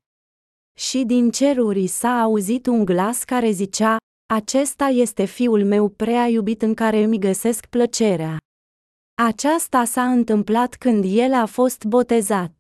Și 0.78 1.04
din 1.04 1.32
ceruri 1.32 1.88
s-a 1.88 2.22
auzit 2.22 2.66
un 2.66 2.86
glas 2.86 3.24
care 3.24 3.52
zicea, 3.52 3.98
Acesta 4.34 4.86
este 4.86 5.26
fiul 5.26 5.66
meu 5.66 5.90
prea 5.90 6.28
iubit 6.28 6.62
în 6.62 6.74
care 6.74 7.04
îmi 7.04 7.20
găsesc 7.20 7.66
plăcerea. 7.66 8.38
Aceasta 9.22 9.86
s-a 9.86 10.12
întâmplat 10.12 10.76
când 10.76 11.04
el 11.08 11.34
a 11.34 11.46
fost 11.46 11.84
botezat. 11.84 12.55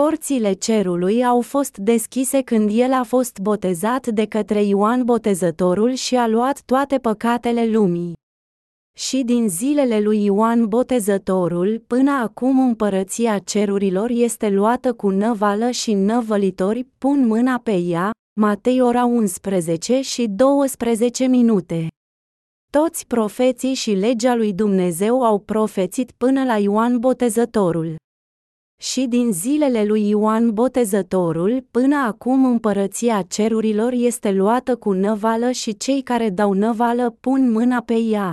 Porțile 0.00 0.52
cerului 0.52 1.24
au 1.24 1.40
fost 1.40 1.76
deschise 1.76 2.42
când 2.42 2.70
el 2.72 2.92
a 2.92 3.02
fost 3.02 3.38
botezat 3.38 4.06
de 4.06 4.26
către 4.26 4.62
Ioan 4.62 5.04
Botezătorul 5.04 5.92
și 5.92 6.16
a 6.16 6.26
luat 6.26 6.62
toate 6.64 6.98
păcatele 6.98 7.66
lumii. 7.66 8.12
Și 8.98 9.22
din 9.22 9.48
zilele 9.48 10.00
lui 10.00 10.24
Ioan 10.24 10.68
Botezătorul 10.68 11.84
până 11.86 12.10
acum 12.10 12.58
împărăția 12.58 13.38
cerurilor 13.38 14.10
este 14.10 14.48
luată 14.48 14.92
cu 14.92 15.08
năvală 15.08 15.70
și 15.70 15.92
năvălitori 15.92 16.86
pun 16.98 17.26
mâna 17.26 17.58
pe 17.58 17.76
ea, 17.76 18.10
Matei 18.40 18.80
ora 18.80 19.04
11 19.04 20.00
și 20.00 20.26
12 20.28 21.26
minute. 21.26 21.88
Toți 22.72 23.06
profeții 23.06 23.74
și 23.74 23.90
legea 23.90 24.34
lui 24.34 24.52
Dumnezeu 24.52 25.22
au 25.22 25.38
profețit 25.38 26.12
până 26.16 26.44
la 26.44 26.58
Ioan 26.58 26.98
Botezătorul. 26.98 27.96
Și 28.84 29.06
din 29.06 29.32
zilele 29.32 29.84
lui 29.84 30.08
Ioan 30.08 30.54
Botezătorul 30.54 31.66
până 31.70 31.96
acum 31.96 32.44
împărăția 32.44 33.22
cerurilor 33.22 33.92
este 33.92 34.32
luată 34.32 34.76
cu 34.76 34.92
năvală 34.92 35.50
și 35.50 35.76
cei 35.76 36.02
care 36.02 36.30
dau 36.30 36.52
năvală 36.52 37.10
pun 37.10 37.50
mâna 37.50 37.82
pe 37.82 37.94
ea. 37.94 38.30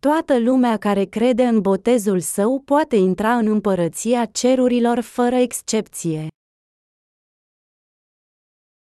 Toată 0.00 0.38
lumea 0.38 0.76
care 0.76 1.04
crede 1.04 1.42
în 1.42 1.60
botezul 1.60 2.20
său 2.20 2.60
poate 2.60 2.96
intra 2.96 3.36
în 3.36 3.46
împărăția 3.46 4.24
cerurilor 4.24 5.00
fără 5.00 5.34
excepție. 5.34 6.26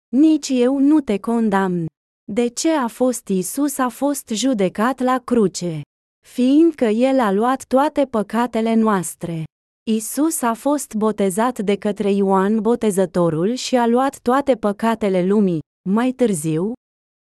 Nici 0.08 0.50
eu 0.50 0.78
nu 0.78 1.00
te 1.00 1.20
condamn. 1.20 1.86
De 2.32 2.48
ce 2.48 2.72
a 2.72 2.88
fost 2.88 3.28
Isus 3.28 3.78
a 3.78 3.90
fost 3.90 4.28
judecat 4.28 5.00
la 5.00 5.20
cruce? 5.20 5.82
Fiindcă 6.28 6.86
El 6.86 7.20
a 7.20 7.32
luat 7.32 7.66
toate 7.66 8.06
păcatele 8.06 8.74
noastre. 8.74 9.44
Isus 9.92 10.42
a 10.42 10.54
fost 10.54 10.94
botezat 10.94 11.60
de 11.60 11.76
către 11.76 12.12
Ioan 12.12 12.62
Botezătorul 12.62 13.54
și 13.54 13.76
a 13.76 13.88
luat 13.88 14.20
toate 14.20 14.56
păcatele 14.56 15.26
lumii. 15.26 15.60
Mai 15.90 16.12
târziu, 16.12 16.74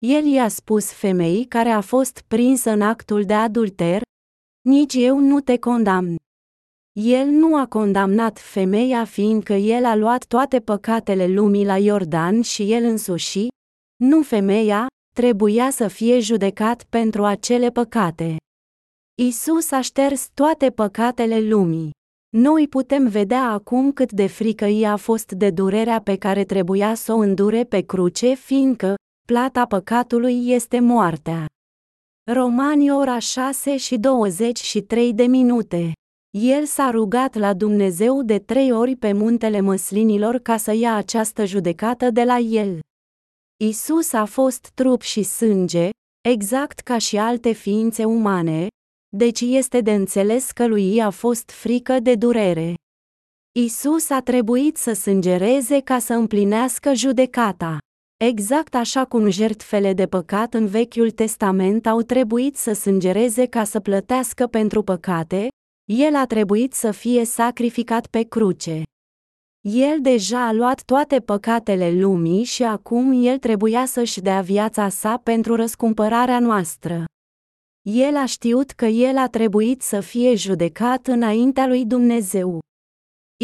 el 0.06 0.24
i-a 0.24 0.48
spus 0.48 0.92
femeii 0.92 1.44
care 1.44 1.68
a 1.68 1.80
fost 1.80 2.22
prinsă 2.28 2.70
în 2.70 2.82
actul 2.82 3.24
de 3.24 3.34
adulter, 3.34 4.02
nici 4.68 4.94
eu 4.94 5.18
nu 5.18 5.40
te 5.40 5.59
condamn. 5.59 6.16
El 7.00 7.26
nu 7.26 7.56
a 7.56 7.66
condamnat 7.66 8.38
femeia 8.38 9.04
fiindcă 9.04 9.52
el 9.52 9.84
a 9.84 9.94
luat 9.94 10.24
toate 10.24 10.61
păcatele 10.61 11.26
lumii 11.26 11.64
la 11.64 11.76
Iordan 11.76 12.40
și 12.40 12.72
el 12.72 12.84
însuși, 12.84 13.46
nu 14.04 14.22
femeia, 14.22 14.86
trebuia 15.14 15.70
să 15.70 15.88
fie 15.88 16.18
judecat 16.20 16.84
pentru 16.84 17.24
acele 17.24 17.70
păcate. 17.70 18.36
Isus 19.22 19.70
a 19.70 19.80
șters 19.80 20.28
toate 20.34 20.70
păcatele 20.70 21.40
lumii. 21.40 21.96
Noi 22.37 22.68
putem 22.68 23.09
vedea 23.09 23.51
acum 23.51 23.93
cât 23.93 24.12
de 24.12 24.26
frică 24.26 24.64
i-a 24.64 24.97
fost 24.97 25.33
de 25.33 25.51
durerea 25.51 26.01
pe 26.01 26.16
care 26.16 26.45
trebuia 26.45 26.95
să 26.95 27.12
o 27.12 27.16
îndure 27.16 27.64
pe 27.64 27.81
cruce, 27.81 28.35
fiindcă, 28.35 28.95
plata 29.26 29.66
păcatului 29.66 30.51
este 30.51 30.81
moartea. 30.81 31.47
Romani 32.33 32.91
ora 32.91 33.18
6 33.18 33.76
și 33.76 33.97
23 33.97 35.12
de 35.12 35.22
minute. 35.22 35.93
El 36.39 36.64
s-a 36.64 36.91
rugat 36.91 37.35
la 37.35 37.55
Dumnezeu 37.55 38.22
de 38.22 38.39
trei 38.39 38.72
ori 38.72 38.97
pe 38.97 39.12
muntele 39.12 39.61
măslinilor 39.61 40.39
ca 40.39 40.57
să 40.57 40.72
ia 40.72 40.95
această 40.95 41.45
judecată 41.45 42.11
de 42.11 42.24
la 42.24 42.39
el. 42.39 42.81
Isus 43.64 44.12
a 44.12 44.24
fost 44.24 44.70
trup 44.74 45.01
și 45.01 45.22
sânge, 45.22 45.91
exact 46.29 46.81
ca 46.81 46.99
și 46.99 47.16
alte 47.18 47.53
ființe 47.53 48.05
umane, 48.05 48.66
deci 49.09 49.40
este 49.40 49.80
de 49.80 49.92
înțeles 49.92 50.50
că 50.50 50.66
lui 50.66 51.00
a 51.00 51.11
fost 51.11 51.50
frică 51.50 52.00
de 52.00 52.14
durere. 52.14 52.74
Isus 53.52 54.11
a 54.11 54.20
trebuit 54.20 54.76
să 54.76 54.92
sângereze 54.92 55.80
ca 55.80 55.98
să 55.98 56.12
împlinească 56.14 56.94
judecata. 56.94 57.78
Exact 58.24 58.74
așa 58.74 59.04
cum 59.04 59.28
jertfele 59.28 59.92
de 59.92 60.06
păcat 60.06 60.54
în 60.54 60.66
Vechiul 60.66 61.11
Testament 61.11 61.86
au 61.86 62.02
trebuit 62.02 62.56
să 62.56 62.72
sângereze 62.72 63.46
ca 63.46 63.64
să 63.64 63.80
plătească 63.80 64.46
pentru 64.46 64.82
păcate, 64.82 65.48
el 65.84 66.14
a 66.14 66.26
trebuit 66.26 66.74
să 66.74 66.90
fie 66.90 67.24
sacrificat 67.24 68.06
pe 68.06 68.22
cruce. 68.22 68.82
El 69.61 70.00
deja 70.00 70.46
a 70.46 70.52
luat 70.52 70.82
toate 70.82 71.20
păcatele 71.20 71.90
lumii 71.90 72.44
și 72.44 72.62
acum 72.62 73.24
el 73.24 73.38
trebuia 73.38 73.84
să-și 73.86 74.20
dea 74.20 74.40
viața 74.40 74.88
sa 74.88 75.20
pentru 75.22 75.54
răscumpărarea 75.54 76.38
noastră. 76.38 77.04
El 77.91 78.16
a 78.16 78.24
știut 78.24 78.70
că 78.70 78.86
el 78.86 79.16
a 79.16 79.28
trebuit 79.28 79.82
să 79.82 80.01
fie 80.01 80.34
judecat 80.34 81.07
înaintea 81.07 81.66
lui 81.66 81.86
Dumnezeu. 81.86 82.61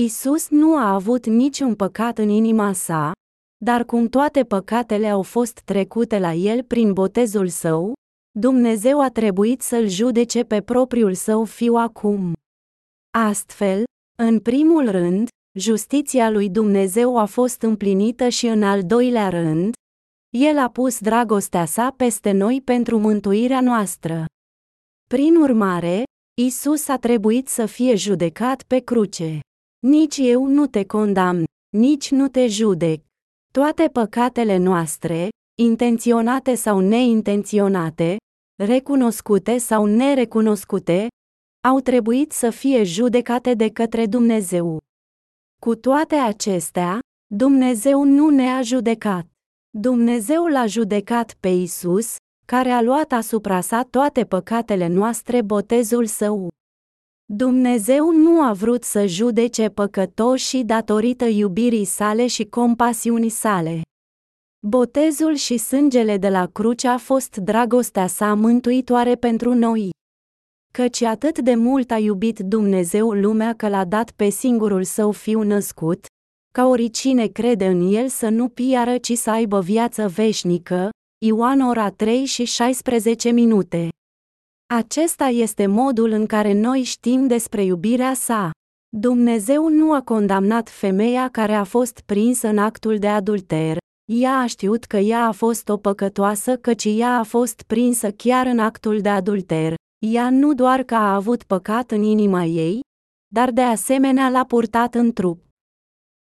Isus 0.00 0.48
nu 0.48 0.76
a 0.76 0.94
avut 0.94 1.26
niciun 1.26 1.74
păcat 1.74 2.18
în 2.18 2.28
inima 2.28 2.72
sa, 2.72 3.12
dar 3.64 3.84
cum 3.84 4.08
toate 4.08 4.44
păcatele 4.44 5.08
au 5.08 5.22
fost 5.22 5.60
trecute 5.64 6.18
la 6.18 6.32
el 6.32 6.62
prin 6.62 6.92
botezul 6.92 7.48
său, 7.48 7.92
Dumnezeu 8.38 9.00
a 9.00 9.08
trebuit 9.08 9.62
să-l 9.62 9.88
judece 9.88 10.42
pe 10.42 10.60
propriul 10.60 11.14
său 11.14 11.44
fiu 11.44 11.74
acum. 11.74 12.32
Astfel, 13.18 13.84
în 14.18 14.40
primul 14.40 14.90
rând, 14.90 15.28
justiția 15.58 16.30
lui 16.30 16.50
Dumnezeu 16.50 17.18
a 17.18 17.24
fost 17.24 17.62
împlinită 17.62 18.28
și 18.28 18.46
în 18.46 18.62
al 18.62 18.82
doilea 18.82 19.28
rând, 19.28 19.74
el 20.36 20.58
a 20.58 20.70
pus 20.70 20.98
dragostea 20.98 21.64
sa 21.64 21.94
peste 21.96 22.30
noi 22.30 22.60
pentru 22.64 22.98
mântuirea 22.98 23.60
noastră. 23.60 24.24
Prin 25.14 25.36
urmare, 25.36 26.02
Isus 26.40 26.88
a 26.88 26.96
trebuit 26.96 27.48
să 27.48 27.66
fie 27.66 27.94
judecat 27.94 28.62
pe 28.62 28.78
cruce. 28.78 29.40
Nici 29.86 30.16
eu 30.16 30.46
nu 30.46 30.66
te 30.66 30.84
condamn, 30.84 31.44
nici 31.76 32.10
nu 32.10 32.28
te 32.28 32.46
judec. 32.46 33.00
Toate 33.52 33.88
păcatele 33.92 34.56
noastre, 34.56 35.28
intenționate 35.62 36.54
sau 36.54 36.80
neintenționate, 36.80 38.16
recunoscute 38.62 39.58
sau 39.58 39.86
nerecunoscute, 39.86 41.06
au 41.68 41.80
trebuit 41.80 42.32
să 42.32 42.50
fie 42.50 42.82
judecate 42.82 43.54
de 43.54 43.70
către 43.70 44.06
Dumnezeu. 44.06 44.78
Cu 45.60 45.74
toate 45.74 46.14
acestea, 46.14 46.98
Dumnezeu 47.34 48.04
nu 48.04 48.28
ne-a 48.28 48.62
judecat. 48.62 49.26
Dumnezeu 49.70 50.46
l-a 50.46 50.66
judecat 50.66 51.36
pe 51.40 51.48
Isus, 51.48 52.16
care 52.44 52.70
a 52.70 52.82
luat 52.82 53.12
asupra 53.12 53.60
sa 53.60 53.86
toate 53.90 54.24
păcatele 54.24 54.86
noastre 54.86 55.42
botezul 55.42 56.06
său. 56.06 56.48
Dumnezeu 57.24 58.10
nu 58.12 58.42
a 58.42 58.52
vrut 58.52 58.84
să 58.84 59.06
judece 59.06 59.68
păcătoșii 59.68 60.64
datorită 60.64 61.24
iubirii 61.24 61.84
sale 61.84 62.26
și 62.26 62.44
compasiunii 62.44 63.28
sale. 63.28 63.80
Botezul 64.66 65.34
și 65.34 65.56
sângele 65.56 66.16
de 66.16 66.28
la 66.28 66.46
cruce 66.46 66.88
a 66.88 66.98
fost 66.98 67.36
dragostea 67.36 68.06
sa 68.06 68.34
mântuitoare 68.34 69.14
pentru 69.14 69.54
noi. 69.54 69.90
Căci 70.72 71.02
atât 71.02 71.38
de 71.38 71.54
mult 71.54 71.90
a 71.90 71.98
iubit 71.98 72.38
Dumnezeu 72.38 73.10
lumea 73.12 73.54
că 73.54 73.68
l-a 73.68 73.84
dat 73.84 74.10
pe 74.10 74.28
singurul 74.28 74.84
său 74.84 75.10
fiu 75.10 75.42
născut, 75.42 76.06
ca 76.54 76.66
oricine 76.66 77.26
crede 77.26 77.66
în 77.66 77.92
el 77.92 78.08
să 78.08 78.28
nu 78.28 78.48
piară 78.48 78.98
ci 78.98 79.12
să 79.12 79.30
aibă 79.30 79.60
viață 79.60 80.08
veșnică, 80.08 80.90
Ioan 81.18 81.60
ora 81.60 81.90
3 81.90 82.24
și 82.24 82.44
16 82.44 83.30
minute. 83.30 83.88
Acesta 84.74 85.24
este 85.24 85.66
modul 85.66 86.10
în 86.10 86.26
care 86.26 86.52
noi 86.52 86.82
știm 86.82 87.26
despre 87.26 87.64
iubirea 87.64 88.14
sa. 88.14 88.50
Dumnezeu 88.96 89.68
nu 89.68 89.92
a 89.92 90.02
condamnat 90.02 90.68
femeia 90.68 91.28
care 91.28 91.54
a 91.54 91.64
fost 91.64 92.00
prinsă 92.00 92.48
în 92.48 92.58
actul 92.58 92.98
de 92.98 93.08
adulter, 93.08 93.76
Ea 94.12 94.38
a 94.38 94.46
știut 94.46 94.84
că 94.84 94.96
ea 94.96 95.26
a 95.26 95.32
fost 95.32 95.68
o 95.68 95.76
păcătoasă 95.76 96.56
căci 96.56 96.84
ea 96.84 97.18
a 97.18 97.22
fost 97.22 97.62
prinsă 97.62 98.10
chiar 98.10 98.46
în 98.46 98.58
actul 98.58 99.00
de 99.00 99.08
adulter. 99.08 99.74
Ea 100.06 100.30
nu 100.30 100.54
doar 100.54 100.82
că 100.82 100.94
a 100.94 101.14
avut 101.14 101.42
păcat 101.42 101.90
în 101.90 102.02
inima 102.02 102.44
ei, 102.44 102.80
dar 103.32 103.50
de 103.50 103.60
asemenea 103.60 104.28
l-a 104.28 104.44
purtat 104.44 104.94
în 104.94 105.12
trup. 105.12 105.42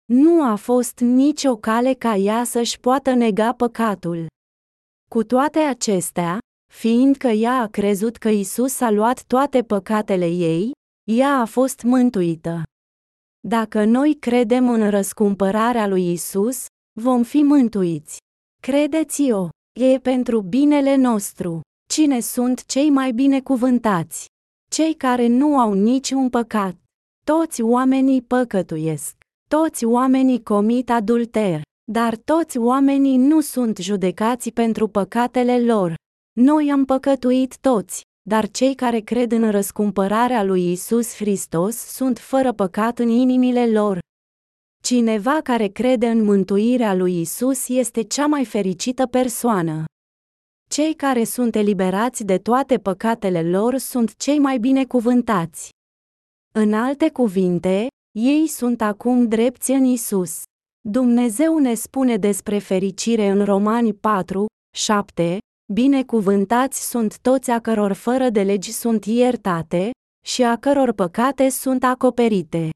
Nu 0.04 0.42
a 0.42 0.54
fost 0.54 0.98
nicio 1.00 1.56
cale 1.56 1.94
ca 1.94 2.14
ea 2.14 2.44
să-și 2.44 2.80
poată 2.80 3.14
nega 3.14 3.52
păcatul. 3.52 4.26
Cu 5.12 5.24
toate 5.24 5.58
acestea, 5.58 6.38
fiindcă 6.72 7.26
ea 7.28 7.60
a 7.60 7.66
crezut 7.66 8.16
că 8.16 8.28
Isus 8.28 8.80
a 8.80 8.90
luat 8.90 9.24
toate 9.24 9.62
păcatele 9.62 10.26
ei, 10.26 10.70
ea 11.10 11.40
a 11.40 11.44
fost 11.44 11.82
mântuită. 11.82 12.62
Dacă 13.48 13.84
noi 13.84 14.16
credem 14.20 14.68
în 14.68 14.90
răscumpărarea 14.90 15.86
lui 15.86 16.12
Isus, 16.12 16.66
vom 17.00 17.22
fi 17.22 17.42
mântuiți. 17.42 18.18
Credeți-o, 18.62 19.48
e 19.80 19.98
pentru 19.98 20.40
binele 20.40 20.96
nostru. 20.96 21.60
Cine 21.88 22.20
sunt 22.20 22.66
cei 22.66 22.90
mai 22.90 23.12
binecuvântați? 23.12 24.26
Cei 24.70 24.94
care 24.94 25.26
nu 25.26 25.58
au 25.58 25.72
niciun 25.72 26.28
păcat. 26.28 26.76
Toți 27.24 27.62
oamenii 27.62 28.22
păcătuiesc. 28.22 29.16
Toți 29.48 29.84
oamenii 29.84 30.42
comit 30.42 30.90
adulter, 30.90 31.62
dar 31.84 32.16
toți 32.16 32.58
oamenii 32.58 33.16
nu 33.16 33.40
sunt 33.40 33.78
judecați 33.78 34.50
pentru 34.50 34.88
păcatele 34.88 35.64
lor. 35.64 35.94
Noi 36.32 36.70
am 36.70 36.84
păcătuit 36.84 37.58
toți, 37.58 38.02
dar 38.28 38.50
cei 38.50 38.74
care 38.74 39.00
cred 39.00 39.32
în 39.32 39.50
răscumpărarea 39.50 40.42
lui 40.42 40.72
Isus 40.72 41.14
Hristos 41.14 41.76
sunt 41.76 42.18
fără 42.18 42.52
păcat 42.52 42.98
în 42.98 43.08
inimile 43.08 43.70
lor. 43.70 43.98
Cineva 44.82 45.40
care 45.42 45.66
crede 45.66 46.08
în 46.08 46.24
mântuirea 46.24 46.94
lui 46.94 47.20
Isus 47.20 47.68
este 47.68 48.02
cea 48.02 48.26
mai 48.26 48.44
fericită 48.44 49.06
persoană. 49.06 49.84
Cei 50.70 50.94
care 50.94 51.24
sunt 51.24 51.54
eliberați 51.54 52.24
de 52.24 52.38
toate 52.38 52.78
păcatele 52.78 53.42
lor 53.50 53.76
sunt 53.76 54.16
cei 54.16 54.38
mai 54.38 54.58
binecuvântați. 54.58 55.70
În 56.54 56.72
alte 56.72 57.10
cuvinte, 57.10 57.86
ei 58.18 58.46
sunt 58.46 58.80
acum 58.80 59.28
drepți 59.28 59.70
în 59.70 59.84
Isus. 59.84 60.42
Dumnezeu 60.88 61.58
ne 61.58 61.74
spune 61.74 62.16
despre 62.16 62.58
fericire 62.58 63.28
în 63.28 63.44
Romani 63.44 63.94
4, 63.94 64.46
7, 64.76 65.38
Binecuvântați 65.72 66.88
sunt 66.88 67.18
toți 67.18 67.50
a 67.50 67.60
căror 67.60 67.92
fără 67.92 68.30
de 68.30 68.42
legi 68.42 68.72
sunt 68.72 69.04
iertate, 69.04 69.90
și 70.26 70.42
a 70.42 70.56
căror 70.56 70.92
păcate 70.92 71.48
sunt 71.48 71.84
acoperite. 71.84 72.70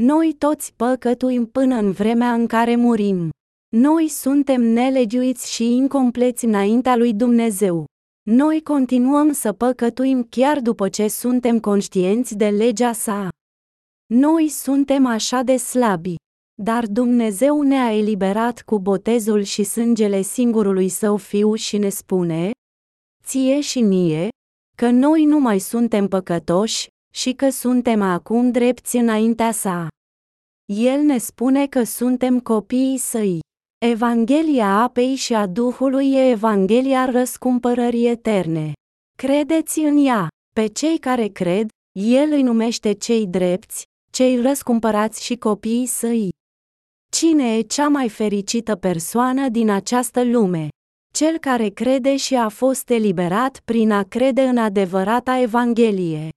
Noi 0.00 0.34
toți 0.38 0.74
păcătuim 0.74 1.46
până 1.46 1.74
în 1.74 1.92
vremea 1.92 2.32
în 2.32 2.46
care 2.46 2.76
murim. 2.76 3.30
Noi 3.76 4.08
suntem 4.08 4.62
nelegiuiți 4.62 5.52
și 5.52 5.74
incompleți 5.74 6.44
înaintea 6.44 6.96
lui 6.96 7.14
Dumnezeu. 7.14 7.84
Noi 8.30 8.62
continuăm 8.62 9.32
să 9.32 9.52
păcătuim 9.52 10.26
chiar 10.30 10.60
după 10.60 10.88
ce 10.88 11.08
suntem 11.08 11.60
conștienți 11.60 12.36
de 12.36 12.48
legea 12.48 12.92
sa. 12.92 13.28
Noi 14.14 14.48
suntem 14.48 15.06
așa 15.06 15.42
de 15.42 15.56
slabi. 15.56 16.14
Dar 16.62 16.86
Dumnezeu 16.86 17.62
ne-a 17.62 17.92
eliberat 17.92 18.62
cu 18.62 18.78
botezul 18.78 19.42
și 19.42 19.62
sângele 19.62 20.22
singurului 20.22 20.88
său 20.88 21.16
fiu 21.16 21.54
și 21.54 21.78
ne 21.78 21.88
spune, 21.88 22.50
ție 23.24 23.60
și 23.60 23.80
mie, 23.80 24.28
că 24.76 24.90
noi 24.90 25.24
nu 25.24 25.38
mai 25.38 25.58
suntem 25.58 26.08
păcătoși 26.08 26.86
și 27.14 27.32
că 27.32 27.50
suntem 27.50 28.02
acum 28.02 28.50
drepți 28.50 28.96
înaintea 28.96 29.52
sa. 29.52 29.88
El 30.72 31.00
ne 31.00 31.18
spune 31.18 31.66
că 31.66 31.82
suntem 31.82 32.40
copiii 32.40 32.98
săi. 32.98 33.40
Evanghelia 33.84 34.82
apei 34.82 35.14
și 35.14 35.34
a 35.34 35.46
Duhului 35.46 36.12
e 36.12 36.30
Evanghelia 36.30 37.04
răscumpărării 37.04 38.06
eterne. 38.06 38.72
Credeți 39.18 39.78
în 39.78 40.06
ea, 40.06 40.28
pe 40.54 40.66
cei 40.66 40.98
care 40.98 41.26
cred, 41.26 41.68
El 42.00 42.32
îi 42.32 42.42
numește 42.42 42.92
cei 42.92 43.26
drepți, 43.26 43.84
cei 44.10 44.40
răscumpărați 44.40 45.24
și 45.24 45.36
copiii 45.36 45.86
săi. 45.86 46.36
Cine 47.18 47.56
e 47.56 47.60
cea 47.60 47.88
mai 47.88 48.08
fericită 48.08 48.76
persoană 48.76 49.48
din 49.48 49.70
această 49.70 50.24
lume? 50.24 50.68
Cel 51.14 51.38
care 51.38 51.68
crede 51.68 52.16
și 52.16 52.34
a 52.34 52.48
fost 52.48 52.90
eliberat 52.90 53.60
prin 53.64 53.90
a 53.90 54.02
crede 54.02 54.42
în 54.42 54.58
adevărata 54.58 55.38
Evanghelie. 55.38 56.28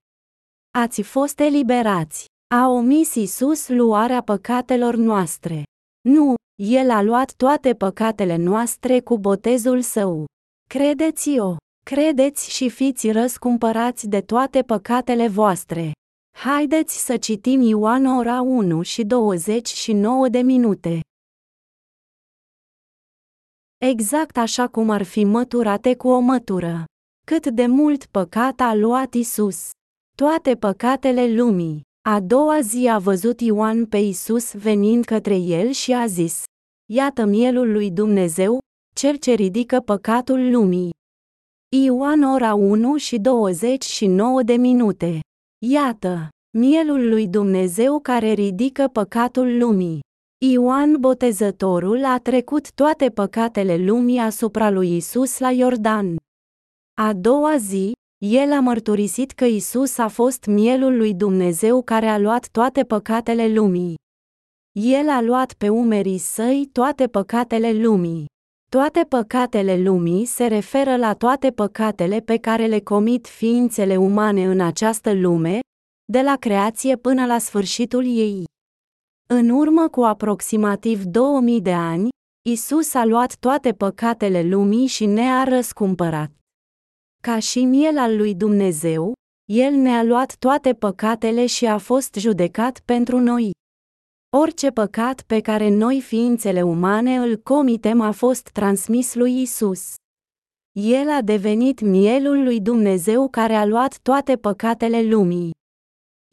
Ați 0.78 1.02
fost 1.02 1.40
eliberați. 1.40 2.24
A 2.54 2.68
omis 2.68 3.14
Isus 3.14 3.68
luarea 3.68 4.22
păcatelor 4.22 4.94
noastre. 4.94 5.62
Nu, 6.08 6.34
El 6.62 6.90
a 6.90 7.02
luat 7.02 7.32
toate 7.36 7.74
păcatele 7.74 8.36
noastre 8.36 9.00
cu 9.00 9.18
botezul 9.18 9.80
său. 9.80 10.24
Credeți-o, 10.68 11.56
credeți 11.84 12.50
și 12.50 12.68
fiți 12.68 13.10
răscumpărați 13.10 14.08
de 14.08 14.20
toate 14.20 14.62
păcatele 14.62 15.28
voastre. 15.28 15.92
Haideți 16.32 17.04
să 17.04 17.16
citim 17.16 17.60
Ioan 17.60 18.06
ora 18.06 18.40
1 18.40 18.82
și 18.82 19.04
29 19.04 20.28
de 20.28 20.38
minute. 20.38 21.00
Exact 23.78 24.36
așa 24.36 24.68
cum 24.68 24.90
ar 24.90 25.02
fi 25.02 25.24
măturate 25.24 25.96
cu 25.96 26.08
o 26.08 26.18
mătură. 26.18 26.84
Cât 27.26 27.46
de 27.46 27.66
mult 27.66 28.04
păcat 28.06 28.60
a 28.60 28.74
luat 28.74 29.14
Isus. 29.14 29.70
Toate 30.16 30.54
păcatele 30.56 31.34
lumii. 31.34 31.82
A 32.08 32.20
doua 32.20 32.60
zi 32.60 32.88
a 32.88 32.98
văzut 32.98 33.40
Ioan 33.40 33.86
pe 33.86 33.96
Isus 33.96 34.52
venind 34.52 35.04
către 35.04 35.36
el 35.36 35.70
și 35.70 35.92
a 35.92 36.06
zis: 36.06 36.42
Iată 36.92 37.24
mielul 37.24 37.72
lui 37.72 37.90
Dumnezeu, 37.90 38.58
cel 38.94 39.16
ce 39.16 39.32
ridică 39.32 39.80
păcatul 39.80 40.50
lumii. 40.50 40.90
Ioan 41.84 42.22
ora 42.22 42.54
1 42.54 42.96
și 42.96 43.18
29 43.18 44.42
de 44.42 44.54
minute. 44.54 45.20
Iată, 45.64 46.28
mielul 46.58 47.08
lui 47.08 47.28
Dumnezeu 47.28 48.00
care 48.00 48.32
ridică 48.32 48.88
păcatul 48.88 49.58
lumii. 49.58 50.00
Ioan 50.44 50.96
Botezătorul 51.00 52.04
a 52.04 52.18
trecut 52.18 52.72
toate 52.72 53.08
păcatele 53.08 53.76
lumii 53.76 54.18
asupra 54.18 54.70
lui 54.70 54.96
Isus 54.96 55.38
la 55.38 55.50
Iordan. 55.50 56.16
A 57.00 57.12
doua 57.12 57.56
zi, 57.56 57.92
el 58.24 58.52
a 58.52 58.60
mărturisit 58.60 59.30
că 59.30 59.44
Isus 59.44 59.98
a 59.98 60.08
fost 60.08 60.44
mielul 60.44 60.96
lui 60.96 61.14
Dumnezeu 61.14 61.82
care 61.82 62.06
a 62.06 62.18
luat 62.18 62.48
toate 62.48 62.82
păcatele 62.84 63.52
lumii. 63.52 63.94
El 64.72 65.08
a 65.08 65.20
luat 65.20 65.52
pe 65.52 65.68
umerii 65.68 66.18
săi 66.18 66.68
toate 66.72 67.06
păcatele 67.06 67.72
lumii. 67.72 68.26
Toate 68.76 69.04
păcatele 69.08 69.82
lumii 69.82 70.24
se 70.24 70.46
referă 70.46 70.96
la 70.96 71.14
toate 71.14 71.50
păcatele 71.50 72.20
pe 72.20 72.36
care 72.36 72.66
le 72.66 72.80
comit 72.80 73.26
ființele 73.26 73.96
umane 73.96 74.44
în 74.44 74.60
această 74.60 75.12
lume, 75.12 75.60
de 76.12 76.20
la 76.20 76.36
creație 76.36 76.96
până 76.96 77.26
la 77.26 77.38
sfârșitul 77.38 78.04
ei. 78.04 78.44
În 79.28 79.48
urmă 79.48 79.88
cu 79.88 80.00
aproximativ 80.00 81.02
2000 81.02 81.60
de 81.60 81.72
ani, 81.72 82.08
Isus 82.48 82.94
a 82.94 83.04
luat 83.04 83.36
toate 83.36 83.72
păcatele 83.72 84.42
lumii 84.42 84.86
și 84.86 85.06
ne-a 85.06 85.44
răscumpărat. 85.44 86.30
Ca 87.22 87.38
și 87.38 87.64
miel 87.64 87.98
al 87.98 88.16
lui 88.16 88.34
Dumnezeu, 88.34 89.12
El 89.52 89.72
ne-a 89.72 90.02
luat 90.02 90.36
toate 90.36 90.74
păcatele 90.74 91.46
și 91.46 91.66
a 91.66 91.78
fost 91.78 92.14
judecat 92.14 92.80
pentru 92.84 93.18
noi. 93.18 93.50
Orice 94.36 94.70
păcat 94.70 95.22
pe 95.22 95.40
care 95.40 95.68
noi 95.68 96.00
ființele 96.00 96.62
umane 96.62 97.16
îl 97.16 97.36
comitem 97.36 98.00
a 98.00 98.10
fost 98.10 98.48
transmis 98.48 99.14
lui 99.14 99.40
Isus. 99.40 99.94
El 100.72 101.10
a 101.10 101.20
devenit 101.22 101.80
mielul 101.80 102.42
lui 102.42 102.60
Dumnezeu 102.60 103.28
care 103.28 103.54
a 103.54 103.64
luat 103.64 103.98
toate 103.98 104.36
păcatele 104.36 105.02
lumii. 105.02 105.50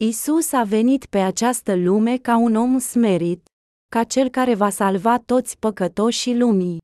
Isus 0.04 0.52
a 0.52 0.62
venit 0.62 1.06
pe 1.06 1.18
această 1.18 1.76
lume 1.76 2.16
ca 2.16 2.36
un 2.36 2.54
om 2.54 2.78
smerit, 2.78 3.42
ca 3.88 4.04
cel 4.04 4.28
care 4.28 4.54
va 4.54 4.70
salva 4.70 5.18
toți 5.18 5.58
păcătoșii 5.58 6.38
lumii. 6.38 6.78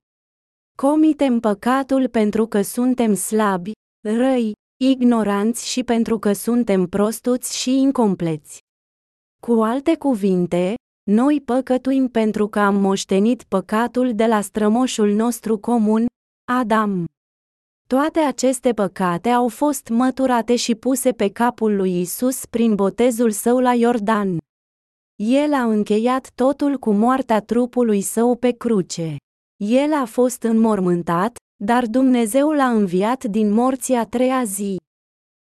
Comitem 0.79 1.41
păcatul 1.41 2.09
pentru 2.09 2.47
că 2.47 2.63
suntem 2.63 3.15
slabi, 3.15 3.73
răi, 4.09 4.53
ignoranți 4.85 5.69
și 5.69 5.85
pentru 5.85 6.19
că 6.19 6.33
suntem 6.33 6.87
prostuți 6.87 7.59
și 7.59 7.71
incompleți. 7.71 8.59
Cu 9.43 9.53
alte 9.53 9.97
cuvinte, 9.97 10.75
noi 11.11 11.41
păcătuim 11.41 12.09
pentru 12.09 12.49
că 12.49 12.59
am 12.59 12.77
moștenit 12.77 13.43
păcatul 13.43 14.15
de 14.15 14.27
la 14.27 14.41
strămoșul 14.41 15.11
nostru 15.13 15.59
comun, 15.59 16.07
Adam. 16.53 17.05
Toate 17.89 18.19
aceste 18.21 18.73
păcate 18.73 19.29
au 19.29 19.49
fost 19.49 19.89
măturate 19.89 20.57
și 20.57 20.75
puse 20.75 21.13
pe 21.13 21.31
capul 21.31 21.77
lui 21.77 22.01
Isus 22.01 22.47
prin 22.47 22.75
botezul 22.75 23.31
său 23.31 23.59
la 23.59 23.75
Iordan. 23.75 24.39
El 25.17 25.53
a 25.53 25.63
încheiat 25.63 26.31
totul 26.35 26.79
cu 26.79 26.93
moartea 26.93 27.41
trupului 27.41 28.01
său 28.01 28.37
pe 28.37 28.51
cruce. 28.51 29.17
El 29.57 29.93
a 29.93 30.05
fost 30.05 30.43
înmormântat, 30.43 31.37
dar 31.65 31.87
Dumnezeu 31.87 32.51
l-a 32.51 32.69
înviat 32.69 33.25
din 33.25 33.53
morții 33.53 33.95
a 33.95 34.05
treia 34.07 34.45
zi. 34.45 34.77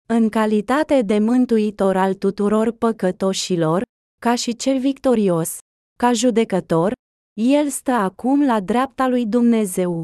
În 0.09 0.29
calitate 0.29 1.03
de 1.03 1.19
mântuitor 1.19 1.97
al 1.97 2.15
tuturor 2.15 2.71
păcătoșilor, 2.71 3.83
ca 4.23 4.35
și 4.35 4.57
cel 4.57 4.79
victorios, 4.79 5.59
ca 5.99 6.13
judecător, 6.13 6.93
El 7.41 7.69
stă 7.69 7.91
acum 7.91 8.45
la 8.45 8.61
dreapta 8.61 9.09
lui 9.09 9.27
Dumnezeu. 9.27 10.03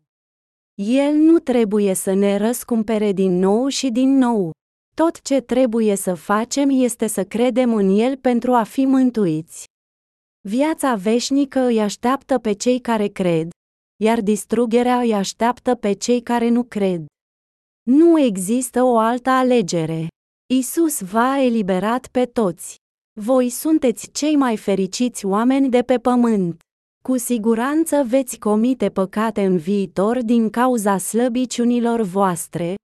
El 0.75 1.15
nu 1.15 1.39
trebuie 1.39 1.95
să 1.95 2.13
ne 2.15 2.37
răscumpere 2.37 3.13
din 3.13 3.39
nou 3.39 3.69
și 3.69 3.91
din 3.91 4.17
nou. 4.17 4.51
Tot 4.97 5.23
ce 5.23 5.41
trebuie 5.41 5.95
să 5.95 6.15
facem 6.15 6.69
este 6.71 7.07
să 7.07 7.25
credem 7.25 7.75
în 7.75 7.99
El 7.99 8.17
pentru 8.17 8.53
a 8.55 8.63
fi 8.63 8.85
mântuiți. 8.85 9.65
Viața 10.49 10.95
veșnică 10.95 11.61
îi 11.61 11.81
așteaptă 11.81 12.39
pe 12.39 12.53
cei 12.53 12.81
care 12.81 13.07
cred, 13.07 13.49
iar 14.03 14.21
distrugerea 14.21 14.99
îi 14.99 15.13
așteaptă 15.13 15.75
pe 15.75 15.93
cei 15.93 16.23
care 16.23 16.49
nu 16.49 16.63
cred. 16.63 17.07
Nu 17.83 18.21
există 18.21 18.83
o 18.83 18.99
altă 18.99 19.31
alegere. 19.31 20.07
Isus 20.55 21.01
v-a 21.01 21.43
eliberat 21.43 22.07
pe 22.07 22.27
toți. 22.27 22.77
Voi 23.21 23.49
sunteți 23.49 24.11
cei 24.11 24.37
mai 24.37 24.57
fericiți 24.57 25.25
oameni 25.27 25.69
de 25.69 25.83
pe 25.83 25.99
pământ. 25.99 26.61
Cu 27.05 27.17
siguranță 27.17 28.05
veți 28.07 28.39
comite 28.39 28.89
păcate 28.89 29.45
în 29.45 29.57
viitor 29.57 30.23
din 30.23 30.51
cauza 30.51 30.99
slăbiciunilor 30.99 32.01
voastre, 32.01 32.75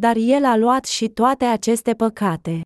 dar 0.00 0.16
El 0.16 0.44
a 0.44 0.56
luat 0.56 0.84
și 0.84 1.08
toate 1.08 1.44
aceste 1.44 1.94
păcate. 1.94 2.60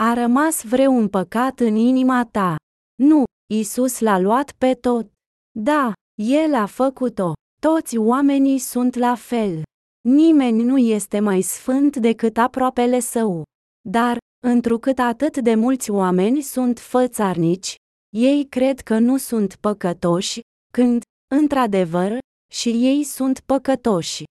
A 0.00 0.14
rămas 0.14 0.64
vreun 0.64 1.08
păcat 1.08 1.60
în 1.60 1.74
inima 1.74 2.24
ta. 2.30 2.56
Nu, 3.02 3.24
Isus 3.54 4.00
l-a 4.00 4.18
luat 4.18 4.52
pe 4.58 4.74
tot. 4.74 5.10
Da, 5.58 5.92
El 6.22 6.54
a 6.54 6.66
făcut-o. 6.66 7.32
Toți 7.60 7.96
oamenii 7.96 8.58
sunt 8.58 8.94
la 8.94 9.14
fel. 9.14 9.62
Nimeni 10.08 10.62
nu 10.62 10.78
este 10.78 11.20
mai 11.20 11.40
sfânt 11.40 11.96
decât 11.96 12.38
aproapele 12.38 13.00
său. 13.00 13.42
Dar, 13.88 14.18
întrucât 14.46 14.98
atât 14.98 15.38
de 15.38 15.54
mulți 15.54 15.90
oameni 15.90 16.40
sunt 16.40 16.78
fățarnici, 16.78 17.74
ei 18.16 18.46
cred 18.48 18.80
că 18.80 18.98
nu 18.98 19.16
sunt 19.16 19.54
păcătoși, 19.54 20.40
când, 20.72 21.02
într-adevăr, 21.34 22.18
și 22.52 22.68
ei 22.68 23.04
sunt 23.04 23.40
păcătoși. 23.40 24.22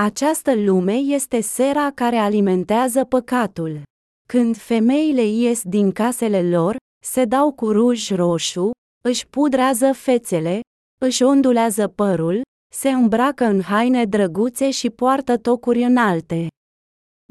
Această 0.00 0.54
lume 0.54 0.92
este 0.94 1.40
sera 1.40 1.90
care 1.90 2.16
alimentează 2.16 3.04
păcatul. 3.04 3.82
Când 4.28 4.56
femeile 4.56 5.22
ies 5.24 5.62
din 5.62 5.92
casele 5.92 6.48
lor, 6.48 6.76
se 7.04 7.24
dau 7.24 7.52
cu 7.52 7.70
ruj 7.72 8.10
roșu, 8.10 8.70
își 9.04 9.26
pudrează 9.26 9.92
fețele, 9.92 10.60
își 11.00 11.22
ondulează 11.22 11.88
părul, 11.88 12.42
se 12.74 12.90
îmbracă 12.90 13.44
în 13.44 13.62
haine 13.62 14.04
drăguțe 14.04 14.70
și 14.70 14.90
poartă 14.90 15.36
tocuri 15.38 15.82
înalte. 15.82 16.48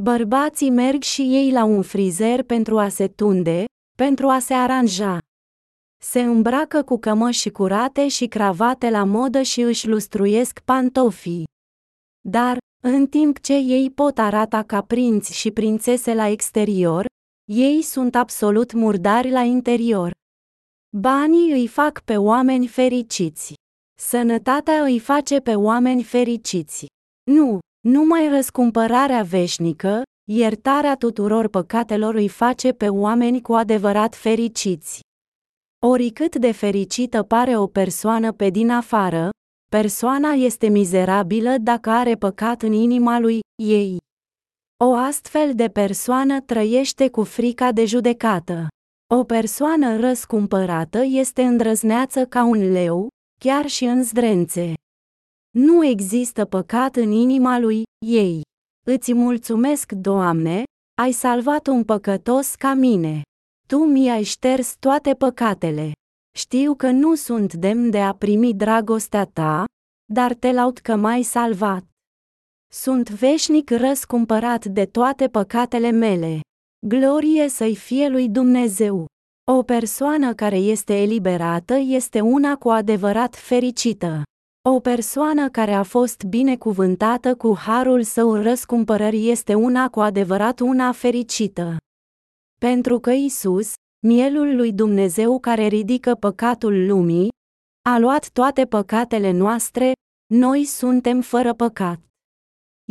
Bărbații 0.01 0.69
merg 0.69 1.01
și 1.01 1.21
ei 1.21 1.51
la 1.51 1.63
un 1.63 1.81
frizer 1.81 2.43
pentru 2.43 2.79
a 2.79 2.87
se 2.87 3.07
tunde, 3.07 3.65
pentru 3.97 4.27
a 4.27 4.39
se 4.39 4.53
aranja. 4.53 5.17
Se 6.01 6.21
îmbracă 6.21 6.83
cu 6.83 6.97
cămăși 6.97 7.49
curate 7.49 8.07
și 8.07 8.27
cravate 8.27 8.89
la 8.89 9.03
modă 9.03 9.41
și 9.41 9.61
își 9.61 9.87
lustruiesc 9.87 10.59
pantofii. 10.59 11.43
Dar, 12.21 12.57
în 12.83 13.07
timp 13.07 13.39
ce 13.39 13.53
ei 13.53 13.91
pot 13.91 14.17
arata 14.17 14.63
ca 14.63 14.81
prinți 14.81 15.33
și 15.33 15.51
prințese 15.51 16.13
la 16.13 16.27
exterior, 16.27 17.05
ei 17.51 17.81
sunt 17.81 18.15
absolut 18.15 18.73
murdari 18.73 19.29
la 19.29 19.41
interior. 19.41 20.11
Banii 20.97 21.51
îi 21.51 21.67
fac 21.67 22.01
pe 22.01 22.17
oameni 22.17 22.67
fericiți. 22.67 23.53
Sănătatea 23.99 24.83
îi 24.83 24.99
face 24.99 25.39
pe 25.39 25.55
oameni 25.55 26.03
fericiți. 26.03 26.85
Nu, 27.31 27.59
numai 27.87 28.29
răscumpărarea 28.29 29.21
veșnică, 29.21 30.01
iertarea 30.29 30.95
tuturor 30.95 31.47
păcatelor 31.47 32.15
îi 32.15 32.27
face 32.27 32.71
pe 32.71 32.89
oameni 32.89 33.41
cu 33.41 33.53
adevărat 33.53 34.15
fericiți. 34.15 34.99
Oricât 35.85 36.35
de 36.35 36.51
fericită 36.51 37.23
pare 37.23 37.57
o 37.57 37.67
persoană 37.67 38.31
pe 38.31 38.49
din 38.49 38.69
afară, 38.69 39.29
persoana 39.71 40.31
este 40.31 40.67
mizerabilă 40.67 41.55
dacă 41.61 41.89
are 41.89 42.15
păcat 42.15 42.61
în 42.61 42.71
inima 42.71 43.19
lui 43.19 43.39
ei. 43.63 43.97
O 44.83 44.93
astfel 44.93 45.53
de 45.55 45.67
persoană 45.67 46.41
trăiește 46.41 47.09
cu 47.09 47.23
frica 47.23 47.71
de 47.71 47.85
judecată. 47.85 48.67
O 49.13 49.23
persoană 49.23 49.99
răscumpărată 49.99 51.01
este 51.03 51.43
îndrăzneață 51.43 52.25
ca 52.25 52.43
un 52.43 52.71
leu, 52.71 53.07
chiar 53.39 53.65
și 53.65 53.83
în 53.83 54.03
zdrențe. 54.03 54.73
Nu 55.57 55.85
există 55.85 56.45
păcat 56.45 56.95
în 56.95 57.11
inima 57.11 57.59
lui 57.59 57.83
ei. 58.05 58.41
Îți 58.85 59.13
mulțumesc, 59.13 59.91
Doamne, 59.91 60.63
ai 61.01 61.11
salvat 61.11 61.67
un 61.67 61.83
păcătos 61.83 62.55
ca 62.55 62.73
mine. 62.73 63.21
Tu 63.67 63.77
mi-ai 63.77 64.23
șters 64.23 64.75
toate 64.79 65.13
păcatele. 65.13 65.91
Știu 66.37 66.75
că 66.75 66.91
nu 66.91 67.15
sunt 67.15 67.53
demn 67.53 67.89
de 67.89 68.01
a 68.01 68.13
primi 68.13 68.53
dragostea 68.53 69.25
ta, 69.25 69.65
dar 70.13 70.33
te 70.33 70.51
laud 70.51 70.77
că 70.77 70.95
m-ai 70.95 71.23
salvat. 71.23 71.83
Sunt 72.71 73.09
veșnic 73.09 73.69
răscumpărat 73.69 74.65
de 74.65 74.85
toate 74.85 75.27
păcatele 75.27 75.91
mele. 75.91 76.39
Glorie 76.87 77.47
să-i 77.47 77.75
fie 77.75 78.07
lui 78.07 78.29
Dumnezeu. 78.29 79.05
O 79.51 79.63
persoană 79.63 80.33
care 80.33 80.57
este 80.57 81.01
eliberată 81.01 81.73
este 81.73 82.21
una 82.21 82.55
cu 82.55 82.69
adevărat 82.69 83.35
fericită. 83.35 84.23
O 84.69 84.79
persoană 84.79 85.49
care 85.49 85.73
a 85.73 85.83
fost 85.83 86.23
binecuvântată 86.23 87.35
cu 87.35 87.57
harul 87.57 88.03
său 88.03 88.33
răscumpărării 88.33 89.29
este 89.29 89.53
una 89.53 89.89
cu 89.89 89.99
adevărat 89.99 90.59
una 90.59 90.91
fericită. 90.91 91.77
Pentru 92.59 92.99
că 92.99 93.11
Isus, 93.11 93.73
mielul 94.07 94.55
lui 94.55 94.73
Dumnezeu 94.73 95.39
care 95.39 95.67
ridică 95.67 96.15
păcatul 96.15 96.85
lumii, 96.85 97.29
a 97.89 97.97
luat 97.99 98.29
toate 98.29 98.65
păcatele 98.65 99.31
noastre, 99.31 99.91
noi 100.33 100.65
suntem 100.65 101.21
fără 101.21 101.53
păcat. 101.53 101.99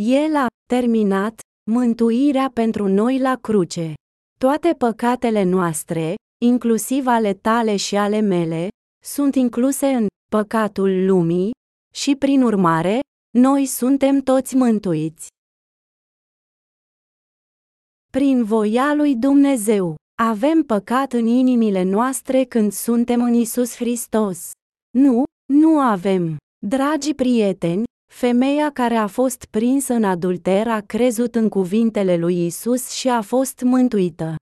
El 0.00 0.36
a 0.36 0.46
terminat 0.68 1.40
mântuirea 1.70 2.50
pentru 2.54 2.88
noi 2.88 3.18
la 3.18 3.36
cruce. 3.36 3.94
Toate 4.38 4.74
păcatele 4.78 5.42
noastre, 5.42 6.14
inclusiv 6.44 7.06
ale 7.06 7.34
tale 7.34 7.76
și 7.76 7.96
ale 7.96 8.20
mele, 8.20 8.68
sunt 9.04 9.34
incluse 9.34 9.86
în 9.86 10.06
păcatul 10.30 11.04
lumii 11.06 11.50
și, 11.92 12.16
prin 12.16 12.42
urmare, 12.42 13.00
noi 13.38 13.66
suntem 13.66 14.20
toți 14.20 14.56
mântuiți. 14.56 15.28
Prin 18.12 18.44
voia 18.44 18.94
lui 18.94 19.16
Dumnezeu, 19.16 19.94
avem 20.22 20.62
păcat 20.62 21.12
în 21.12 21.26
inimile 21.26 21.82
noastre 21.82 22.44
când 22.44 22.72
suntem 22.72 23.22
în 23.22 23.32
Isus 23.32 23.76
Hristos. 23.76 24.50
Nu, 24.98 25.22
nu 25.52 25.80
avem. 25.80 26.36
Dragi 26.66 27.14
prieteni, 27.14 27.84
femeia 28.12 28.70
care 28.70 28.94
a 28.94 29.06
fost 29.06 29.44
prinsă 29.44 29.92
în 29.92 30.04
adulter 30.04 30.68
a 30.68 30.80
crezut 30.80 31.34
în 31.34 31.48
cuvintele 31.48 32.16
lui 32.16 32.46
Isus 32.46 32.90
și 32.90 33.08
a 33.08 33.20
fost 33.20 33.60
mântuită. 33.60 34.36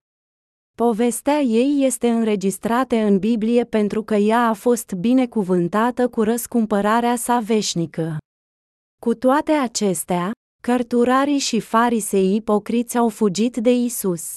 Povestea 0.84 1.40
ei 1.40 1.84
este 1.84 2.10
înregistrată 2.10 2.96
în 2.96 3.18
Biblie 3.18 3.64
pentru 3.64 4.02
că 4.02 4.14
ea 4.14 4.48
a 4.48 4.52
fost 4.52 4.92
binecuvântată 4.92 6.08
cu 6.08 6.22
răscumpărarea 6.22 7.16
sa 7.16 7.38
veșnică. 7.38 8.16
Cu 9.00 9.14
toate 9.14 9.52
acestea, 9.52 10.30
cărturarii 10.62 11.38
și 11.38 11.60
farisei 11.60 12.34
ipocriți 12.34 12.96
au 12.96 13.08
fugit 13.08 13.56
de 13.56 13.70
Isus. 13.70 14.36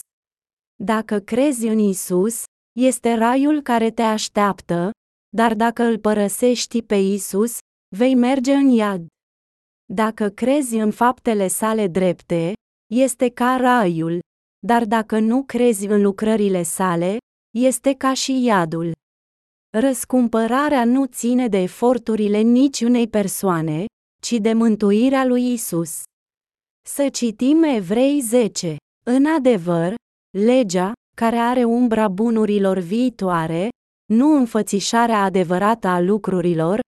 Dacă 0.83 1.19
crezi 1.19 1.67
în 1.67 1.79
Isus, 1.79 2.43
este 2.79 3.13
raiul 3.13 3.61
care 3.61 3.91
te 3.91 4.01
așteaptă, 4.01 4.91
dar 5.35 5.53
dacă 5.53 5.83
îl 5.83 5.99
părăsești 5.99 6.81
pe 6.81 6.95
Isus, 6.95 7.57
vei 7.95 8.15
merge 8.15 8.53
în 8.53 8.67
iad. 8.67 9.05
Dacă 9.93 10.29
crezi 10.29 10.75
în 10.75 10.91
faptele 10.91 11.47
sale 11.47 11.87
drepte, 11.87 12.53
este 12.93 13.29
ca 13.29 13.55
raiul, 13.55 14.19
dar 14.65 14.85
dacă 14.85 15.19
nu 15.19 15.43
crezi 15.43 15.85
în 15.85 16.01
lucrările 16.01 16.63
sale, 16.63 17.17
este 17.57 17.93
ca 17.93 18.13
și 18.13 18.43
iadul. 18.43 18.91
Răscumpărarea 19.77 20.85
nu 20.85 21.05
ține 21.05 21.47
de 21.47 21.57
eforturile 21.57 22.39
niciunei 22.39 23.07
persoane, 23.07 23.85
ci 24.21 24.31
de 24.31 24.53
mântuirea 24.53 25.25
lui 25.25 25.53
Isus. 25.53 26.01
Să 26.87 27.09
citim 27.09 27.63
Evrei 27.63 28.19
10. 28.19 28.75
În 29.05 29.25
adevăr, 29.25 29.95
legea, 30.37 30.91
care 31.15 31.35
are 31.35 31.63
umbra 31.63 32.07
bunurilor 32.07 32.77
viitoare, 32.77 33.69
nu 34.13 34.35
înfățișarea 34.35 35.23
adevărată 35.23 35.87
a 35.87 35.99
lucrurilor, 35.99 36.79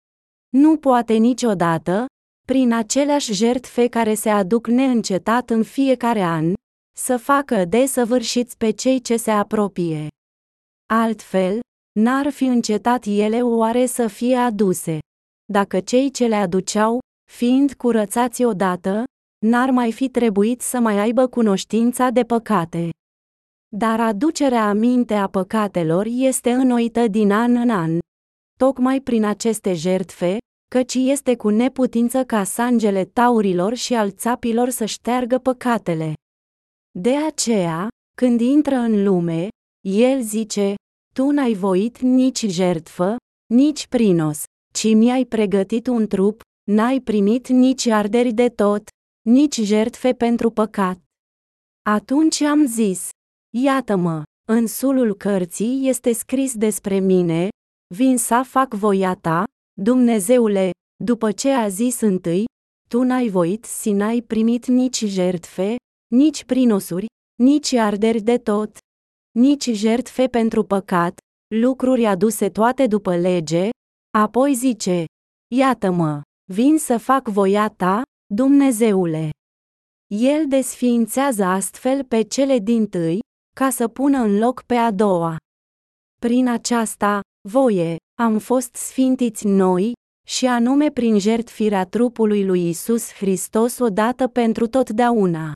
nu 0.49 0.77
poate 0.77 1.13
niciodată, 1.13 2.05
prin 2.47 2.73
aceleași 2.73 3.33
jertfe 3.33 3.87
care 3.87 4.13
se 4.13 4.29
aduc 4.29 4.67
neîncetat 4.67 5.49
în 5.49 5.63
fiecare 5.63 6.21
an, 6.21 6.53
să 6.97 7.17
facă 7.17 7.65
desăvârșiți 7.65 8.57
pe 8.57 8.71
cei 8.71 9.01
ce 9.01 9.17
se 9.17 9.31
apropie. 9.31 10.07
Altfel, 10.93 11.59
n-ar 11.99 12.29
fi 12.29 12.45
încetat 12.45 13.05
ele 13.05 13.41
oare 13.41 13.85
să 13.85 14.07
fie 14.07 14.35
aduse. 14.35 14.99
Dacă 15.51 15.79
cei 15.79 16.11
ce 16.11 16.27
le 16.27 16.35
aduceau, 16.35 16.99
fiind 17.31 17.73
curățați 17.73 18.43
odată, 18.43 19.03
n-ar 19.45 19.69
mai 19.69 19.91
fi 19.91 20.09
trebuit 20.09 20.61
să 20.61 20.79
mai 20.79 20.97
aibă 20.97 21.27
cunoștința 21.27 22.09
de 22.09 22.23
păcate. 22.23 22.89
Dar 23.75 23.99
aducerea 23.99 24.67
aminte 24.67 25.13
a 25.13 25.27
păcatelor 25.27 26.05
este 26.09 26.51
înnoită 26.51 27.07
din 27.07 27.31
an 27.31 27.55
în 27.55 27.69
an. 27.69 27.97
tocmai 28.59 29.01
prin 29.01 29.23
aceste 29.23 29.73
jertfe, 29.73 30.37
căci 30.67 30.93
este 30.93 31.35
cu 31.35 31.49
neputință 31.49 32.23
ca 32.23 32.43
sângele 32.43 33.05
taurilor 33.05 33.73
și 33.73 33.93
al 33.93 34.11
țapilor 34.11 34.69
să 34.69 34.85
șteargă 34.85 35.37
păcatele. 35.37 36.13
De 36.99 37.15
aceea, 37.15 37.87
când 38.17 38.41
intră 38.41 38.75
în 38.75 39.03
lume, 39.03 39.47
el 39.87 40.21
zice, 40.21 40.73
tu 41.15 41.29
n-ai 41.29 41.53
voit 41.53 41.99
nici 41.99 42.45
jertfă, 42.45 43.15
nici 43.53 43.87
prinos, 43.87 44.43
ci 44.73 44.93
mi-ai 44.93 45.25
pregătit 45.25 45.87
un 45.87 46.07
trup, 46.07 46.41
n-ai 46.71 46.99
primit 46.99 47.47
nici 47.47 47.85
arderi 47.85 48.33
de 48.33 48.49
tot, 48.49 48.83
nici 49.29 49.55
jertfe 49.55 50.13
pentru 50.13 50.49
păcat. 50.49 50.99
Atunci 51.89 52.41
am 52.41 52.65
zis, 52.65 53.09
iată-mă, 53.57 54.23
în 54.47 54.67
sulul 54.67 55.15
cărții 55.15 55.87
este 55.87 56.13
scris 56.13 56.55
despre 56.55 56.99
mine, 56.99 57.47
vin 57.95 58.17
să 58.17 58.41
fac 58.45 58.73
voia 58.73 59.15
ta, 59.15 59.43
Dumnezeule, 59.81 60.71
după 61.03 61.31
ce 61.31 61.49
a 61.49 61.67
zis 61.67 62.01
întâi, 62.01 62.45
tu 62.89 63.03
n-ai 63.03 63.29
voit 63.29 63.65
și 63.65 63.91
n-ai 63.91 64.21
primit 64.21 64.65
nici 64.65 65.03
jertfe, 65.05 65.75
nici 66.07 66.43
prinosuri, 66.43 67.05
nici 67.43 67.73
arderi 67.73 68.21
de 68.21 68.37
tot, 68.37 68.77
nici 69.31 69.69
jertfe 69.69 70.27
pentru 70.27 70.63
păcat, 70.63 71.17
lucruri 71.55 72.05
aduse 72.05 72.49
toate 72.49 72.87
după 72.87 73.15
lege, 73.15 73.69
apoi 74.17 74.53
zice, 74.53 75.05
Iată-mă, 75.55 76.21
vin 76.53 76.77
să 76.77 76.97
fac 76.97 77.27
voia 77.27 77.69
ta, 77.69 78.01
Dumnezeule. 78.33 79.29
El 80.07 80.47
desființează 80.47 81.43
astfel 81.43 82.03
pe 82.03 82.21
cele 82.21 82.59
din 82.59 82.87
tâi, 82.87 83.19
ca 83.55 83.69
să 83.69 83.87
pună 83.87 84.17
în 84.17 84.37
loc 84.37 84.63
pe 84.63 84.75
a 84.75 84.91
doua. 84.91 85.37
Prin 86.21 86.47
aceasta, 86.47 87.19
voie, 87.49 87.95
am 88.21 88.37
fost 88.37 88.75
sfintiți 88.75 89.47
noi, 89.47 89.93
și 90.27 90.45
anume 90.45 90.91
prin 90.91 91.19
jertfirea 91.19 91.85
trupului 91.85 92.45
lui 92.45 92.69
Isus 92.69 93.13
Hristos 93.13 93.79
odată 93.79 94.27
pentru 94.27 94.67
totdeauna. 94.67 95.53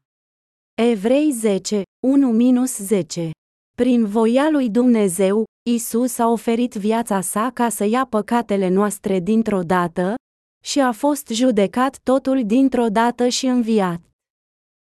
Evrei 0.81 1.31
10, 1.31 1.81
1-10 1.81 3.29
Prin 3.77 4.05
voia 4.05 4.49
lui 4.49 4.69
Dumnezeu, 4.69 5.43
Isus 5.69 6.17
a 6.17 6.27
oferit 6.27 6.73
viața 6.73 7.21
sa 7.21 7.51
ca 7.53 7.69
să 7.69 7.83
ia 7.83 8.05
păcatele 8.05 8.67
noastre 8.69 9.19
dintr-o 9.19 9.61
dată, 9.63 10.15
și 10.63 10.79
a 10.79 10.91
fost 10.91 11.27
judecat 11.27 11.99
totul 12.03 12.45
dintr-o 12.45 12.87
dată 12.87 13.27
și 13.27 13.45
înviat. 13.45 14.01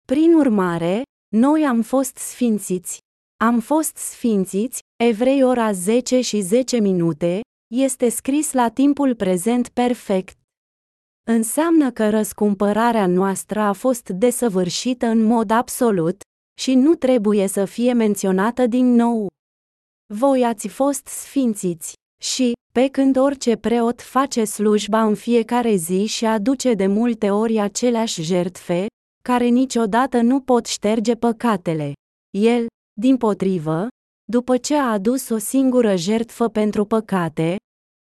Prin 0.06 0.34
urmare, 0.34 1.02
noi 1.36 1.64
am 1.64 1.82
fost 1.82 2.16
sfințiți. 2.16 2.98
Am 3.40 3.60
fost 3.60 3.96
sfințiți, 3.96 4.80
Evrei 5.04 5.42
ora 5.42 5.72
10 5.72 6.20
și 6.20 6.40
10 6.40 6.78
minute, 6.78 7.40
este 7.74 8.08
scris 8.08 8.52
la 8.52 8.68
timpul 8.68 9.14
prezent 9.14 9.68
perfect. 9.68 10.41
Înseamnă 11.30 11.90
că 11.90 12.10
răscumpărarea 12.10 13.06
noastră 13.06 13.60
a 13.60 13.72
fost 13.72 14.08
desăvârșită 14.08 15.06
în 15.06 15.22
mod 15.22 15.50
absolut, 15.50 16.20
și 16.60 16.74
nu 16.74 16.94
trebuie 16.94 17.46
să 17.46 17.64
fie 17.64 17.92
menționată 17.92 18.66
din 18.66 18.94
nou. 18.94 19.30
Voi 20.14 20.44
ați 20.44 20.68
fost 20.68 21.06
sfințiți, 21.06 21.94
și, 22.22 22.52
pe 22.72 22.88
când 22.88 23.16
orice 23.16 23.56
preot 23.56 24.02
face 24.02 24.44
slujba 24.44 25.04
în 25.04 25.14
fiecare 25.14 25.74
zi 25.74 26.06
și 26.06 26.24
aduce 26.24 26.74
de 26.74 26.86
multe 26.86 27.30
ori 27.30 27.58
aceleași 27.58 28.22
jertfe, 28.22 28.86
care 29.24 29.46
niciodată 29.46 30.20
nu 30.20 30.40
pot 30.40 30.66
șterge 30.66 31.14
păcatele, 31.14 31.92
el, 32.38 32.66
din 33.00 33.16
potrivă, 33.16 33.88
după 34.24 34.56
ce 34.56 34.74
a 34.74 34.90
adus 34.90 35.28
o 35.28 35.38
singură 35.38 35.96
jertfă 35.96 36.48
pentru 36.48 36.84
păcate, 36.84 37.56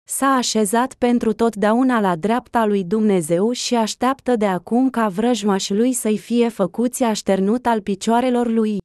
s-a 0.09 0.27
așezat 0.27 0.93
pentru 0.93 1.33
totdeauna 1.33 1.99
la 1.99 2.15
dreapta 2.15 2.65
lui 2.65 2.83
Dumnezeu 2.83 3.51
și 3.51 3.75
așteaptă 3.75 4.35
de 4.35 4.45
acum 4.45 4.89
ca 4.89 5.07
vrăjmaș 5.07 5.69
lui 5.69 5.93
să-i 5.93 6.17
fie 6.17 6.49
făcuți 6.49 7.03
așternut 7.03 7.65
al 7.65 7.81
picioarelor 7.81 8.47
lui. 8.47 8.77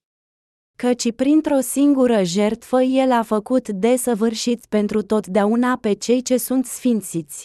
Căci 0.78 1.12
printr-o 1.12 1.60
singură 1.60 2.22
jertfă 2.22 2.82
el 2.82 3.12
a 3.12 3.22
făcut 3.22 3.68
desăvârșit 3.68 4.66
pentru 4.66 5.02
totdeauna 5.02 5.76
pe 5.76 5.92
cei 5.92 6.22
ce 6.22 6.36
sunt 6.36 6.66
sfințiți. 6.66 7.44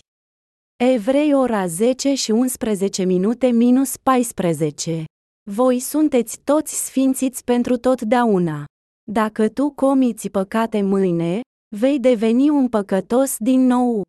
Evrei 0.83 1.33
ora 1.33 1.67
10 1.67 2.13
și 2.13 2.31
11 2.31 3.03
minute 3.03 3.47
minus 3.47 3.97
14 3.97 5.03
Voi 5.51 5.79
sunteți 5.79 6.39
toți 6.43 6.85
sfințiți 6.85 7.43
pentru 7.43 7.77
totdeauna. 7.77 8.65
Dacă 9.11 9.49
tu 9.49 9.69
comiți 9.69 10.29
păcate 10.29 10.81
mâine, 10.81 11.41
vei 11.75 11.99
deveni 11.99 12.49
un 12.49 12.69
păcătos 12.69 13.35
din 13.37 13.65
nou. 13.65 14.01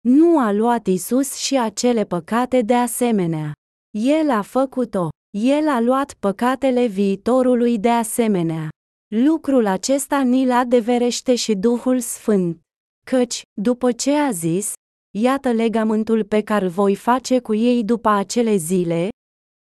Nu 0.00 0.38
a 0.38 0.52
luat 0.52 0.86
Isus 0.86 1.34
și 1.34 1.58
acele 1.58 2.04
păcate 2.04 2.60
de 2.60 2.74
asemenea. 2.74 3.52
El 3.98 4.30
a 4.30 4.42
făcut-o. 4.42 5.08
El 5.38 5.68
a 5.68 5.80
luat 5.80 6.14
păcatele 6.14 6.86
viitorului 6.86 7.78
de 7.78 7.90
asemenea. 7.90 8.68
Lucrul 9.14 9.66
acesta 9.66 10.20
ni-l 10.20 10.50
adeverește 10.50 11.34
și 11.34 11.54
Duhul 11.54 12.00
Sfânt. 12.00 12.60
Căci, 13.06 13.42
după 13.60 13.92
ce 13.92 14.12
a 14.12 14.30
zis, 14.30 14.72
iată 15.18 15.52
legământul 15.52 16.24
pe 16.24 16.42
care 16.42 16.68
voi 16.68 16.94
face 16.94 17.40
cu 17.40 17.54
ei 17.54 17.84
după 17.84 18.08
acele 18.08 18.56
zile, 18.56 19.08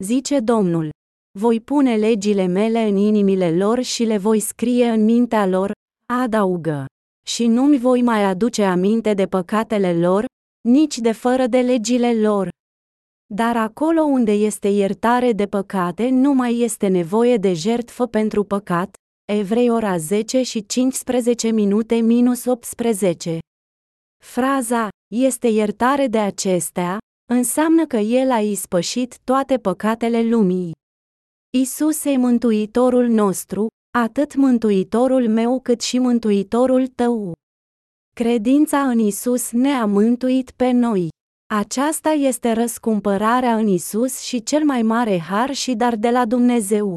zice 0.03 0.39
Domnul. 0.39 0.89
Voi 1.39 1.61
pune 1.61 1.95
legile 1.95 2.45
mele 2.45 2.79
în 2.83 2.95
inimile 2.95 3.57
lor 3.57 3.81
și 3.81 4.03
le 4.03 4.17
voi 4.17 4.39
scrie 4.39 4.89
în 4.89 5.03
mintea 5.03 5.45
lor, 5.45 5.71
adaugă 6.13 6.85
și 7.27 7.47
nu-mi 7.47 7.77
voi 7.77 8.01
mai 8.01 8.23
aduce 8.23 8.63
aminte 8.63 9.13
de 9.13 9.25
păcatele 9.25 9.99
lor, 9.99 10.25
nici 10.67 10.97
de 10.97 11.11
fără 11.11 11.47
de 11.47 11.59
legile 11.61 12.13
lor. 12.19 12.49
Dar 13.33 13.57
acolo 13.57 14.01
unde 14.01 14.31
este 14.31 14.67
iertare 14.67 15.31
de 15.31 15.47
păcate 15.47 16.09
nu 16.09 16.33
mai 16.33 16.59
este 16.59 16.87
nevoie 16.87 17.37
de 17.37 17.53
jertfă 17.53 18.07
pentru 18.07 18.43
păcat, 18.43 18.95
Evrei 19.31 19.69
ora 19.69 19.97
10 19.97 20.41
și 20.41 20.65
15 20.65 21.51
minute 21.51 21.95
minus 21.95 22.45
18. 22.45 23.39
Fraza, 24.23 24.89
este 25.13 25.47
iertare 25.47 26.07
de 26.07 26.19
acestea, 26.19 26.97
înseamnă 27.33 27.85
că 27.85 27.97
El 27.97 28.31
a 28.31 28.39
ispășit 28.39 29.19
toate 29.23 29.57
păcatele 29.57 30.23
lumii. 30.23 30.71
Isus 31.57 32.05
e 32.05 32.17
Mântuitorul 32.17 33.07
nostru, 33.07 33.67
atât 34.01 34.35
Mântuitorul 34.35 35.27
meu 35.27 35.59
cât 35.59 35.81
și 35.81 35.99
Mântuitorul 35.99 36.87
tău. 36.87 37.33
Credința 38.15 38.79
în 38.89 38.99
Isus 38.99 39.51
ne-a 39.51 39.85
mântuit 39.85 40.51
pe 40.51 40.71
noi. 40.71 41.09
Aceasta 41.53 42.09
este 42.09 42.51
răscumpărarea 42.51 43.55
în 43.55 43.67
Isus 43.67 44.19
și 44.19 44.43
cel 44.43 44.63
mai 44.63 44.81
mare 44.81 45.19
har 45.19 45.53
și 45.53 45.73
dar 45.73 45.95
de 45.95 46.09
la 46.09 46.25
Dumnezeu. 46.25 46.95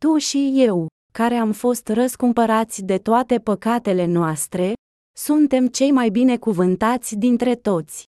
Tu 0.00 0.16
și 0.16 0.52
eu, 0.54 0.86
care 1.12 1.34
am 1.34 1.52
fost 1.52 1.88
răscumpărați 1.88 2.82
de 2.82 2.98
toate 2.98 3.38
păcatele 3.38 4.06
noastre, 4.06 4.72
suntem 5.16 5.66
cei 5.66 5.90
mai 5.90 6.08
binecuvântați 6.08 7.16
dintre 7.16 7.54
toți. 7.54 8.04